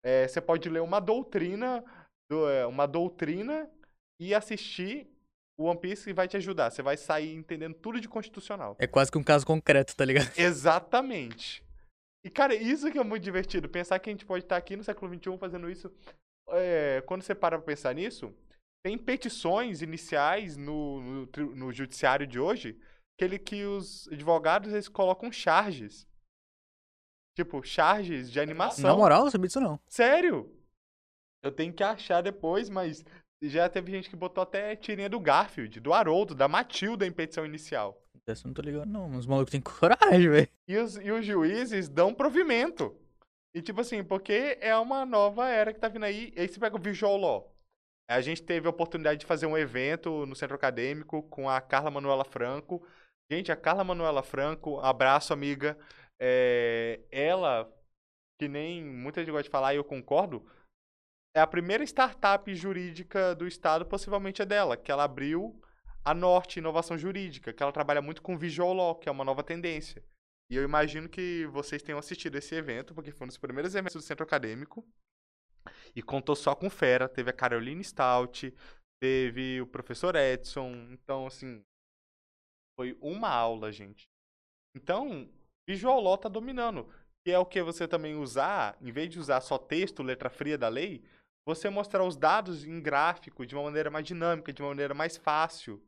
é, 0.05 0.29
você 0.29 0.41
pode 0.41 0.69
ler 0.69 0.81
uma 0.81 1.01
doutrina, 1.01 1.85
do- 2.31 2.49
é, 2.49 2.65
uma 2.67 2.87
doutrina 2.87 3.69
e 4.21 4.33
assistir 4.33 5.11
o 5.59 5.65
One 5.65 5.81
Piece 5.81 6.09
e 6.11 6.13
vai 6.13 6.29
te 6.29 6.37
ajudar. 6.37 6.71
Você 6.71 6.83
vai 6.83 6.97
sair 6.97 7.35
entendendo 7.35 7.75
tudo 7.75 8.01
de 8.01 8.09
constitucional. 8.09 8.77
É 8.79 8.87
quase 8.87 9.11
que 9.11 9.19
um 9.19 9.25
caso 9.25 9.45
concreto, 9.45 9.97
tá 9.97 10.05
ligado? 10.05 10.31
Exatamente. 10.39 11.65
E, 12.25 12.31
cara, 12.31 12.55
isso 12.55 12.91
que 12.93 12.99
é 12.99 13.03
muito 13.05 13.23
divertido. 13.25 13.69
Pensar 13.69 13.99
que 13.99 14.09
a 14.09 14.13
gente 14.13 14.25
pode 14.27 14.45
estar 14.45 14.57
aqui 14.57 14.77
no 14.77 14.85
século 14.85 15.13
XXI 15.13 15.37
fazendo 15.39 15.69
isso. 15.71 15.93
É, 16.51 17.03
quando 17.03 17.23
você 17.23 17.35
para 17.35 17.59
pra 17.59 17.67
pensar 17.67 17.95
nisso, 17.95 18.35
tem 18.85 18.97
petições 18.97 19.83
iniciais 19.83 20.57
no, 20.57 21.01
no, 21.01 21.55
no 21.55 21.73
judiciário 21.73 22.27
de 22.27 22.39
hoje 22.39 22.79
que, 23.19 23.25
ele, 23.25 23.39
que 23.39 23.65
os 23.65 24.07
advogados 24.09 24.73
eles 24.73 24.89
colocam 24.89 25.33
charges. 25.33 26.07
Tipo, 27.37 27.63
charges 27.63 28.31
de 28.31 28.41
animação. 28.41 28.91
Na 28.91 28.97
moral, 28.97 29.25
não 29.25 29.31
sabia 29.31 29.49
disso 29.49 29.61
não. 29.61 29.81
Sério? 29.89 30.51
Eu 31.43 31.53
tenho 31.53 31.73
que 31.73 31.83
achar 31.83 32.23
depois, 32.23 32.69
mas 32.69 33.05
já 33.43 33.69
teve 33.69 33.91
gente 33.91 34.09
que 34.09 34.17
botou 34.17 34.43
até 34.43 34.75
tirinha 34.75 35.09
do 35.09 35.21
Garfield, 35.21 35.81
do 35.81 35.93
Haroldo, 35.93 36.35
da 36.35 36.49
Matilda 36.49 37.07
em 37.07 37.13
petição 37.13 37.45
inicial. 37.45 38.03
Eu 38.27 38.35
não 38.45 38.55
tô 38.55 38.63
ligado 38.63 38.87
não. 38.87 39.17
Os 39.17 39.27
malucos 39.27 39.53
têm 39.53 39.61
coragem, 39.63 40.29
velho. 40.29 40.49
E 40.67 40.77
os, 40.77 40.97
e 40.97 41.11
os 41.11 41.25
juízes 41.25 41.89
dão 41.89 42.15
provimento. 42.15 42.97
E 43.57 43.63
tipo 43.63 43.81
assim, 43.81 44.05
porque 44.05 44.59
é 44.61 44.77
uma 44.77 45.07
nova 45.07 45.49
era 45.49 45.73
que 45.73 45.81
tá 45.81 45.89
vindo 45.89 46.05
aí. 46.05 46.31
E 46.37 46.41
aí 46.41 46.47
você 46.47 46.61
pega 46.61 46.77
o 46.77 46.79
Visual 46.79 47.17
Law. 47.17 47.57
A 48.07 48.21
gente 48.21 48.43
teve 48.43 48.67
a 48.67 48.71
oportunidade 48.71 49.21
de 49.21 49.25
fazer 49.25 49.47
um 49.47 49.57
evento 49.57 50.27
no 50.27 50.37
centro 50.37 50.55
acadêmico 50.55 51.23
com 51.23 51.49
a 51.49 51.59
Carla 51.59 51.91
Manuela 51.91 52.23
Franco. 52.23 52.87
Gente, 53.33 53.51
a 53.51 53.57
Carla 53.57 53.83
Manuela 53.83 54.23
Franco, 54.23 54.79
abraço, 54.81 55.33
amiga. 55.33 55.75
É, 56.21 57.01
ela, 57.11 57.67
que 58.39 58.47
nem 58.47 58.85
muita 58.85 59.21
gente 59.21 59.31
gosta 59.31 59.45
de 59.45 59.51
falar 59.51 59.73
e 59.73 59.79
eu 59.79 59.85
concordo, 59.85 60.47
é 61.35 61.41
a 61.41 61.47
primeira 61.47 61.83
startup 61.83 62.55
jurídica 62.55 63.35
do 63.35 63.49
estado, 63.49 63.87
possivelmente 63.87 64.43
é 64.43 64.45
dela, 64.45 64.77
que 64.77 64.93
ela 64.93 65.05
abriu 65.05 65.59
a 66.05 66.13
Norte 66.13 66.59
Inovação 66.59 66.99
Jurídica, 66.99 67.55
que 67.55 67.63
ela 67.63 67.73
trabalha 67.73 68.03
muito 68.03 68.21
com 68.21 68.37
Visual 68.37 68.75
Law, 68.75 68.97
que 68.97 69.09
é 69.09 69.13
uma 69.13 69.25
nova 69.25 69.43
tendência. 69.43 70.05
E 70.51 70.57
eu 70.57 70.63
imagino 70.63 71.09
que 71.09 71.47
vocês 71.47 71.83
tenham 71.83 71.99
assistido 71.99 72.37
esse 72.37 72.55
evento, 72.55 72.95
porque 72.95 73.11
foi 73.11 73.25
um 73.25 73.29
dos 73.29 73.39
primeiros 73.39 73.75
eventos 73.75 73.97
do 73.97 74.03
centro 74.03 74.25
acadêmico. 74.25 74.87
E 75.95 76.03
contou 76.03 76.37
só 76.37 76.55
com 76.55 76.71
fera. 76.71 77.09
Teve 77.09 77.31
a 77.31 77.33
Caroline 77.33 77.83
Stout, 77.83 78.55
teve 79.01 79.61
o 79.61 79.67
professor 79.67 80.15
Edson. 80.15 80.71
Então, 80.93 81.27
assim, 81.27 81.65
foi 82.79 82.97
uma 83.01 83.29
aula, 83.29 83.73
gente. 83.73 84.09
Então, 84.77 85.29
Visual 85.69 86.01
Law 86.01 86.17
tá 86.17 86.29
dominando. 86.29 86.89
Que 87.25 87.33
é 87.33 87.39
o 87.39 87.47
que 87.47 87.61
você 87.61 87.89
também 87.89 88.15
usar, 88.15 88.77
em 88.81 88.93
vez 88.93 89.11
de 89.11 89.19
usar 89.19 89.41
só 89.41 89.59
texto, 89.59 90.03
letra 90.03 90.31
fria 90.31 90.57
da 90.57 90.69
lei, 90.69 91.03
você 91.45 91.69
mostrar 91.69 92.05
os 92.05 92.17
dados 92.17 92.65
em 92.65 92.81
gráfico 92.81 93.45
de 93.45 93.57
uma 93.57 93.65
maneira 93.65 93.91
mais 93.91 94.07
dinâmica, 94.07 94.53
de 94.53 94.63
uma 94.63 94.69
maneira 94.69 94.95
mais 94.95 95.17
fácil. 95.17 95.83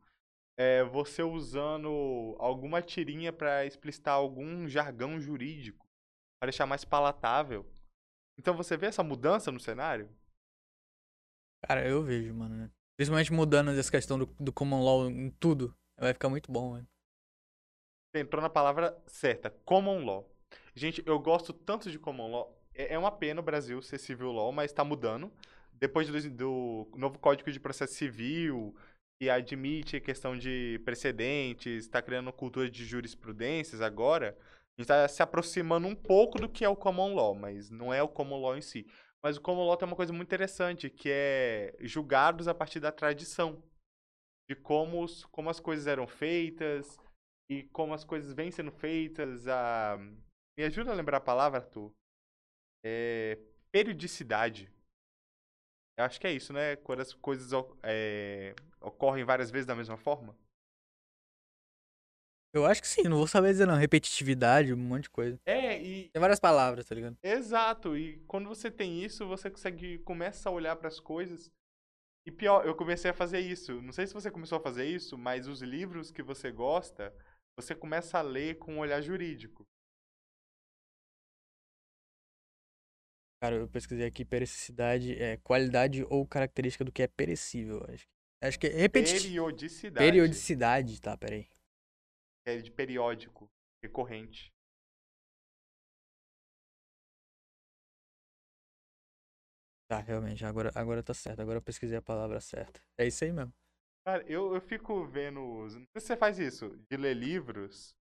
É, 0.59 0.83
você 0.83 1.23
usando 1.23 2.35
alguma 2.37 2.81
tirinha 2.81 3.31
para 3.31 3.65
explicitar 3.65 4.13
algum 4.13 4.67
jargão 4.67 5.17
jurídico, 5.17 5.87
para 6.37 6.49
deixar 6.49 6.65
mais 6.65 6.83
palatável. 6.83 7.65
Então 8.37 8.53
você 8.57 8.75
vê 8.75 8.87
essa 8.87 9.01
mudança 9.01 9.53
no 9.53 9.59
cenário? 9.59 10.13
Cara, 11.65 11.87
eu 11.87 12.03
vejo, 12.03 12.33
mano. 12.33 12.55
né? 12.55 12.71
Principalmente 12.97 13.31
mudando 13.31 13.71
essa 13.71 13.89
questão 13.89 14.19
do, 14.19 14.25
do 14.37 14.51
common 14.51 14.83
law 14.83 15.09
em 15.09 15.31
tudo. 15.31 15.73
Vai 15.97 16.11
ficar 16.11 16.27
muito 16.27 16.51
bom. 16.51 16.83
Você 18.11 18.21
entrou 18.21 18.41
na 18.41 18.49
palavra 18.49 19.01
certa, 19.07 19.49
common 19.63 20.03
law. 20.03 20.29
Gente, 20.75 21.01
eu 21.05 21.17
gosto 21.19 21.53
tanto 21.53 21.89
de 21.89 21.97
common 21.97 22.31
law. 22.31 22.61
é, 22.73 22.95
é 22.95 22.99
uma 22.99 23.11
pena 23.11 23.39
o 23.39 23.43
Brasil 23.43 23.81
ser 23.81 23.97
civil 23.97 24.31
law, 24.33 24.51
mas 24.51 24.73
tá 24.73 24.83
mudando. 24.83 25.31
Depois 25.71 26.09
do, 26.09 26.29
do 26.29 26.91
novo 26.97 27.17
Código 27.19 27.49
de 27.49 27.59
Processo 27.59 27.93
Civil, 27.93 28.75
que 29.19 29.29
admite 29.29 29.99
questão 29.99 30.37
de 30.37 30.79
precedentes, 30.85 31.83
está 31.83 32.01
criando 32.01 32.31
cultura 32.31 32.69
de 32.69 32.85
jurisprudências 32.85 33.81
agora, 33.81 34.37
a 34.39 34.81
gente 34.81 34.85
está 34.85 35.07
se 35.09 35.21
aproximando 35.21 35.87
um 35.87 35.95
pouco 35.95 36.39
do 36.39 36.47
que 36.47 36.63
é 36.63 36.69
o 36.69 36.75
common 36.75 37.13
law, 37.13 37.35
mas 37.35 37.69
não 37.69 37.93
é 37.93 38.01
o 38.01 38.07
common 38.07 38.39
law 38.39 38.57
em 38.57 38.61
si. 38.61 38.87
Mas 39.21 39.35
o 39.35 39.41
common 39.41 39.65
law 39.65 39.75
tem 39.75 39.85
uma 39.85 39.95
coisa 39.95 40.13
muito 40.13 40.29
interessante, 40.29 40.89
que 40.89 41.09
é 41.11 41.75
julgados 41.81 42.47
a 42.47 42.55
partir 42.55 42.79
da 42.79 42.91
tradição, 42.91 43.61
de 44.49 44.55
como, 44.55 45.03
os, 45.03 45.25
como 45.25 45.49
as 45.49 45.59
coisas 45.59 45.85
eram 45.85 46.07
feitas 46.07 46.97
e 47.51 47.63
como 47.63 47.93
as 47.93 48.05
coisas 48.05 48.33
vêm 48.33 48.49
sendo 48.51 48.71
feitas. 48.71 49.45
A... 49.49 49.97
Me 50.57 50.63
ajuda 50.63 50.91
a 50.91 50.95
lembrar 50.95 51.17
a 51.17 51.21
palavra, 51.21 51.59
Arthur? 51.59 51.91
É... 52.85 53.37
Periodicidade. 53.69 54.71
Eu 55.99 56.05
acho 56.05 56.17
que 56.17 56.27
é 56.27 56.31
isso, 56.31 56.53
né? 56.53 56.77
Quando 56.77 57.01
as 57.01 57.13
coisas 57.13 57.51
é... 57.83 58.55
ocorrem 58.79 59.25
várias 59.25 59.51
vezes 59.51 59.67
da 59.67 59.75
mesma 59.75 59.97
forma. 59.97 60.33
Eu 62.53 62.65
acho 62.65 62.81
que 62.81 62.87
sim, 62.87 63.03
não 63.03 63.17
vou 63.17 63.27
saber 63.27 63.49
dizer 63.49 63.67
não. 63.67 63.75
Repetitividade, 63.75 64.73
um 64.73 64.77
monte 64.77 65.03
de 65.03 65.09
coisa. 65.09 65.37
É, 65.45 65.77
e. 65.77 66.07
Tem 66.07 66.19
várias 66.21 66.39
palavras, 66.39 66.87
tá 66.87 66.95
ligado? 66.95 67.17
Exato, 67.21 67.97
e 67.97 68.17
quando 68.27 68.47
você 68.47 68.71
tem 68.71 69.03
isso, 69.03 69.27
você 69.27 69.51
consegue. 69.51 69.99
começa 69.99 70.47
a 70.47 70.53
olhar 70.53 70.77
para 70.77 70.87
as 70.87 71.01
coisas. 71.01 71.51
E 72.25 72.31
pior, 72.31 72.65
eu 72.65 72.73
comecei 72.73 73.11
a 73.11 73.13
fazer 73.13 73.41
isso. 73.41 73.81
Não 73.81 73.91
sei 73.91 74.07
se 74.07 74.13
você 74.13 74.31
começou 74.31 74.57
a 74.57 74.61
fazer 74.61 74.85
isso, 74.85 75.17
mas 75.17 75.47
os 75.47 75.61
livros 75.61 76.11
que 76.11 76.23
você 76.23 76.49
gosta, 76.49 77.13
você 77.57 77.75
começa 77.75 78.17
a 78.17 78.21
ler 78.21 78.57
com 78.57 78.75
um 78.75 78.79
olhar 78.79 79.01
jurídico. 79.01 79.67
Cara, 83.41 83.55
eu 83.55 83.69
pesquisei 83.69 84.05
aqui 84.05 84.25
periodicidade, 84.25 85.13
é 85.21 85.37
qualidade 85.37 86.03
ou 86.09 86.27
característica 86.27 86.83
do 86.83 86.91
que 86.91 87.03
é 87.03 87.07
perecível. 87.07 87.81
Acho, 87.87 88.05
acho 88.43 88.59
que 88.59 88.67
é 88.67 88.71
repetitivo. 88.71 89.23
Periodicidade. 89.23 90.05
Periodicidade, 90.05 91.01
tá, 91.01 91.17
peraí. 91.17 91.47
É 92.45 92.57
de 92.57 92.69
periódico, 92.69 93.49
recorrente. 93.81 94.51
Tá, 99.87 99.99
realmente, 99.99 100.45
agora, 100.45 100.71
agora 100.75 101.01
tá 101.01 101.13
certo. 101.13 101.41
Agora 101.41 101.57
eu 101.57 101.61
pesquisei 101.61 101.97
a 101.97 102.01
palavra 102.01 102.41
certa. 102.41 102.81
É 102.97 103.07
isso 103.07 103.23
aí 103.23 103.31
mesmo. 103.31 103.53
Cara, 104.05 104.23
eu, 104.27 104.53
eu 104.53 104.61
fico 104.61 105.05
vendo. 105.05 105.39
Não 105.39 105.69
sei 105.69 106.01
se 106.01 106.07
você 106.07 106.17
faz 106.17 106.39
isso, 106.39 106.77
de 106.89 106.97
ler 106.97 107.15
livros 107.15 107.95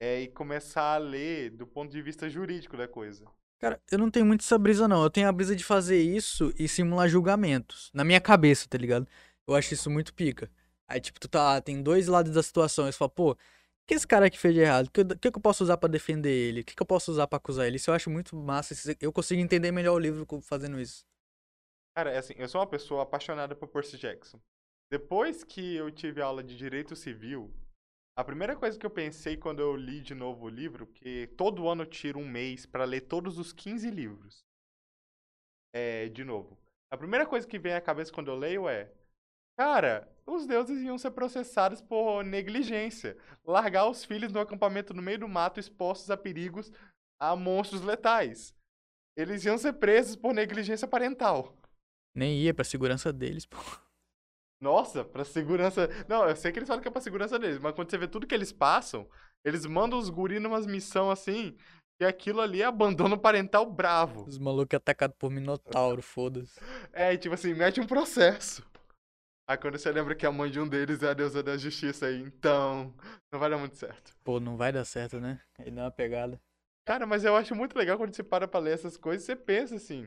é, 0.00 0.20
e 0.20 0.28
começar 0.28 0.94
a 0.94 0.98
ler 0.98 1.50
do 1.50 1.66
ponto 1.66 1.90
de 1.90 2.00
vista 2.00 2.30
jurídico 2.30 2.76
da 2.76 2.86
coisa. 2.86 3.26
Cara, 3.58 3.80
eu 3.90 3.98
não 3.98 4.10
tenho 4.10 4.24
muito 4.24 4.42
essa 4.42 4.56
brisa, 4.56 4.86
não. 4.86 5.02
Eu 5.02 5.10
tenho 5.10 5.28
a 5.28 5.32
brisa 5.32 5.54
de 5.56 5.64
fazer 5.64 6.00
isso 6.00 6.52
e 6.58 6.68
simular 6.68 7.08
julgamentos. 7.08 7.90
Na 7.92 8.04
minha 8.04 8.20
cabeça, 8.20 8.68
tá 8.68 8.78
ligado? 8.78 9.06
Eu 9.46 9.54
acho 9.54 9.74
isso 9.74 9.90
muito 9.90 10.14
pica. 10.14 10.50
Aí, 10.86 11.00
tipo, 11.00 11.18
tu 11.18 11.28
tá 11.28 11.42
lá, 11.42 11.60
tem 11.60 11.82
dois 11.82 12.06
lados 12.06 12.32
da 12.32 12.42
situação. 12.42 12.88
E 12.88 12.92
você 12.92 12.98
fala, 12.98 13.08
pô, 13.10 13.32
o 13.32 13.36
que 13.86 13.94
esse 13.94 14.06
cara 14.06 14.26
aqui 14.26 14.38
fez 14.38 14.54
de 14.54 14.60
errado? 14.60 14.86
O 14.86 14.90
que, 14.90 15.04
que, 15.04 15.30
que 15.30 15.38
eu 15.38 15.42
posso 15.42 15.64
usar 15.64 15.76
para 15.76 15.88
defender 15.88 16.30
ele? 16.30 16.60
O 16.60 16.64
que, 16.64 16.74
que 16.74 16.82
eu 16.82 16.86
posso 16.86 17.10
usar 17.10 17.26
para 17.26 17.36
acusar 17.38 17.66
ele? 17.66 17.76
Isso 17.76 17.90
eu 17.90 17.94
acho 17.94 18.08
muito 18.08 18.36
massa. 18.36 18.74
Eu 19.00 19.12
consigo 19.12 19.40
entender 19.40 19.72
melhor 19.72 19.94
o 19.94 19.98
livro 19.98 20.26
fazendo 20.42 20.80
isso. 20.80 21.04
Cara, 21.96 22.12
é 22.12 22.18
assim, 22.18 22.34
eu 22.36 22.48
sou 22.48 22.60
uma 22.60 22.66
pessoa 22.66 23.02
apaixonada 23.02 23.56
por 23.56 23.66
Percy 23.66 23.98
Jackson. 23.98 24.40
Depois 24.88 25.42
que 25.42 25.74
eu 25.74 25.90
tive 25.90 26.22
aula 26.22 26.44
de 26.44 26.56
Direito 26.56 26.94
Civil, 26.94 27.52
a 28.18 28.24
primeira 28.24 28.56
coisa 28.56 28.76
que 28.76 28.84
eu 28.84 28.90
pensei 28.90 29.36
quando 29.36 29.60
eu 29.60 29.76
li 29.76 30.00
de 30.00 30.12
novo 30.12 30.46
o 30.46 30.48
livro, 30.48 30.88
que 30.88 31.28
todo 31.36 31.68
ano 31.68 31.82
eu 31.82 31.86
tiro 31.86 32.18
um 32.18 32.28
mês 32.28 32.66
para 32.66 32.84
ler 32.84 33.02
todos 33.02 33.38
os 33.38 33.52
15 33.52 33.88
livros. 33.92 34.44
É, 35.72 36.08
de 36.08 36.24
novo. 36.24 36.58
A 36.90 36.96
primeira 36.96 37.24
coisa 37.24 37.46
que 37.46 37.60
vem 37.60 37.74
à 37.74 37.80
cabeça 37.80 38.12
quando 38.12 38.28
eu 38.28 38.36
leio 38.36 38.68
é: 38.68 38.90
Cara, 39.56 40.12
os 40.26 40.48
deuses 40.48 40.82
iam 40.82 40.98
ser 40.98 41.12
processados 41.12 41.80
por 41.80 42.24
negligência. 42.24 43.16
Largar 43.44 43.88
os 43.88 44.04
filhos 44.04 44.32
no 44.32 44.40
acampamento 44.40 44.92
no 44.92 45.00
meio 45.00 45.20
do 45.20 45.28
mato 45.28 45.60
expostos 45.60 46.10
a 46.10 46.16
perigos 46.16 46.72
a 47.20 47.36
monstros 47.36 47.82
letais. 47.82 48.52
Eles 49.16 49.44
iam 49.44 49.56
ser 49.56 49.74
presos 49.74 50.16
por 50.16 50.34
negligência 50.34 50.88
parental. 50.88 51.56
Nem 52.12 52.40
ia 52.40 52.52
pra 52.52 52.64
segurança 52.64 53.12
deles, 53.12 53.46
pô. 53.46 53.58
Nossa, 54.60 55.04
pra 55.04 55.24
segurança. 55.24 55.88
Não, 56.08 56.28
eu 56.28 56.34
sei 56.34 56.50
que 56.50 56.58
eles 56.58 56.68
falam 56.68 56.82
que 56.82 56.88
é 56.88 56.90
pra 56.90 57.00
segurança 57.00 57.38
deles, 57.38 57.58
mas 57.58 57.74
quando 57.74 57.90
você 57.90 57.98
vê 57.98 58.08
tudo 58.08 58.26
que 58.26 58.34
eles 58.34 58.52
passam, 58.52 59.08
eles 59.44 59.64
mandam 59.64 59.98
os 59.98 60.10
guris 60.10 60.40
numas 60.40 60.66
missão 60.66 61.10
assim, 61.10 61.56
e 62.00 62.04
aquilo 62.04 62.40
ali 62.40 62.62
é 62.62 62.64
abandono 62.64 63.18
parental 63.18 63.64
bravo. 63.70 64.24
Os 64.24 64.38
malucos 64.38 64.76
atacados 64.76 65.16
por 65.18 65.30
Minotauro, 65.30 66.02
foda-se. 66.02 66.60
É, 66.92 67.12
e 67.12 67.18
tipo 67.18 67.34
assim, 67.34 67.54
mete 67.54 67.80
um 67.80 67.86
processo. 67.86 68.66
Aí 69.48 69.56
quando 69.56 69.78
você 69.78 69.90
lembra 69.90 70.14
que 70.14 70.26
a 70.26 70.32
mãe 70.32 70.50
de 70.50 70.60
um 70.60 70.68
deles 70.68 71.02
é 71.02 71.08
a 71.08 71.14
deusa 71.14 71.42
da 71.42 71.56
justiça 71.56 72.06
aí, 72.06 72.20
então. 72.20 72.94
Não 73.32 73.40
vai 73.40 73.48
dar 73.48 73.56
muito 73.56 73.76
certo. 73.76 74.14
Pô, 74.22 74.38
não 74.38 74.56
vai 74.56 74.70
dar 74.70 74.84
certo, 74.84 75.18
né? 75.18 75.40
Aí 75.58 75.70
dá 75.70 75.84
uma 75.84 75.90
pegada. 75.90 76.38
Cara, 76.86 77.06
mas 77.06 77.24
eu 77.24 77.34
acho 77.34 77.54
muito 77.54 77.76
legal 77.76 77.96
quando 77.96 78.14
você 78.14 78.22
para 78.22 78.46
pra 78.46 78.60
ler 78.60 78.74
essas 78.74 78.96
coisas, 78.96 79.24
você 79.24 79.34
pensa 79.34 79.76
assim. 79.76 80.06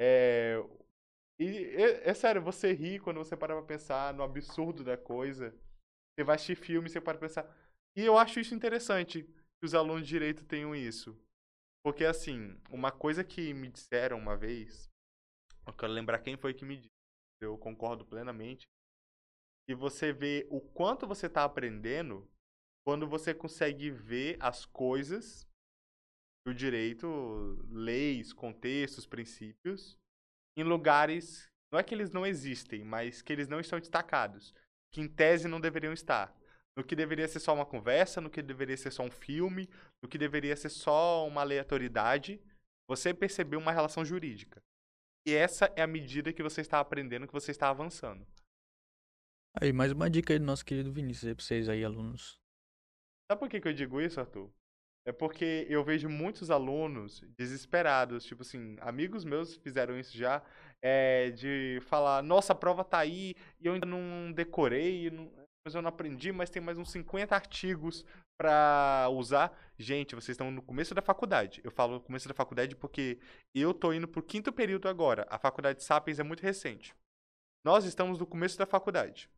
É, 0.00 0.62
e 1.38 1.46
é, 1.46 2.10
é, 2.10 2.14
sério, 2.14 2.42
você 2.42 2.72
ri 2.72 2.98
quando 2.98 3.18
você 3.18 3.36
para 3.36 3.54
pra 3.54 3.62
pensar 3.62 4.12
no 4.12 4.22
absurdo 4.22 4.82
da 4.82 4.96
coisa. 4.96 5.54
Você 6.14 6.24
vai 6.24 6.34
assistir 6.34 6.56
filme, 6.56 6.88
você 6.88 7.00
para 7.00 7.16
pra 7.16 7.28
pensar. 7.28 7.56
E 7.96 8.04
eu 8.04 8.18
acho 8.18 8.40
isso 8.40 8.54
interessante 8.54 9.22
que 9.22 9.64
os 9.66 9.74
alunos 9.74 10.02
de 10.02 10.08
direito 10.08 10.44
tenham 10.44 10.74
isso. 10.74 11.16
Porque, 11.84 12.04
assim, 12.04 12.60
uma 12.70 12.90
coisa 12.90 13.22
que 13.22 13.54
me 13.54 13.68
disseram 13.68 14.18
uma 14.18 14.36
vez, 14.36 14.90
eu 15.66 15.72
quero 15.72 15.92
lembrar 15.92 16.18
quem 16.18 16.36
foi 16.36 16.52
que 16.52 16.64
me 16.64 16.76
disse, 16.76 16.92
eu 17.40 17.56
concordo 17.56 18.04
plenamente, 18.04 18.66
e 19.68 19.74
você 19.74 20.12
vê 20.12 20.46
o 20.50 20.60
quanto 20.60 21.06
você 21.06 21.26
está 21.26 21.44
aprendendo 21.44 22.28
quando 22.84 23.06
você 23.06 23.34
consegue 23.34 23.90
ver 23.90 24.36
as 24.40 24.64
coisas 24.64 25.46
do 26.46 26.54
direito, 26.54 27.06
leis, 27.70 28.32
contextos, 28.32 29.06
princípios, 29.06 29.98
em 30.58 30.64
lugares, 30.64 31.48
não 31.72 31.78
é 31.78 31.84
que 31.84 31.94
eles 31.94 32.10
não 32.10 32.26
existem, 32.26 32.82
mas 32.82 33.22
que 33.22 33.32
eles 33.32 33.46
não 33.46 33.60
estão 33.60 33.78
destacados, 33.78 34.52
que 34.92 35.00
em 35.00 35.08
tese 35.08 35.46
não 35.46 35.60
deveriam 35.60 35.92
estar. 35.92 36.34
No 36.76 36.84
que 36.84 36.96
deveria 36.96 37.28
ser 37.28 37.38
só 37.38 37.54
uma 37.54 37.66
conversa, 37.66 38.20
no 38.20 38.30
que 38.30 38.42
deveria 38.42 38.76
ser 38.76 38.90
só 38.90 39.04
um 39.04 39.10
filme, 39.10 39.68
no 40.02 40.08
que 40.08 40.18
deveria 40.18 40.56
ser 40.56 40.68
só 40.68 41.26
uma 41.26 41.42
aleatoriedade, 41.42 42.40
você 42.88 43.14
percebeu 43.14 43.60
uma 43.60 43.72
relação 43.72 44.04
jurídica. 44.04 44.60
E 45.26 45.34
essa 45.34 45.72
é 45.76 45.82
a 45.82 45.86
medida 45.86 46.32
que 46.32 46.42
você 46.42 46.60
está 46.60 46.80
aprendendo, 46.80 47.26
que 47.26 47.32
você 47.32 47.50
está 47.52 47.68
avançando. 47.68 48.26
Aí, 49.60 49.72
mais 49.72 49.92
uma 49.92 50.08
dica 50.08 50.32
aí 50.32 50.38
do 50.38 50.44
nosso 50.44 50.64
querido 50.64 50.92
Vinícius 50.92 51.28
aí 51.28 51.34
pra 51.34 51.44
vocês 51.44 51.68
aí, 51.68 51.84
alunos. 51.84 52.40
Sabe 53.30 53.40
por 53.40 53.48
que, 53.48 53.60
que 53.60 53.68
eu 53.68 53.72
digo 53.72 54.00
isso, 54.00 54.18
Arthur? 54.18 54.50
É 55.06 55.12
porque 55.12 55.66
eu 55.70 55.82
vejo 55.82 56.08
muitos 56.08 56.50
alunos 56.50 57.22
desesperados, 57.36 58.24
tipo 58.24 58.42
assim, 58.42 58.76
amigos 58.80 59.24
meus 59.24 59.56
fizeram 59.56 59.98
isso 59.98 60.16
já, 60.16 60.42
é, 60.82 61.30
de 61.30 61.80
falar, 61.86 62.22
nossa, 62.22 62.52
a 62.52 62.56
prova 62.56 62.84
tá 62.84 62.98
aí 62.98 63.34
e 63.58 63.66
eu 63.66 63.72
ainda 63.72 63.86
não 63.86 64.30
decorei, 64.32 65.10
não, 65.10 65.32
mas 65.64 65.74
eu 65.74 65.80
não 65.80 65.88
aprendi, 65.88 66.30
mas 66.30 66.50
tem 66.50 66.62
mais 66.62 66.78
uns 66.78 66.90
50 66.90 67.34
artigos 67.34 68.04
para 68.38 69.08
usar. 69.10 69.52
Gente, 69.78 70.14
vocês 70.14 70.30
estão 70.34 70.50
no 70.50 70.62
começo 70.62 70.94
da 70.94 71.02
faculdade. 71.02 71.60
Eu 71.64 71.70
falo 71.70 71.94
no 71.94 72.00
começo 72.00 72.28
da 72.28 72.34
faculdade 72.34 72.76
porque 72.76 73.18
eu 73.54 73.74
tô 73.74 73.92
indo 73.92 74.08
pro 74.08 74.22
quinto 74.22 74.52
período 74.52 74.88
agora. 74.88 75.26
A 75.28 75.38
faculdade 75.38 75.78
de 75.78 75.84
Sapiens 75.84 76.18
é 76.18 76.22
muito 76.22 76.42
recente. 76.42 76.94
Nós 77.64 77.84
estamos 77.84 78.18
no 78.18 78.26
começo 78.26 78.56
da 78.56 78.64
faculdade 78.64 79.28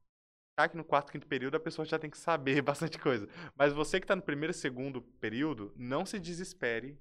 que 0.68 0.76
no 0.76 0.84
quarto, 0.84 1.10
quinto 1.10 1.26
período 1.26 1.56
a 1.56 1.60
pessoa 1.60 1.84
já 1.84 1.98
tem 1.98 2.10
que 2.10 2.18
saber 2.18 2.60
bastante 2.62 2.98
coisa. 2.98 3.28
Mas 3.56 3.72
você 3.72 3.98
que 3.98 4.04
está 4.04 4.16
no 4.16 4.22
primeiro 4.22 4.52
segundo 4.52 5.02
período, 5.02 5.72
não 5.76 6.04
se 6.04 6.18
desespere. 6.18 6.98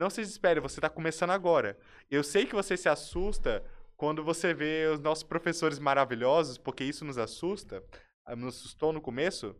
Não 0.00 0.08
se 0.08 0.22
desespere, 0.22 0.60
você 0.60 0.78
está 0.78 0.88
começando 0.88 1.30
agora. 1.30 1.78
Eu 2.10 2.24
sei 2.24 2.46
que 2.46 2.54
você 2.54 2.76
se 2.76 2.88
assusta 2.88 3.62
quando 3.96 4.24
você 4.24 4.54
vê 4.54 4.86
os 4.86 4.98
nossos 4.98 5.22
professores 5.22 5.78
maravilhosos, 5.78 6.56
porque 6.56 6.82
isso 6.82 7.04
nos 7.04 7.18
assusta. 7.18 7.84
Ah, 8.24 8.34
nos 8.34 8.56
assustou 8.56 8.92
no 8.92 9.00
começo. 9.00 9.54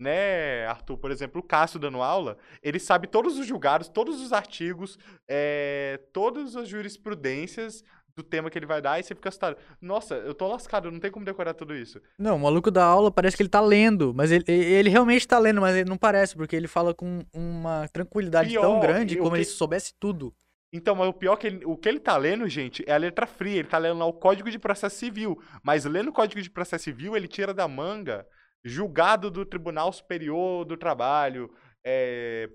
Né, 0.00 0.66
Arthur? 0.66 0.98
Por 0.98 1.12
exemplo, 1.12 1.40
o 1.40 1.44
Cássio 1.44 1.78
dando 1.78 2.02
aula, 2.02 2.36
ele 2.60 2.80
sabe 2.80 3.06
todos 3.06 3.38
os 3.38 3.46
julgados, 3.46 3.86
todos 3.88 4.20
os 4.20 4.32
artigos, 4.32 4.98
é, 5.30 6.00
todas 6.12 6.56
as 6.56 6.68
jurisprudências 6.68 7.84
do 8.16 8.22
tema 8.22 8.48
que 8.48 8.58
ele 8.58 8.66
vai 8.66 8.80
dar 8.80 8.98
e 8.98 9.02
você 9.02 9.14
fica 9.14 9.28
assustado. 9.28 9.56
Nossa, 9.80 10.14
eu 10.14 10.34
tô 10.34 10.46
lascado, 10.46 10.90
não 10.90 11.00
tem 11.00 11.10
como 11.10 11.24
decorar 11.24 11.54
tudo 11.54 11.74
isso. 11.74 12.00
Não, 12.18 12.36
o 12.36 12.40
maluco 12.40 12.70
da 12.70 12.84
aula 12.84 13.10
parece 13.10 13.36
que 13.36 13.42
ele 13.42 13.50
tá 13.50 13.60
lendo, 13.60 14.12
mas 14.14 14.30
ele, 14.30 14.44
ele 14.48 14.88
realmente 14.88 15.26
tá 15.26 15.38
lendo, 15.38 15.60
mas 15.60 15.74
ele 15.74 15.88
não 15.88 15.96
parece, 15.96 16.36
porque 16.36 16.54
ele 16.54 16.68
fala 16.68 16.94
com 16.94 17.24
uma 17.32 17.88
tranquilidade 17.88 18.50
pior, 18.50 18.62
tão 18.62 18.80
grande 18.80 19.16
como 19.16 19.32
que... 19.32 19.38
ele 19.38 19.44
soubesse 19.44 19.92
tudo. 19.98 20.34
Então, 20.72 20.94
mas 20.96 21.08
o 21.08 21.12
pior 21.12 21.34
é 21.34 21.36
que 21.36 21.46
ele, 21.46 21.64
o 21.64 21.76
que 21.76 21.88
ele 21.88 22.00
tá 22.00 22.16
lendo, 22.16 22.48
gente, 22.48 22.82
é 22.86 22.92
a 22.92 22.96
letra 22.96 23.26
fria. 23.26 23.60
Ele 23.60 23.68
tá 23.68 23.78
lendo 23.78 23.98
lá 23.98 24.06
o 24.06 24.12
Código 24.12 24.50
de 24.50 24.58
Processo 24.58 24.96
Civil. 24.96 25.40
Mas 25.62 25.84
lendo 25.84 26.08
o 26.08 26.12
Código 26.12 26.42
de 26.42 26.50
Processo 26.50 26.84
Civil, 26.84 27.16
ele 27.16 27.28
tira 27.28 27.54
da 27.54 27.68
manga 27.68 28.26
julgado 28.64 29.30
do 29.30 29.44
Tribunal 29.44 29.92
Superior 29.92 30.64
do 30.64 30.76
Trabalho, 30.76 31.48
é, 31.86 32.48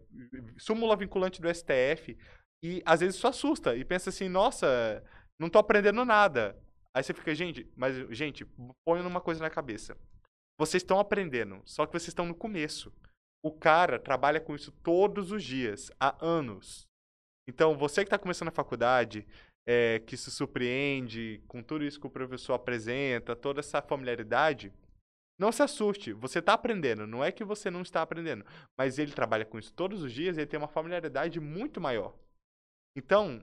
súmula 0.58 0.98
vinculante 0.98 1.42
do 1.42 1.48
STF. 1.54 2.18
E 2.62 2.82
às 2.86 3.00
vezes 3.00 3.16
isso 3.16 3.28
assusta 3.28 3.74
e 3.76 3.86
pensa 3.86 4.10
assim, 4.10 4.28
nossa, 4.28 5.02
não 5.40 5.50
tô 5.50 5.58
aprendendo 5.58 6.04
nada. 6.04 6.56
Aí 6.94 7.04
você 7.04 7.14
fica, 7.14 7.34
gente, 7.34 7.68
mas 7.76 7.96
gente, 8.10 8.46
põe 8.86 9.02
numa 9.02 9.22
coisa 9.22 9.42
na 9.42 9.50
cabeça. 9.50 9.98
Vocês 10.60 10.84
estão 10.84 11.00
aprendendo, 11.00 11.62
só 11.66 11.86
que 11.86 11.94
vocês 11.94 12.10
estão 12.10 12.26
no 12.26 12.36
começo. 12.36 12.94
O 13.42 13.52
cara 13.52 13.98
trabalha 13.98 14.42
com 14.42 14.54
isso 14.54 14.72
todos 14.84 15.32
os 15.32 15.44
dias, 15.44 15.90
há 16.00 16.18
anos. 16.24 16.86
Então, 17.48 17.78
você 17.78 18.02
que 18.02 18.08
está 18.08 18.20
começando 18.20 18.50
a 18.50 18.52
faculdade, 18.52 19.26
é, 19.66 20.00
que 20.00 20.18
se 20.18 20.30
surpreende 20.30 21.42
com 21.48 21.64
tudo 21.64 21.86
isso 21.86 22.00
que 22.00 22.08
o 22.08 22.10
professor 22.10 22.54
apresenta, 22.54 23.36
toda 23.36 23.62
essa 23.62 23.82
familiaridade, 23.82 24.74
não 25.40 25.52
se 25.54 25.64
assuste, 25.64 26.12
você 26.12 26.40
está 26.40 26.54
aprendendo, 26.54 27.08
não 27.08 27.24
é 27.24 27.32
que 27.32 27.46
você 27.46 27.72
não 27.72 27.82
está 27.82 28.02
aprendendo, 28.02 28.46
mas 28.78 29.00
ele 29.00 29.14
trabalha 29.14 29.46
com 29.46 29.58
isso 29.58 29.74
todos 29.74 30.04
os 30.04 30.12
dias, 30.12 30.38
ele 30.38 30.48
tem 30.48 30.58
uma 30.58 30.68
familiaridade 30.68 31.40
muito 31.40 31.80
maior. 31.80 32.14
Então, 32.98 33.42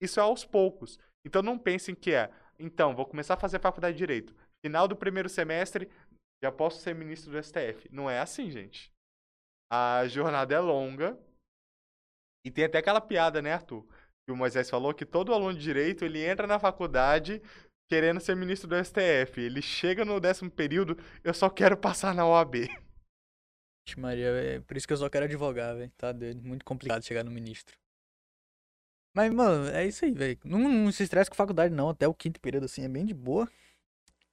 isso 0.00 0.20
é 0.20 0.22
aos 0.22 0.44
poucos. 0.44 0.98
Então 1.24 1.42
não 1.42 1.58
pensem 1.58 1.94
que 1.94 2.12
é, 2.12 2.32
então, 2.60 2.94
vou 2.94 3.06
começar 3.06 3.34
a 3.34 3.40
fazer 3.40 3.58
faculdade 3.58 3.94
de 3.94 3.98
direito. 3.98 4.36
Final 4.64 4.86
do 4.86 4.94
primeiro 4.94 5.30
semestre, 5.30 5.90
já 6.44 6.52
posso 6.52 6.80
ser 6.80 6.94
ministro 6.94 7.32
do 7.32 7.42
STF. 7.42 7.88
Não 7.90 8.08
é 8.08 8.20
assim, 8.20 8.50
gente. 8.50 8.92
A 9.72 10.06
jornada 10.06 10.54
é 10.54 10.58
longa. 10.58 11.18
E 12.44 12.50
tem 12.50 12.64
até 12.64 12.78
aquela 12.78 13.00
piada, 13.00 13.40
né, 13.40 13.54
Arthur? 13.54 13.82
Que 14.26 14.32
o 14.32 14.36
Moisés 14.36 14.68
falou 14.68 14.92
que 14.92 15.06
todo 15.06 15.32
aluno 15.32 15.54
de 15.54 15.62
direito, 15.62 16.04
ele 16.04 16.22
entra 16.22 16.46
na 16.46 16.58
faculdade 16.58 17.42
querendo 17.90 18.20
ser 18.20 18.36
ministro 18.36 18.68
do 18.68 18.84
STF. 18.84 19.40
Ele 19.40 19.62
chega 19.62 20.04
no 20.04 20.20
décimo 20.20 20.50
período, 20.50 20.98
eu 21.24 21.32
só 21.32 21.48
quero 21.48 21.76
passar 21.76 22.14
na 22.14 22.26
OAB. 22.26 22.68
Maria, 23.96 24.28
é 24.28 24.60
por 24.60 24.76
isso 24.76 24.86
que 24.86 24.92
eu 24.92 24.98
só 24.98 25.08
quero 25.08 25.24
advogar, 25.24 25.74
velho. 25.74 25.90
Tá 25.96 26.12
doido. 26.12 26.42
Muito 26.42 26.64
complicado 26.64 27.02
chegar 27.04 27.24
no 27.24 27.30
ministro. 27.30 27.74
Mas, 29.12 29.32
mano, 29.32 29.68
é 29.70 29.86
isso 29.86 30.04
aí, 30.04 30.12
velho. 30.12 30.38
Não, 30.44 30.58
não 30.58 30.92
se 30.92 31.02
estresse 31.02 31.30
com 31.30 31.36
faculdade, 31.36 31.74
não. 31.74 31.88
Até 31.90 32.06
o 32.06 32.14
quinto 32.14 32.40
período, 32.40 32.64
assim, 32.64 32.84
é 32.84 32.88
bem 32.88 33.04
de 33.04 33.14
boa. 33.14 33.48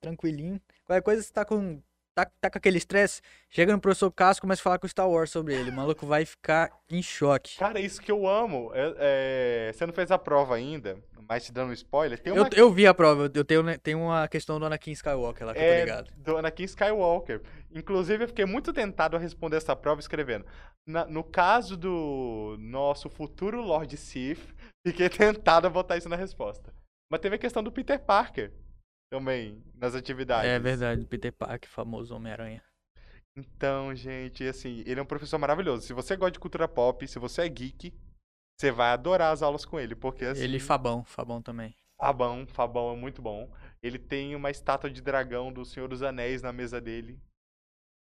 Tranquilinho. 0.02 0.62
Qualquer 0.86 1.04
coisa, 1.04 1.22
você 1.24 1.34
tá 1.34 1.46
com. 1.46 1.82
Tá, 2.18 2.26
tá 2.42 2.50
com 2.50 2.58
aquele 2.58 2.80
estresse, 2.80 3.22
chega 3.48 3.72
no 3.72 3.80
professor 3.80 4.10
Cássio 4.10 4.40
e 4.40 4.42
começa 4.42 4.60
a 4.60 4.64
falar 4.64 4.80
com 4.80 4.88
o 4.88 4.90
Star 4.90 5.08
Wars 5.08 5.30
sobre 5.30 5.54
ele. 5.54 5.70
O 5.70 5.74
maluco 5.74 6.04
vai 6.04 6.26
ficar 6.26 6.72
em 6.90 7.00
choque. 7.00 7.56
Cara, 7.60 7.80
isso 7.80 8.02
que 8.02 8.12
eu 8.12 8.28
amo. 8.28 8.72
É, 8.74 9.68
é, 9.70 9.72
você 9.72 9.86
não 9.86 9.94
fez 9.94 10.10
a 10.10 10.18
prova 10.18 10.56
ainda, 10.56 10.98
mas 11.30 11.46
te 11.46 11.52
dando 11.52 11.70
um 11.70 11.74
spoiler. 11.74 12.18
Tem 12.18 12.34
Eu, 12.36 12.42
uma 12.42 12.50
eu 12.56 12.72
vi 12.74 12.88
a 12.88 12.94
prova, 12.96 13.30
eu 13.32 13.46
tenho, 13.46 13.62
né, 13.62 13.78
tenho 13.78 14.00
uma 14.00 14.28
questão 14.28 14.60
do 14.60 14.66
Anakin 14.66 14.94
Skywalker 14.94 15.46
lá 15.46 15.54
que 15.54 15.60
eu 15.60 15.64
tô 15.64 15.72
É, 15.72 15.80
ligado. 15.82 16.12
do 16.18 16.38
Anakin 16.38 16.64
Skywalker. 16.64 17.44
Inclusive, 17.72 18.24
eu 18.24 18.28
fiquei 18.28 18.46
muito 18.46 18.74
tentado 18.74 19.16
a 19.16 19.20
responder 19.20 19.58
essa 19.58 19.76
prova 19.76 20.02
escrevendo. 20.02 20.44
Na- 20.88 21.06
no 21.06 21.24
caso 21.24 21.78
do 21.78 22.56
nosso 22.60 23.10
futuro 23.12 23.62
Lord 23.62 23.96
Sith, 23.96 24.40
fiquei 24.84 25.08
tentado 25.46 25.68
a 25.68 25.70
botar 25.70 25.98
isso 25.98 26.10
na 26.10 26.16
resposta. 26.16 26.74
Mas 27.12 27.22
teve 27.22 27.36
a 27.36 27.40
questão 27.40 27.62
do 27.62 27.72
Peter 27.72 28.00
Parker 28.00 28.52
também 29.10 29.64
nas 29.74 29.96
atividades. 29.96 30.50
É 30.50 30.60
verdade, 30.60 31.06
Peter 31.06 31.32
Parker, 31.32 31.70
famoso 31.70 32.16
Homem-Aranha. 32.16 32.64
Então, 33.36 33.94
gente, 33.96 34.44
assim, 34.44 34.84
ele 34.86 35.00
é 35.00 35.04
um 35.04 35.06
professor 35.06 35.38
maravilhoso. 35.38 35.86
Se 35.86 35.94
você 35.94 36.16
gosta 36.16 36.32
de 36.32 36.40
cultura 36.40 36.68
pop, 36.68 37.08
se 37.08 37.20
você 37.20 37.44
é 37.44 37.50
geek, 37.50 37.94
você 38.58 38.72
vai 38.72 38.90
adorar 38.90 39.32
as 39.32 39.44
aulas 39.44 39.64
com 39.64 39.80
ele, 39.80 39.96
porque 39.96 40.26
assim, 40.26 40.44
Ele 40.44 40.58
e 40.58 40.60
Fabão, 40.60 41.04
Fabão 41.06 41.42
também. 41.42 41.76
Fabão, 42.00 42.48
Fabão 42.48 42.94
é 42.94 42.96
muito 42.96 43.22
bom. 43.22 43.52
Ele 43.82 44.00
tem 44.00 44.36
uma 44.36 44.50
estátua 44.50 44.90
de 44.90 45.02
dragão 45.02 45.54
do 45.54 45.64
Senhor 45.64 45.88
dos 45.88 46.02
Anéis 46.02 46.42
na 46.42 46.52
mesa 46.52 46.82
dele. 46.82 47.22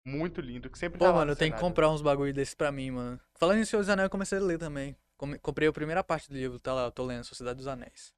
Muito 0.06 0.42
lindo, 0.42 0.70
que 0.70 0.78
sempre 0.78 1.00
Pô, 1.00 1.06
tá 1.06 1.14
mano, 1.14 1.28
no 1.28 1.32
eu 1.32 1.36
tenho 1.36 1.54
que 1.54 1.60
comprar 1.60 1.90
uns 1.90 2.02
bagulho 2.02 2.34
desse 2.34 2.56
pra 2.56 2.72
mim, 2.72 2.92
mano. 2.92 3.20
Falando 3.38 3.60
em 3.60 3.66
Senhor 3.66 3.82
dos 3.82 3.90
Anéis, 3.90 4.06
eu 4.06 4.10
comecei 4.10 4.38
a 4.38 4.42
ler 4.42 4.58
também. 4.58 4.96
Comprei 5.42 5.68
a 5.68 5.74
primeira 5.74 6.04
parte 6.04 6.30
do 6.30 6.36
livro, 6.36 6.60
tá 6.60 6.74
lá, 6.74 6.86
eu 6.86 6.92
tô 6.92 7.06
lendo 7.06 7.24
Sociedade 7.24 7.58
dos 7.58 7.68
Anéis. 7.68 8.14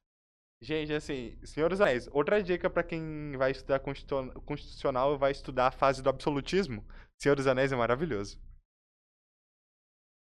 Gente, 0.64 0.94
assim, 0.94 1.36
Senhor 1.44 1.68
dos 1.68 1.78
Anéis. 1.80 2.08
Outra 2.10 2.42
dica 2.42 2.70
pra 2.70 2.82
quem 2.82 3.36
vai 3.36 3.50
estudar 3.50 3.80
constitu- 3.80 4.32
constitucional 4.46 5.14
e 5.14 5.18
vai 5.18 5.30
estudar 5.30 5.66
a 5.66 5.70
fase 5.70 6.02
do 6.02 6.08
absolutismo. 6.08 6.82
Senhor 7.20 7.36
dos 7.36 7.46
Anéis 7.46 7.70
é 7.70 7.76
maravilhoso. 7.76 8.40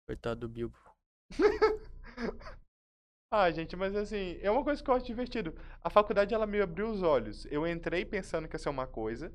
Coitado 0.07 0.41
do 0.41 0.49
Bilbo. 0.49 0.77
Ah, 3.31 3.51
gente, 3.51 3.75
mas 3.75 3.95
assim, 3.95 4.37
é 4.41 4.49
uma 4.49 4.63
coisa 4.63 4.81
que 4.81 4.89
eu 4.89 4.93
acho 4.95 5.05
divertido. 5.05 5.53
A 5.83 5.89
faculdade, 5.89 6.33
ela 6.33 6.47
me 6.47 6.61
abriu 6.61 6.89
os 6.89 7.01
olhos. 7.01 7.45
Eu 7.47 7.67
entrei 7.67 8.05
pensando 8.05 8.47
que 8.47 8.55
ia 8.55 8.59
ser 8.59 8.69
uma 8.69 8.87
coisa, 8.87 9.33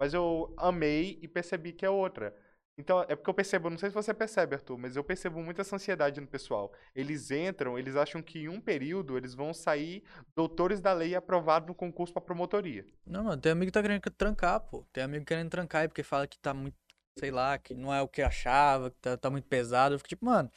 mas 0.00 0.14
eu 0.14 0.54
amei 0.58 1.18
e 1.22 1.28
percebi 1.28 1.72
que 1.72 1.86
é 1.86 1.90
outra. 1.90 2.36
Então, 2.78 3.04
é 3.08 3.16
porque 3.16 3.28
eu 3.28 3.34
percebo, 3.34 3.68
não 3.68 3.76
sei 3.76 3.90
se 3.90 3.94
você 3.94 4.14
percebe, 4.14 4.54
Arthur, 4.54 4.78
mas 4.78 4.94
eu 4.94 5.02
percebo 5.02 5.42
muita 5.42 5.62
ansiedade 5.62 6.20
no 6.20 6.28
pessoal. 6.28 6.72
Eles 6.94 7.28
entram, 7.32 7.76
eles 7.76 7.96
acham 7.96 8.22
que 8.22 8.44
em 8.44 8.48
um 8.48 8.60
período 8.60 9.16
eles 9.16 9.34
vão 9.34 9.52
sair 9.52 10.04
doutores 10.36 10.80
da 10.80 10.92
lei 10.92 11.16
aprovados 11.16 11.66
no 11.66 11.74
concurso 11.74 12.12
pra 12.14 12.22
promotoria. 12.22 12.86
Não, 13.04 13.24
mano, 13.24 13.42
tem 13.42 13.50
amigo 13.50 13.66
que 13.66 13.72
tá 13.72 13.82
querendo 13.82 14.00
trancar, 14.12 14.60
pô. 14.60 14.84
Tem 14.92 15.02
amigo 15.02 15.24
querendo 15.24 15.50
trancar 15.50 15.82
aí 15.82 15.88
porque 15.88 16.04
fala 16.04 16.28
que 16.28 16.38
tá 16.38 16.54
muito, 16.54 16.76
sei 17.18 17.32
lá, 17.32 17.58
que 17.58 17.74
não 17.74 17.92
é 17.92 18.00
o 18.00 18.06
que 18.06 18.22
achava, 18.22 18.90
que 18.92 18.98
tá, 19.00 19.16
tá 19.16 19.28
muito 19.28 19.48
pesado. 19.48 19.96
Eu 19.96 19.98
fico 19.98 20.10
tipo, 20.10 20.24
mano, 20.24 20.48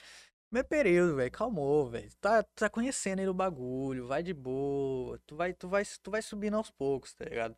meu 0.52 0.64
período, 0.64 1.16
velho, 1.16 1.32
calmou, 1.32 1.90
velho. 1.90 2.10
Tá, 2.22 2.44
tá 2.44 2.70
conhecendo 2.70 3.20
aí 3.22 3.28
o 3.28 3.34
bagulho, 3.34 4.06
vai 4.08 4.22
de 4.22 4.34
boa. 4.34 5.20
Tu 5.26 5.36
vai, 5.36 5.54
tu 5.54 5.68
vai, 5.68 5.84
tu 6.04 6.12
vai 6.12 6.22
subindo 6.22 6.56
aos 6.58 6.70
poucos, 6.70 7.14
tá 7.14 7.26
ligado? 7.26 7.56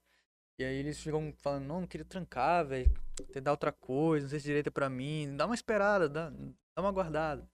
E 0.59 0.63
aí 0.63 0.75
eles 0.75 0.99
ficam 0.99 1.33
falando, 1.37 1.65
não, 1.65 1.81
não 1.81 1.87
queria 1.87 2.05
trancar, 2.05 2.65
velho. 2.65 2.91
Tentar 3.31 3.51
outra 3.51 3.71
coisa, 3.71 4.25
não 4.25 4.29
sei 4.29 4.39
se 4.39 4.45
direito 4.45 4.67
é 4.67 4.71
pra 4.71 4.89
mim. 4.89 5.35
Dá 5.35 5.45
uma 5.45 5.55
esperada, 5.55 6.07
dá, 6.07 6.29
dá 6.29 6.81
uma 6.81 6.91
guardada. 6.91 7.47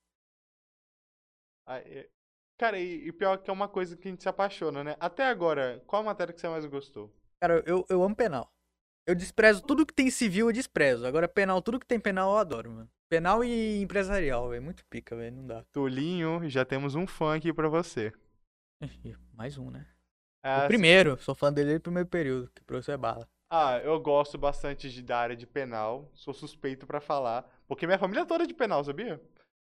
Ah, 1.66 1.78
é- 1.78 2.08
Cara, 2.58 2.78
e, 2.78 3.08
e 3.08 3.12
pior 3.12 3.38
que 3.38 3.48
é 3.48 3.52
uma 3.52 3.68
coisa 3.68 3.96
que 3.96 4.06
a 4.06 4.10
gente 4.10 4.22
se 4.22 4.28
apaixona, 4.28 4.84
né? 4.84 4.94
Até 5.00 5.24
agora, 5.26 5.82
qual 5.86 6.02
a 6.02 6.04
matéria 6.04 6.34
que 6.34 6.38
você 6.40 6.46
mais 6.48 6.66
gostou? 6.66 7.10
Cara, 7.40 7.62
eu, 7.66 7.86
eu 7.88 8.02
amo 8.02 8.14
penal. 8.14 8.52
Eu 9.06 9.14
desprezo 9.14 9.62
tudo 9.62 9.86
que 9.86 9.94
tem 9.94 10.10
civil, 10.10 10.48
eu 10.48 10.52
desprezo. 10.52 11.06
Agora, 11.06 11.26
penal, 11.26 11.62
tudo 11.62 11.80
que 11.80 11.86
tem 11.86 11.98
penal, 11.98 12.32
eu 12.32 12.38
adoro, 12.38 12.70
mano. 12.70 12.90
Penal 13.08 13.42
e 13.42 13.80
empresarial, 13.80 14.50
velho. 14.50 14.62
Muito 14.62 14.84
pica, 14.90 15.16
velho. 15.16 15.36
Não 15.36 15.46
dá. 15.46 15.64
Tulinho, 15.72 16.48
já 16.50 16.64
temos 16.64 16.94
um 16.94 17.06
fã 17.06 17.34
aqui 17.36 17.50
pra 17.50 17.68
você. 17.68 18.12
Mais 19.32 19.56
um, 19.56 19.70
né? 19.70 19.86
Ah, 20.42 20.64
o 20.64 20.68
primeiro, 20.68 21.18
sou 21.22 21.34
fã 21.34 21.52
dele 21.52 21.68
desde 21.68 21.80
o 21.80 21.82
primeiro 21.84 22.08
período, 22.08 22.50
que 22.54 22.62
o 22.62 22.64
professor 22.64 22.92
é 22.92 22.96
bala. 22.96 23.28
Ah, 23.50 23.78
eu 23.82 23.98
gosto 24.00 24.38
bastante 24.38 24.88
de, 24.88 25.02
da 25.02 25.18
área 25.18 25.36
de 25.36 25.46
penal. 25.46 26.08
Sou 26.14 26.32
suspeito 26.32 26.86
pra 26.86 27.00
falar. 27.00 27.44
Porque 27.66 27.86
minha 27.86 27.98
família 27.98 28.24
toda 28.24 28.44
é 28.44 28.46
de 28.46 28.54
penal, 28.54 28.82
sabia? 28.84 29.20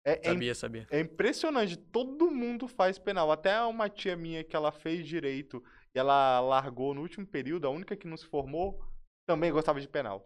É, 0.04 0.28
é, 0.30 0.32
Sabia, 0.32 0.54
sabia. 0.54 0.86
é 0.90 1.00
impressionante. 1.00 1.76
Todo 1.76 2.30
mundo 2.30 2.68
faz 2.68 2.98
penal. 2.98 3.32
Até 3.32 3.60
uma 3.62 3.88
tia 3.88 4.16
minha 4.16 4.44
que 4.44 4.54
ela 4.54 4.70
fez 4.70 5.06
direito 5.06 5.62
e 5.94 5.98
ela 5.98 6.40
largou 6.40 6.94
no 6.94 7.00
último 7.00 7.26
período, 7.26 7.66
a 7.66 7.70
única 7.70 7.96
que 7.96 8.06
não 8.06 8.16
se 8.16 8.26
formou, 8.26 8.82
também 9.26 9.50
gostava 9.52 9.80
de 9.80 9.88
penal. 9.88 10.22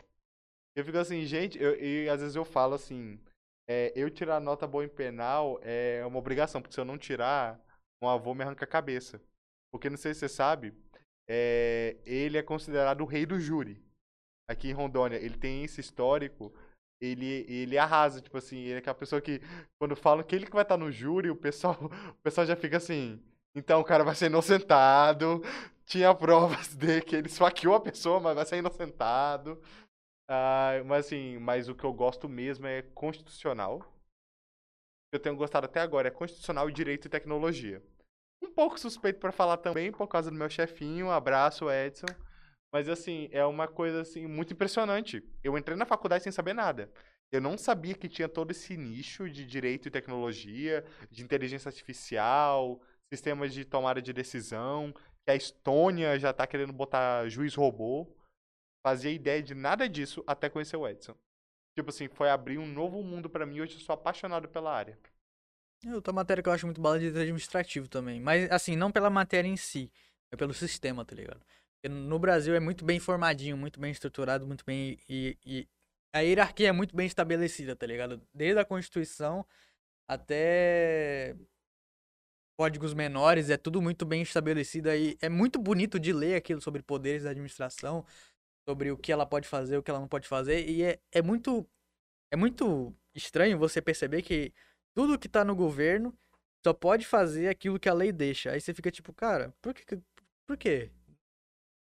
Eu 0.76 0.84
fico 0.84 0.98
assim, 0.98 1.24
gente, 1.24 1.60
eu, 1.62 1.74
e 1.80 2.08
às 2.08 2.20
vezes 2.20 2.36
eu 2.36 2.44
falo 2.44 2.74
assim, 2.74 3.20
é, 3.68 3.92
eu 3.94 4.10
tirar 4.10 4.40
nota 4.40 4.66
boa 4.66 4.84
em 4.84 4.88
penal 4.88 5.58
é 5.62 6.04
uma 6.06 6.18
obrigação, 6.18 6.60
porque 6.60 6.74
se 6.74 6.80
eu 6.80 6.84
não 6.84 6.98
tirar, 6.98 7.60
um 8.02 8.08
avô 8.08 8.34
me 8.34 8.42
arranca 8.42 8.64
a 8.64 8.68
cabeça. 8.68 9.20
Porque 9.74 9.90
não 9.90 9.96
sei 9.96 10.14
se 10.14 10.20
você 10.20 10.28
sabe, 10.28 10.72
é, 11.28 11.96
ele 12.06 12.38
é 12.38 12.42
considerado 12.44 13.00
o 13.00 13.04
rei 13.04 13.26
do 13.26 13.40
júri 13.40 13.82
aqui 14.48 14.68
em 14.68 14.72
Rondônia. 14.72 15.16
Ele 15.16 15.36
tem 15.36 15.64
esse 15.64 15.80
histórico, 15.80 16.54
ele, 17.02 17.44
ele 17.48 17.76
arrasa, 17.76 18.20
tipo 18.20 18.38
assim, 18.38 18.58
ele 18.58 18.74
é 18.74 18.78
aquela 18.78 18.94
pessoa 18.94 19.20
que, 19.20 19.40
quando 19.76 19.96
falam 19.96 20.22
que 20.22 20.32
ele 20.32 20.46
que 20.46 20.52
vai 20.52 20.62
estar 20.62 20.76
no 20.76 20.92
júri, 20.92 21.28
o 21.28 21.34
pessoal, 21.34 21.76
o 22.08 22.22
pessoal 22.22 22.46
já 22.46 22.54
fica 22.54 22.76
assim, 22.76 23.20
então 23.52 23.80
o 23.80 23.84
cara 23.84 24.04
vai 24.04 24.14
ser 24.14 24.26
inocentado, 24.26 25.42
tinha 25.84 26.14
provas 26.14 26.76
de 26.76 27.00
que 27.00 27.16
ele 27.16 27.26
esfaqueou 27.26 27.74
a 27.74 27.80
pessoa, 27.80 28.20
mas 28.20 28.36
vai 28.36 28.46
ser 28.46 28.58
inocentado. 28.58 29.60
Ah, 30.30 30.74
mas 30.86 31.06
assim, 31.06 31.36
mas 31.38 31.68
o 31.68 31.74
que 31.74 31.82
eu 31.82 31.92
gosto 31.92 32.28
mesmo 32.28 32.64
é 32.68 32.82
constitucional. 32.94 33.84
Eu 35.12 35.18
tenho 35.18 35.34
gostado 35.34 35.66
até 35.66 35.80
agora 35.80 36.06
é 36.06 36.12
constitucional, 36.12 36.70
direito 36.70 37.06
e 37.06 37.10
tecnologia. 37.10 37.82
Um 38.44 38.52
pouco 38.52 38.78
suspeito 38.78 39.18
pra 39.18 39.32
falar 39.32 39.56
também 39.56 39.90
por 39.90 40.06
causa 40.06 40.30
do 40.30 40.36
meu 40.36 40.50
chefinho, 40.50 41.10
abraço 41.10 41.70
Edson. 41.70 42.06
Mas 42.70 42.90
assim, 42.90 43.28
é 43.32 43.42
uma 43.46 43.66
coisa 43.66 44.02
assim 44.02 44.26
muito 44.26 44.52
impressionante. 44.52 45.22
Eu 45.42 45.56
entrei 45.56 45.76
na 45.78 45.86
faculdade 45.86 46.24
sem 46.24 46.30
saber 46.30 46.52
nada. 46.52 46.92
Eu 47.32 47.40
não 47.40 47.56
sabia 47.56 47.94
que 47.94 48.06
tinha 48.06 48.28
todo 48.28 48.50
esse 48.50 48.76
nicho 48.76 49.30
de 49.30 49.46
direito 49.46 49.88
e 49.88 49.90
tecnologia, 49.90 50.84
de 51.10 51.24
inteligência 51.24 51.70
artificial, 51.70 52.82
sistemas 53.10 53.54
de 53.54 53.64
tomada 53.64 54.02
de 54.02 54.12
decisão, 54.12 54.92
que 54.92 55.30
a 55.30 55.34
Estônia 55.34 56.18
já 56.18 56.32
tá 56.32 56.46
querendo 56.46 56.72
botar 56.72 57.26
juiz 57.28 57.54
robô. 57.54 58.06
Fazia 58.86 59.10
ideia 59.10 59.42
de 59.42 59.54
nada 59.54 59.88
disso 59.88 60.22
até 60.26 60.50
conhecer 60.50 60.76
o 60.76 60.86
Edson. 60.86 61.16
Tipo 61.74 61.88
assim, 61.88 62.08
foi 62.08 62.28
abrir 62.28 62.58
um 62.58 62.66
novo 62.66 63.02
mundo 63.02 63.30
pra 63.30 63.46
mim. 63.46 63.60
Hoje 63.60 63.74
eu 63.74 63.80
sou 63.80 63.94
apaixonado 63.94 64.48
pela 64.48 64.70
área. 64.70 64.98
É 65.86 65.94
outra 65.94 66.12
matéria 66.12 66.42
que 66.42 66.48
eu 66.48 66.52
acho 66.52 66.66
muito 66.66 66.80
bala 66.80 66.96
é 66.96 67.00
direito 67.00 67.18
administrativo 67.18 67.88
também. 67.88 68.20
Mas, 68.20 68.50
assim, 68.50 68.76
não 68.76 68.90
pela 68.90 69.10
matéria 69.10 69.48
em 69.48 69.56
si, 69.56 69.90
é 70.30 70.36
pelo 70.36 70.54
sistema, 70.54 71.04
tá 71.04 71.14
ligado? 71.14 71.40
Porque 71.74 71.88
no 71.88 72.18
Brasil 72.18 72.54
é 72.54 72.60
muito 72.60 72.84
bem 72.84 72.98
formadinho, 72.98 73.56
muito 73.56 73.78
bem 73.78 73.90
estruturado, 73.90 74.46
muito 74.46 74.64
bem. 74.64 74.98
E, 75.08 75.36
e 75.44 75.68
a 76.14 76.20
hierarquia 76.20 76.68
é 76.68 76.72
muito 76.72 76.96
bem 76.96 77.06
estabelecida, 77.06 77.76
tá 77.76 77.86
ligado? 77.86 78.22
Desde 78.32 78.58
a 78.58 78.64
Constituição 78.64 79.44
até 80.08 81.36
códigos 82.56 82.94
menores, 82.94 83.50
é 83.50 83.56
tudo 83.56 83.82
muito 83.82 84.06
bem 84.06 84.22
estabelecido 84.22 84.88
aí. 84.88 85.16
É 85.20 85.28
muito 85.28 85.58
bonito 85.58 85.98
de 85.98 86.12
ler 86.12 86.36
aquilo 86.36 86.60
sobre 86.60 86.82
poderes 86.82 87.24
da 87.24 87.30
administração, 87.30 88.06
sobre 88.68 88.90
o 88.90 88.96
que 88.96 89.12
ela 89.12 89.26
pode 89.26 89.48
fazer, 89.48 89.76
o 89.76 89.82
que 89.82 89.90
ela 89.90 90.00
não 90.00 90.08
pode 90.08 90.28
fazer. 90.28 90.68
E 90.68 90.82
é, 90.82 91.00
é 91.12 91.22
muito. 91.22 91.66
É 92.30 92.36
muito 92.36 92.94
estranho 93.14 93.58
você 93.58 93.80
perceber 93.80 94.22
que 94.22 94.52
tudo 94.94 95.18
que 95.18 95.28
tá 95.28 95.44
no 95.44 95.54
governo 95.56 96.16
só 96.64 96.72
pode 96.72 97.06
fazer 97.06 97.48
aquilo 97.48 97.78
que 97.78 97.88
a 97.88 97.94
lei 97.94 98.10
deixa. 98.12 98.52
Aí 98.52 98.60
você 98.60 98.72
fica 98.72 98.90
tipo, 98.90 99.12
cara, 99.12 99.52
por 99.60 99.74
que. 99.74 99.98
Por 100.46 100.56
quê? 100.56 100.90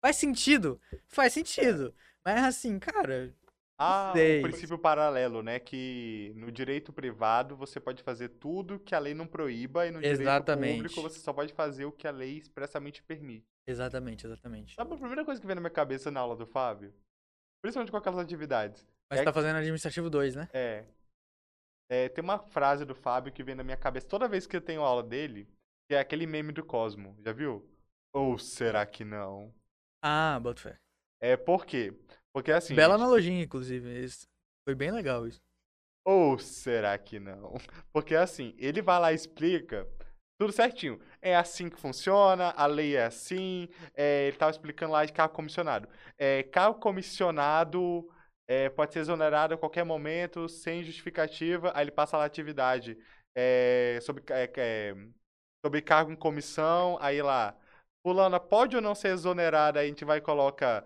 Faz 0.04 0.16
sentido. 0.16 0.80
Faz 1.08 1.34
sentido. 1.34 1.94
Mas 2.26 2.44
assim, 2.44 2.80
cara, 2.80 3.34
Há 3.78 4.12
sei. 4.16 4.40
um 4.40 4.44
princípio 4.44 4.78
paralelo, 4.78 5.42
né? 5.42 5.60
Que 5.60 6.32
no 6.36 6.52
direito 6.52 6.94
privado 6.94 7.56
você 7.56 7.80
pode 7.80 8.04
fazer 8.04 8.30
tudo 8.30 8.80
que 8.80 8.94
a 8.94 9.00
lei 9.00 9.14
não 9.16 9.26
proíba 9.26 9.88
e 9.88 9.92
no 9.92 10.00
direito 10.00 10.22
Exatamente. 10.22 10.76
público 10.76 11.02
você 11.02 11.20
só 11.20 11.34
pode 11.34 11.54
fazer 11.54 11.86
o 11.86 11.92
que 11.92 12.08
a 12.08 12.12
lei 12.12 12.38
expressamente 12.38 13.02
permite. 13.04 13.46
exatamente, 13.66 14.26
exatamente. 14.26 14.76
Sabe 14.76 14.94
a 14.94 14.98
primeira 14.98 15.26
coisa 15.26 15.40
que 15.42 15.48
veio 15.48 15.56
na 15.56 15.62
minha 15.62 15.72
cabeça 15.72 16.12
na 16.12 16.20
aula 16.20 16.36
do 16.36 16.46
Fábio? 16.46 16.94
Principalmente 17.62 17.92
com 17.92 17.98
aquelas 17.98 18.20
atividades. 18.20 18.88
Mas 19.10 19.20
É 19.20 19.22
você 19.22 19.26
tá 19.26 19.34
fazendo 19.34 19.58
administrativo 19.58 20.10
2, 20.10 20.36
né? 20.36 20.48
É. 20.54 20.86
É, 21.92 22.08
Tem 22.08 22.24
uma 22.24 22.40
frase 22.40 22.86
do 22.86 22.96
Fábio 22.96 23.34
que 23.34 23.44
vem 23.44 23.54
na 23.54 23.64
minha 23.66 23.76
cabeça 23.76 24.08
toda 24.08 24.28
vez 24.30 24.48
que 24.48 24.56
eu 24.56 24.62
tenho 24.62 24.82
aula 24.82 25.04
dele, 25.04 25.46
que 25.90 25.94
é 25.96 26.00
aquele 26.00 26.26
meme 26.26 26.54
do 26.54 26.64
Cosmo. 26.64 27.18
Já 27.20 27.34
viu? 27.34 27.70
Ou 28.14 28.38
será 28.40 28.86
que 28.86 29.04
não? 29.04 29.54
Ah, 30.02 30.40
boto 30.42 30.62
fé. 30.62 30.78
É 31.22 31.36
por 31.36 31.66
quê? 31.66 31.94
Porque 32.34 32.52
assim. 32.52 32.74
Bela 32.76 32.94
gente, 32.94 33.04
analogia, 33.04 33.44
inclusive. 33.44 34.04
Isso- 34.06 34.26
Foi 34.66 34.74
bem 34.74 34.90
legal 34.92 35.28
isso. 35.28 35.42
Ou 36.06 36.40
será 36.40 36.98
que 36.98 37.20
não? 37.20 37.54
Porque 37.94 38.16
assim, 38.16 38.56
ele 38.58 38.82
vai 38.82 39.00
lá 39.00 39.12
e 39.12 39.16
explica 39.16 39.88
tudo 40.40 40.52
certinho. 40.54 41.00
É 41.22 41.36
assim 41.36 41.70
que 41.70 41.80
funciona, 41.80 42.52
a 42.52 42.66
lei 42.66 42.96
é 42.96 43.06
assim. 43.06 43.68
é, 43.94 44.28
ele 44.28 44.38
tava 44.38 44.52
explicando 44.52 44.94
lá 44.94 45.06
de 45.06 45.14
cargo 45.14 45.36
comissionado. 45.36 45.88
É, 46.18 46.42
cargo 46.44 46.80
comissionado 46.80 48.10
é, 48.52 48.70
pode 48.70 48.94
ser 48.94 49.00
exonerado 49.00 49.54
a 49.54 49.58
qualquer 49.58 49.84
momento, 49.86 50.48
sem 50.50 50.84
justificativa. 50.84 51.72
Aí 51.76 51.84
ele 51.84 51.92
passa 51.92 52.18
lá 52.18 52.24
a 52.24 52.26
atividade 52.28 52.98
é, 53.36 54.00
sobre, 54.02 54.24
é, 54.30 54.52
é, 54.58 54.96
sobre 55.66 55.82
cargo 55.82 56.12
em 56.12 56.16
comissão. 56.16 56.98
Aí 57.02 57.22
lá, 57.22 57.56
fulana 58.04 58.40
pode 58.40 58.76
ou 58.76 58.82
não 58.82 58.96
ser 58.96 59.10
exonerada? 59.10 59.80
Aí 59.80 59.86
a 59.88 59.90
gente 59.90 60.06
vai 60.06 60.18
e 60.20 60.22
coloca 60.22 60.86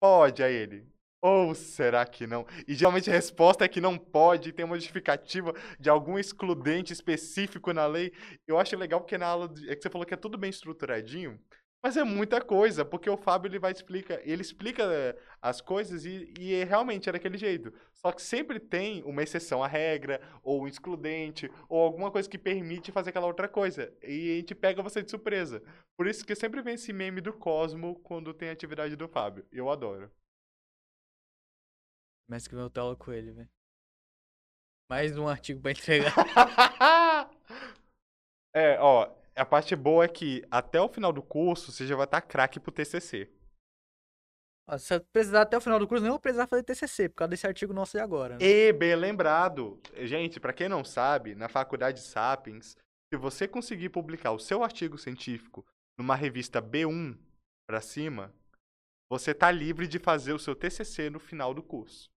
pode, 0.00 0.42
aí 0.42 0.54
ele. 0.54 0.86
Ou 1.20 1.54
será 1.54 2.06
que 2.06 2.26
não? 2.26 2.46
E 2.66 2.74
geralmente 2.74 3.10
a 3.10 3.12
resposta 3.12 3.64
é 3.64 3.68
que 3.68 3.80
não 3.80 3.98
pode, 3.98 4.52
tem 4.52 4.64
uma 4.64 4.76
justificativa 4.76 5.52
de 5.78 5.90
algum 5.90 6.18
excludente 6.18 6.92
específico 6.92 7.72
na 7.72 7.86
lei. 7.86 8.12
Eu 8.46 8.58
acho 8.58 8.76
legal 8.76 9.00
porque 9.00 9.18
na 9.18 9.26
aula 9.26 9.48
de- 9.48 9.68
é 9.68 9.74
que 9.76 9.82
você 9.82 9.90
falou 9.90 10.06
que 10.06 10.14
é 10.14 10.16
tudo 10.16 10.38
bem 10.38 10.50
estruturadinho, 10.50 11.40
mas 11.82 11.96
é 11.96 12.02
muita 12.02 12.40
coisa, 12.40 12.84
porque 12.84 13.08
o 13.08 13.16
Fábio 13.16 13.48
ele 13.48 13.58
vai 13.58 13.70
explica, 13.70 14.20
ele 14.24 14.42
explica 14.42 14.82
eh, 14.82 15.16
as 15.40 15.60
coisas 15.60 16.04
e, 16.04 16.32
e 16.38 16.54
é 16.54 16.64
realmente 16.64 17.08
é 17.08 17.12
daquele 17.12 17.38
jeito. 17.38 17.72
Só 17.92 18.10
que 18.10 18.20
sempre 18.20 18.58
tem 18.58 19.02
uma 19.04 19.22
exceção 19.22 19.62
à 19.62 19.68
regra, 19.68 20.20
ou 20.42 20.62
um 20.62 20.68
excludente, 20.68 21.48
ou 21.68 21.80
alguma 21.80 22.10
coisa 22.10 22.28
que 22.28 22.36
permite 22.36 22.90
fazer 22.90 23.10
aquela 23.10 23.26
outra 23.26 23.48
coisa. 23.48 23.92
E 24.02 24.32
a 24.32 24.36
gente 24.36 24.54
pega 24.56 24.82
você 24.82 25.02
de 25.02 25.10
surpresa. 25.10 25.62
Por 25.96 26.08
isso 26.08 26.26
que 26.26 26.34
sempre 26.34 26.62
vem 26.62 26.74
esse 26.74 26.92
meme 26.92 27.20
do 27.20 27.32
Cosmo 27.32 27.98
quando 28.00 28.34
tem 28.34 28.50
atividade 28.50 28.96
do 28.96 29.08
Fábio. 29.08 29.46
Eu 29.52 29.70
adoro. 29.70 30.10
Mas 32.28 32.46
que 32.48 32.54
eu 32.54 32.68
tela 32.70 32.96
com 32.96 33.12
ele, 33.12 33.30
velho. 33.32 33.48
Mais 34.90 35.16
um 35.16 35.28
artigo 35.28 35.60
pra 35.60 35.70
entregar. 35.70 36.12
é, 38.52 38.78
ó, 38.80 39.14
a 39.38 39.46
parte 39.46 39.74
boa 39.76 40.04
é 40.04 40.08
que 40.08 40.44
até 40.50 40.80
o 40.80 40.88
final 40.88 41.12
do 41.12 41.22
curso 41.22 41.70
você 41.72 41.86
já 41.86 41.94
vai 41.94 42.04
estar 42.04 42.20
craque 42.20 42.58
pro 42.58 42.72
TCC. 42.72 43.30
Se 44.78 44.94
eu 44.94 45.00
precisar 45.12 45.42
até 45.42 45.56
o 45.56 45.60
final 45.60 45.78
do 45.78 45.88
curso, 45.88 46.02
nem 46.02 46.10
vou 46.10 46.20
precisar 46.20 46.46
fazer 46.46 46.62
TCC, 46.62 47.08
por 47.08 47.16
causa 47.16 47.30
desse 47.30 47.46
artigo 47.46 47.72
nosso 47.72 47.96
de 47.96 48.02
agora. 48.02 48.36
Né? 48.36 48.44
E 48.44 48.72
bem 48.72 48.94
lembrado, 48.94 49.80
gente, 50.02 50.38
pra 50.38 50.52
quem 50.52 50.68
não 50.68 50.84
sabe, 50.84 51.34
na 51.34 51.48
faculdade 51.48 52.00
Sapiens, 52.00 52.76
se 53.10 53.18
você 53.18 53.48
conseguir 53.48 53.88
publicar 53.88 54.32
o 54.32 54.38
seu 54.38 54.62
artigo 54.62 54.98
científico 54.98 55.64
numa 55.98 56.14
revista 56.14 56.60
B1 56.60 57.16
pra 57.66 57.80
cima, 57.80 58.34
você 59.10 59.32
tá 59.32 59.50
livre 59.50 59.86
de 59.88 59.98
fazer 59.98 60.34
o 60.34 60.38
seu 60.38 60.54
TCC 60.54 61.08
no 61.08 61.18
final 61.18 61.54
do 61.54 61.62
curso. 61.62 62.10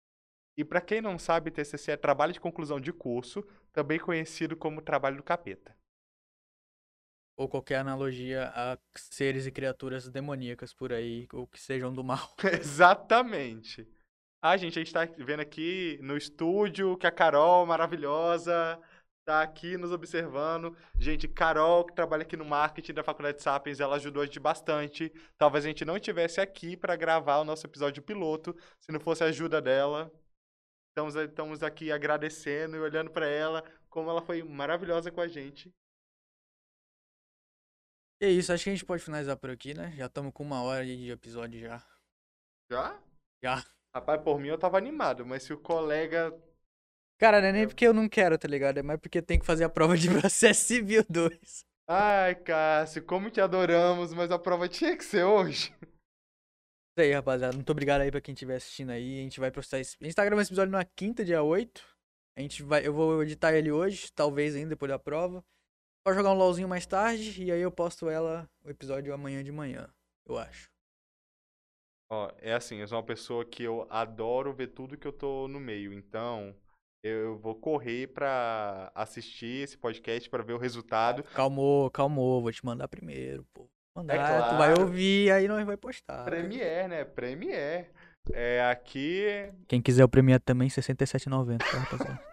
E 0.57 0.65
pra 0.65 0.81
quem 0.81 1.03
não 1.03 1.19
sabe, 1.19 1.51
TCC 1.51 1.93
é 1.93 1.97
trabalho 1.97 2.33
de 2.33 2.41
conclusão 2.41 2.81
de 2.81 2.93
curso, 2.93 3.47
também 3.73 3.99
conhecido 3.99 4.57
como 4.57 4.81
trabalho 4.81 5.19
do 5.19 5.23
capeta. 5.23 5.77
Ou 7.39 7.49
qualquer 7.49 7.77
analogia 7.77 8.53
a 8.53 8.77
seres 8.97 9.47
e 9.47 9.53
criaturas 9.53 10.09
demoníacas 10.09 10.75
por 10.75 10.93
aí, 10.93 11.29
ou 11.33 11.47
que 11.47 11.61
sejam 11.61 11.95
do 11.95 12.03
mal. 12.03 12.35
Exatamente. 12.61 13.89
Ah, 14.43 14.57
gente, 14.57 14.77
a 14.77 14.83
gente 14.83 14.93
tá 14.93 15.05
vendo 15.19 15.41
aqui 15.41 15.99
no 16.03 16.17
estúdio 16.17 16.97
que 16.97 17.07
a 17.07 17.13
Carol, 17.13 17.65
maravilhosa, 17.65 18.81
tá 19.25 19.43
aqui 19.43 19.77
nos 19.77 19.93
observando. 19.93 20.77
Gente, 20.99 21.29
Carol, 21.29 21.85
que 21.85 21.95
trabalha 21.95 22.23
aqui 22.23 22.37
no 22.37 22.45
marketing 22.45 22.95
da 22.95 23.05
Faculdade 23.05 23.41
Sapiens, 23.41 23.79
ela 23.79 23.97
ajudou 23.97 24.23
a 24.23 24.27
gente 24.27 24.41
bastante. 24.41 25.13
Talvez 25.37 25.65
a 25.65 25.69
gente 25.69 25.85
não 25.85 25.97
estivesse 25.97 26.41
aqui 26.41 26.77
para 26.77 26.97
gravar 26.97 27.39
o 27.39 27.45
nosso 27.45 27.67
episódio 27.67 28.03
piloto, 28.03 28.57
se 28.81 28.91
não 28.91 28.99
fosse 28.99 29.23
a 29.23 29.27
ajuda 29.27 29.61
dela. 29.61 30.11
Estamos, 30.91 31.15
estamos 31.15 31.63
aqui 31.63 31.93
agradecendo 31.93 32.77
e 32.77 32.81
olhando 32.81 33.11
para 33.11 33.27
ela, 33.27 33.63
como 33.89 34.11
ela 34.11 34.23
foi 34.23 34.43
maravilhosa 34.43 35.13
com 35.13 35.21
a 35.21 35.29
gente. 35.29 35.73
E 38.21 38.27
é 38.27 38.31
isso, 38.31 38.53
acho 38.53 38.65
que 38.65 38.71
a 38.71 38.73
gente 38.75 38.85
pode 38.85 39.03
finalizar 39.03 39.37
por 39.37 39.51
aqui, 39.51 39.75
né? 39.75 39.93
Já 39.93 40.07
estamos 40.07 40.33
com 40.33 40.43
uma 40.43 40.63
hora 40.63 40.85
de 40.85 41.11
episódio 41.11 41.61
já. 41.61 41.83
Já? 42.71 43.01
Já. 43.43 43.65
Rapaz, 43.95 44.21
por 44.23 44.39
mim 44.41 44.49
eu 44.49 44.59
tava 44.59 44.77
animado, 44.77 45.25
mas 45.25 45.45
se 45.45 45.53
o 45.53 45.59
colega 45.59 46.33
Cara, 47.19 47.41
não 47.41 47.49
é 47.49 47.53
nem 47.53 47.67
porque 47.67 47.85
eu 47.85 47.93
não 47.93 48.09
quero, 48.09 48.39
tá 48.39 48.47
ligado? 48.47 48.79
É 48.79 48.83
mais 48.83 49.01
porque 49.01 49.21
tem 49.21 49.41
que 49.41 49.45
fazer 49.45 49.65
a 49.65 49.69
prova 49.69 49.97
de 49.97 50.09
processo 50.21 50.67
civil 50.67 51.05
2. 51.09 51.65
Ai, 51.89 52.37
Cássio, 52.37 53.05
como 53.05 53.31
te 53.31 53.41
adoramos, 53.41 54.15
mas 54.15 54.31
a 54.31 54.39
prova 54.39 54.69
tinha 54.69 54.97
que 54.97 55.05
ser 55.05 55.25
hoje. 55.25 55.75
Isso 55.83 57.01
aí, 57.01 57.13
rapaziada. 57.13 57.55
Muito 57.55 57.71
obrigado 57.71 58.03
aí 58.03 58.11
pra 58.11 58.21
quem 58.21 58.35
estiver 58.35 58.57
assistindo 58.57 58.91
aí. 58.91 59.19
A 59.19 59.23
gente 59.23 59.41
vai 59.41 59.51
postar 59.51 59.81
esse... 59.81 59.97
A 60.01 60.05
gente 60.05 60.15
tá 60.15 60.25
gravando 60.25 60.43
esse 60.43 60.51
episódio 60.51 60.71
na 60.71 60.85
quinta, 60.85 61.25
dia 61.25 61.43
8. 61.43 61.85
A 62.37 62.41
gente 62.41 62.63
vai... 62.63 62.87
Eu 62.87 62.93
vou 62.93 63.21
editar 63.23 63.53
ele 63.53 63.73
hoje, 63.73 64.13
talvez 64.13 64.55
ainda 64.55 64.71
depois 64.71 64.91
da 64.91 64.99
prova. 64.99 65.45
Vou 66.05 66.15
jogar 66.15 66.31
um 66.31 66.35
LOLzinho 66.39 66.69
mais 66.69 66.87
tarde 66.87 67.43
e 67.45 67.53
aí 67.53 67.61
eu 67.61 67.71
posto 67.71 68.09
ela, 68.09 68.49
o 68.65 68.71
episódio 68.71 69.13
amanhã 69.13 69.45
de 69.45 69.53
manhã, 69.53 69.89
eu 70.27 70.39
acho. 70.39 70.71
Ó, 72.11 72.31
é 72.39 72.55
assim, 72.55 72.77
eu 72.77 72.89
sou 72.89 72.97
uma 72.97 73.05
pessoa 73.05 73.45
que 73.45 73.63
eu 73.63 73.87
adoro 73.91 74.55
ver 74.55 74.69
tudo 74.69 74.97
que 74.97 75.07
eu 75.07 75.13
tô 75.13 75.47
no 75.49 75.61
meio, 75.61 75.93
então 75.93 76.57
eu 77.05 77.37
vou 77.39 77.55
correr 77.55 78.07
pra 78.09 78.91
assistir 78.95 79.65
esse 79.65 79.77
podcast 79.77 80.31
pra 80.31 80.43
ver 80.43 80.55
o 80.55 80.59
resultado. 80.59 81.23
Calmou, 81.35 81.91
calmou. 81.91 82.41
Vou 82.41 82.51
te 82.51 82.65
mandar 82.65 82.89
primeiro, 82.89 83.45
pô. 83.53 83.69
Mandar, 83.95 84.49
tu 84.49 84.57
vai 84.57 84.71
É 84.71 84.75
claro. 84.75 84.81
ouvir, 84.83 85.31
aí 85.31 85.47
nós 85.47 85.67
vai 85.67 85.77
postar. 85.77 86.25
Premiere, 86.25 86.89
né? 86.89 87.05
Premiere. 87.05 87.89
É 88.33 88.63
aqui. 88.71 89.53
Quem 89.67 89.83
quiser 89.83 90.05
o 90.05 90.09
Premiere 90.09 90.43
também, 90.43 90.69
R$ 90.69 90.75
67,90, 90.75 91.59
tá, 91.59 91.79
rapaziada? 91.79 92.28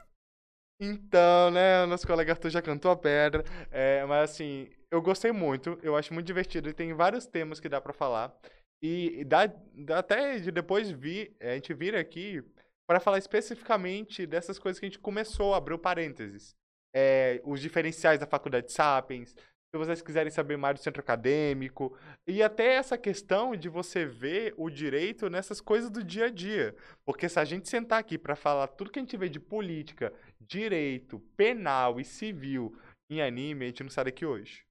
Então, 0.80 1.52
né? 1.52 1.84
O 1.84 1.88
nosso 1.88 2.06
colega 2.06 2.34
Arthur 2.34 2.50
já 2.50 2.62
cantou 2.62 2.92
a 2.92 2.96
pedra. 2.96 3.44
É, 3.72 4.04
mas 4.06 4.32
assim, 4.32 4.70
eu 4.92 5.02
gostei 5.02 5.32
muito. 5.32 5.80
Eu 5.82 5.96
acho 5.96 6.14
muito 6.14 6.28
divertido. 6.28 6.70
E 6.70 6.74
tem 6.74 6.94
vários 6.94 7.26
temas 7.26 7.60
que 7.60 7.70
dá 7.70 7.80
pra 7.80 7.94
falar. 7.94 8.36
E 8.82 9.24
dá, 9.26 9.48
dá 9.74 10.00
até 10.00 10.38
de 10.38 10.52
depois 10.52 10.92
vir, 10.92 11.36
a 11.42 11.54
gente 11.54 11.74
vir 11.74 11.96
aqui 11.96 12.44
para 12.88 13.00
falar 13.00 13.18
especificamente 13.18 14.28
dessas 14.28 14.60
coisas 14.60 14.80
que 14.80 14.86
a 14.86 14.90
gente 14.90 15.00
começou, 15.00 15.56
abriu 15.56 15.80
parênteses. 15.80 16.56
É, 16.96 17.42
os 17.44 17.60
diferenciais 17.60 18.20
da 18.20 18.28
faculdade 18.28 18.72
Sapiens, 18.72 19.36
se 19.76 19.78
vocês 19.78 20.02
quiserem 20.02 20.32
saber 20.32 20.56
mais 20.56 20.76
do 20.76 20.84
centro 20.84 21.02
acadêmico, 21.02 21.98
e 22.26 22.42
até 22.42 22.76
essa 22.76 22.98
questão 22.98 23.56
de 23.56 23.68
você 23.68 24.06
ver 24.06 24.54
o 24.56 24.70
direito 24.70 25.30
nessas 25.30 25.60
coisas 25.60 25.90
do 25.90 26.04
dia 26.04 26.28
a 26.28 26.30
dia. 26.30 26.76
Porque 27.04 27.28
se 27.28 27.40
a 27.40 27.44
gente 27.44 27.68
sentar 27.68 28.00
aqui 28.00 28.18
para 28.18 28.36
falar 28.36 28.68
tudo 28.68 28.90
que 28.90 29.00
a 29.00 29.02
gente 29.02 29.18
vê 29.18 29.28
de 29.28 29.40
política, 29.40 30.14
direito, 30.40 31.20
penal 31.38 32.00
e 32.00 32.04
civil 32.04 32.78
em 33.10 33.22
anime, 33.22 33.66
a 33.66 33.68
gente 33.68 33.84
não 33.84 33.90
sai 33.90 34.06
daqui 34.06 34.26
hoje. 34.26 34.64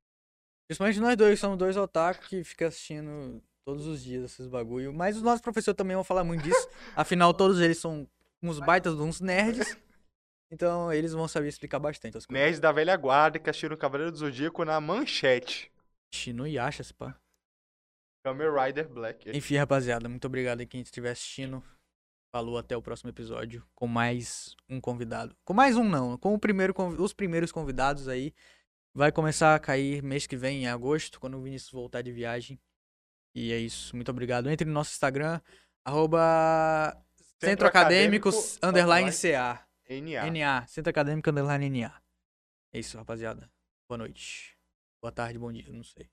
Principalmente 0.68 1.00
nós 1.00 1.16
dois, 1.16 1.38
somos 1.38 1.58
dois 1.58 1.76
otaku 1.76 2.26
que 2.26 2.42
fica 2.42 2.68
assistindo 2.68 3.42
todos 3.64 3.86
os 3.86 4.02
dias 4.02 4.24
esses 4.24 4.46
bagulho. 4.46 4.92
Mas 4.92 5.16
os 5.16 5.22
nossos 5.22 5.40
professores 5.40 5.76
também 5.76 5.94
vão 5.94 6.04
falar 6.04 6.24
muito 6.24 6.42
disso. 6.42 6.68
Afinal, 6.96 7.34
todos 7.34 7.60
eles 7.60 7.78
são 7.78 8.08
uns 8.42 8.58
baitas, 8.60 8.94
uns 8.94 9.20
nerds. 9.20 9.76
Então, 10.50 10.92
eles 10.92 11.12
vão 11.12 11.26
saber 11.26 11.48
explicar 11.48 11.78
bastante 11.78 12.16
as 12.16 12.26
coisas. 12.26 12.42
Nerds 12.42 12.60
da 12.60 12.70
velha 12.70 12.96
guarda 12.96 13.38
que 13.38 13.50
assistiram 13.50 13.74
o 13.74 13.78
Cavaleiro 13.78 14.12
do 14.12 14.18
Zodíaco 14.18 14.64
na 14.64 14.80
manchete. 14.80 15.72
Shino 16.14 16.46
Yasha, 16.46 16.84
pá. 16.96 17.18
Kamen 18.24 18.48
Rider 18.50 18.88
Black. 18.88 19.36
Enfim, 19.36 19.56
rapaziada, 19.56 20.08
muito 20.08 20.26
obrigado 20.26 20.60
aí 20.60 20.66
quem 20.66 20.80
estiver 20.80 21.10
assistindo. 21.10 21.62
Falou 22.34 22.58
até 22.58 22.76
o 22.76 22.82
próximo 22.82 23.10
episódio 23.10 23.64
com 23.76 23.86
mais 23.86 24.56
um 24.68 24.80
convidado. 24.80 25.36
Com 25.44 25.54
mais 25.54 25.76
um 25.76 25.88
não, 25.88 26.18
com 26.18 26.34
o 26.34 26.38
primeiro, 26.38 26.74
os 26.98 27.12
primeiros 27.12 27.52
convidados 27.52 28.08
aí. 28.08 28.34
vai 28.92 29.12
começar 29.12 29.54
a 29.54 29.58
cair 29.60 30.02
mês 30.02 30.26
que 30.26 30.36
vem, 30.36 30.64
em 30.64 30.66
agosto, 30.66 31.20
quando 31.20 31.38
o 31.38 31.40
Vinícius 31.40 31.70
voltar 31.70 32.02
de 32.02 32.10
viagem. 32.10 32.60
E 33.36 33.52
é 33.52 33.58
isso. 33.58 33.94
Muito 33.94 34.10
obrigado. 34.10 34.50
Entre 34.50 34.66
no 34.66 34.72
nosso 34.74 34.90
Instagram, 34.90 35.40
arroba 35.84 37.00
Centro 37.38 37.68
Acadêmico 37.68 38.30
underline 38.60 39.12
CA. 39.12 39.64
NA. 39.88 40.28
NA. 40.28 40.66
Centro 40.66 40.90
Acadêmico 40.90 41.30
underline 41.30 41.82
NA. 41.82 42.02
É 42.72 42.80
isso, 42.80 42.98
rapaziada. 42.98 43.48
Boa 43.88 43.98
noite. 43.98 44.58
Boa 45.00 45.12
tarde, 45.12 45.38
bom 45.38 45.52
dia, 45.52 45.72
não 45.72 45.84
sei. 45.84 46.10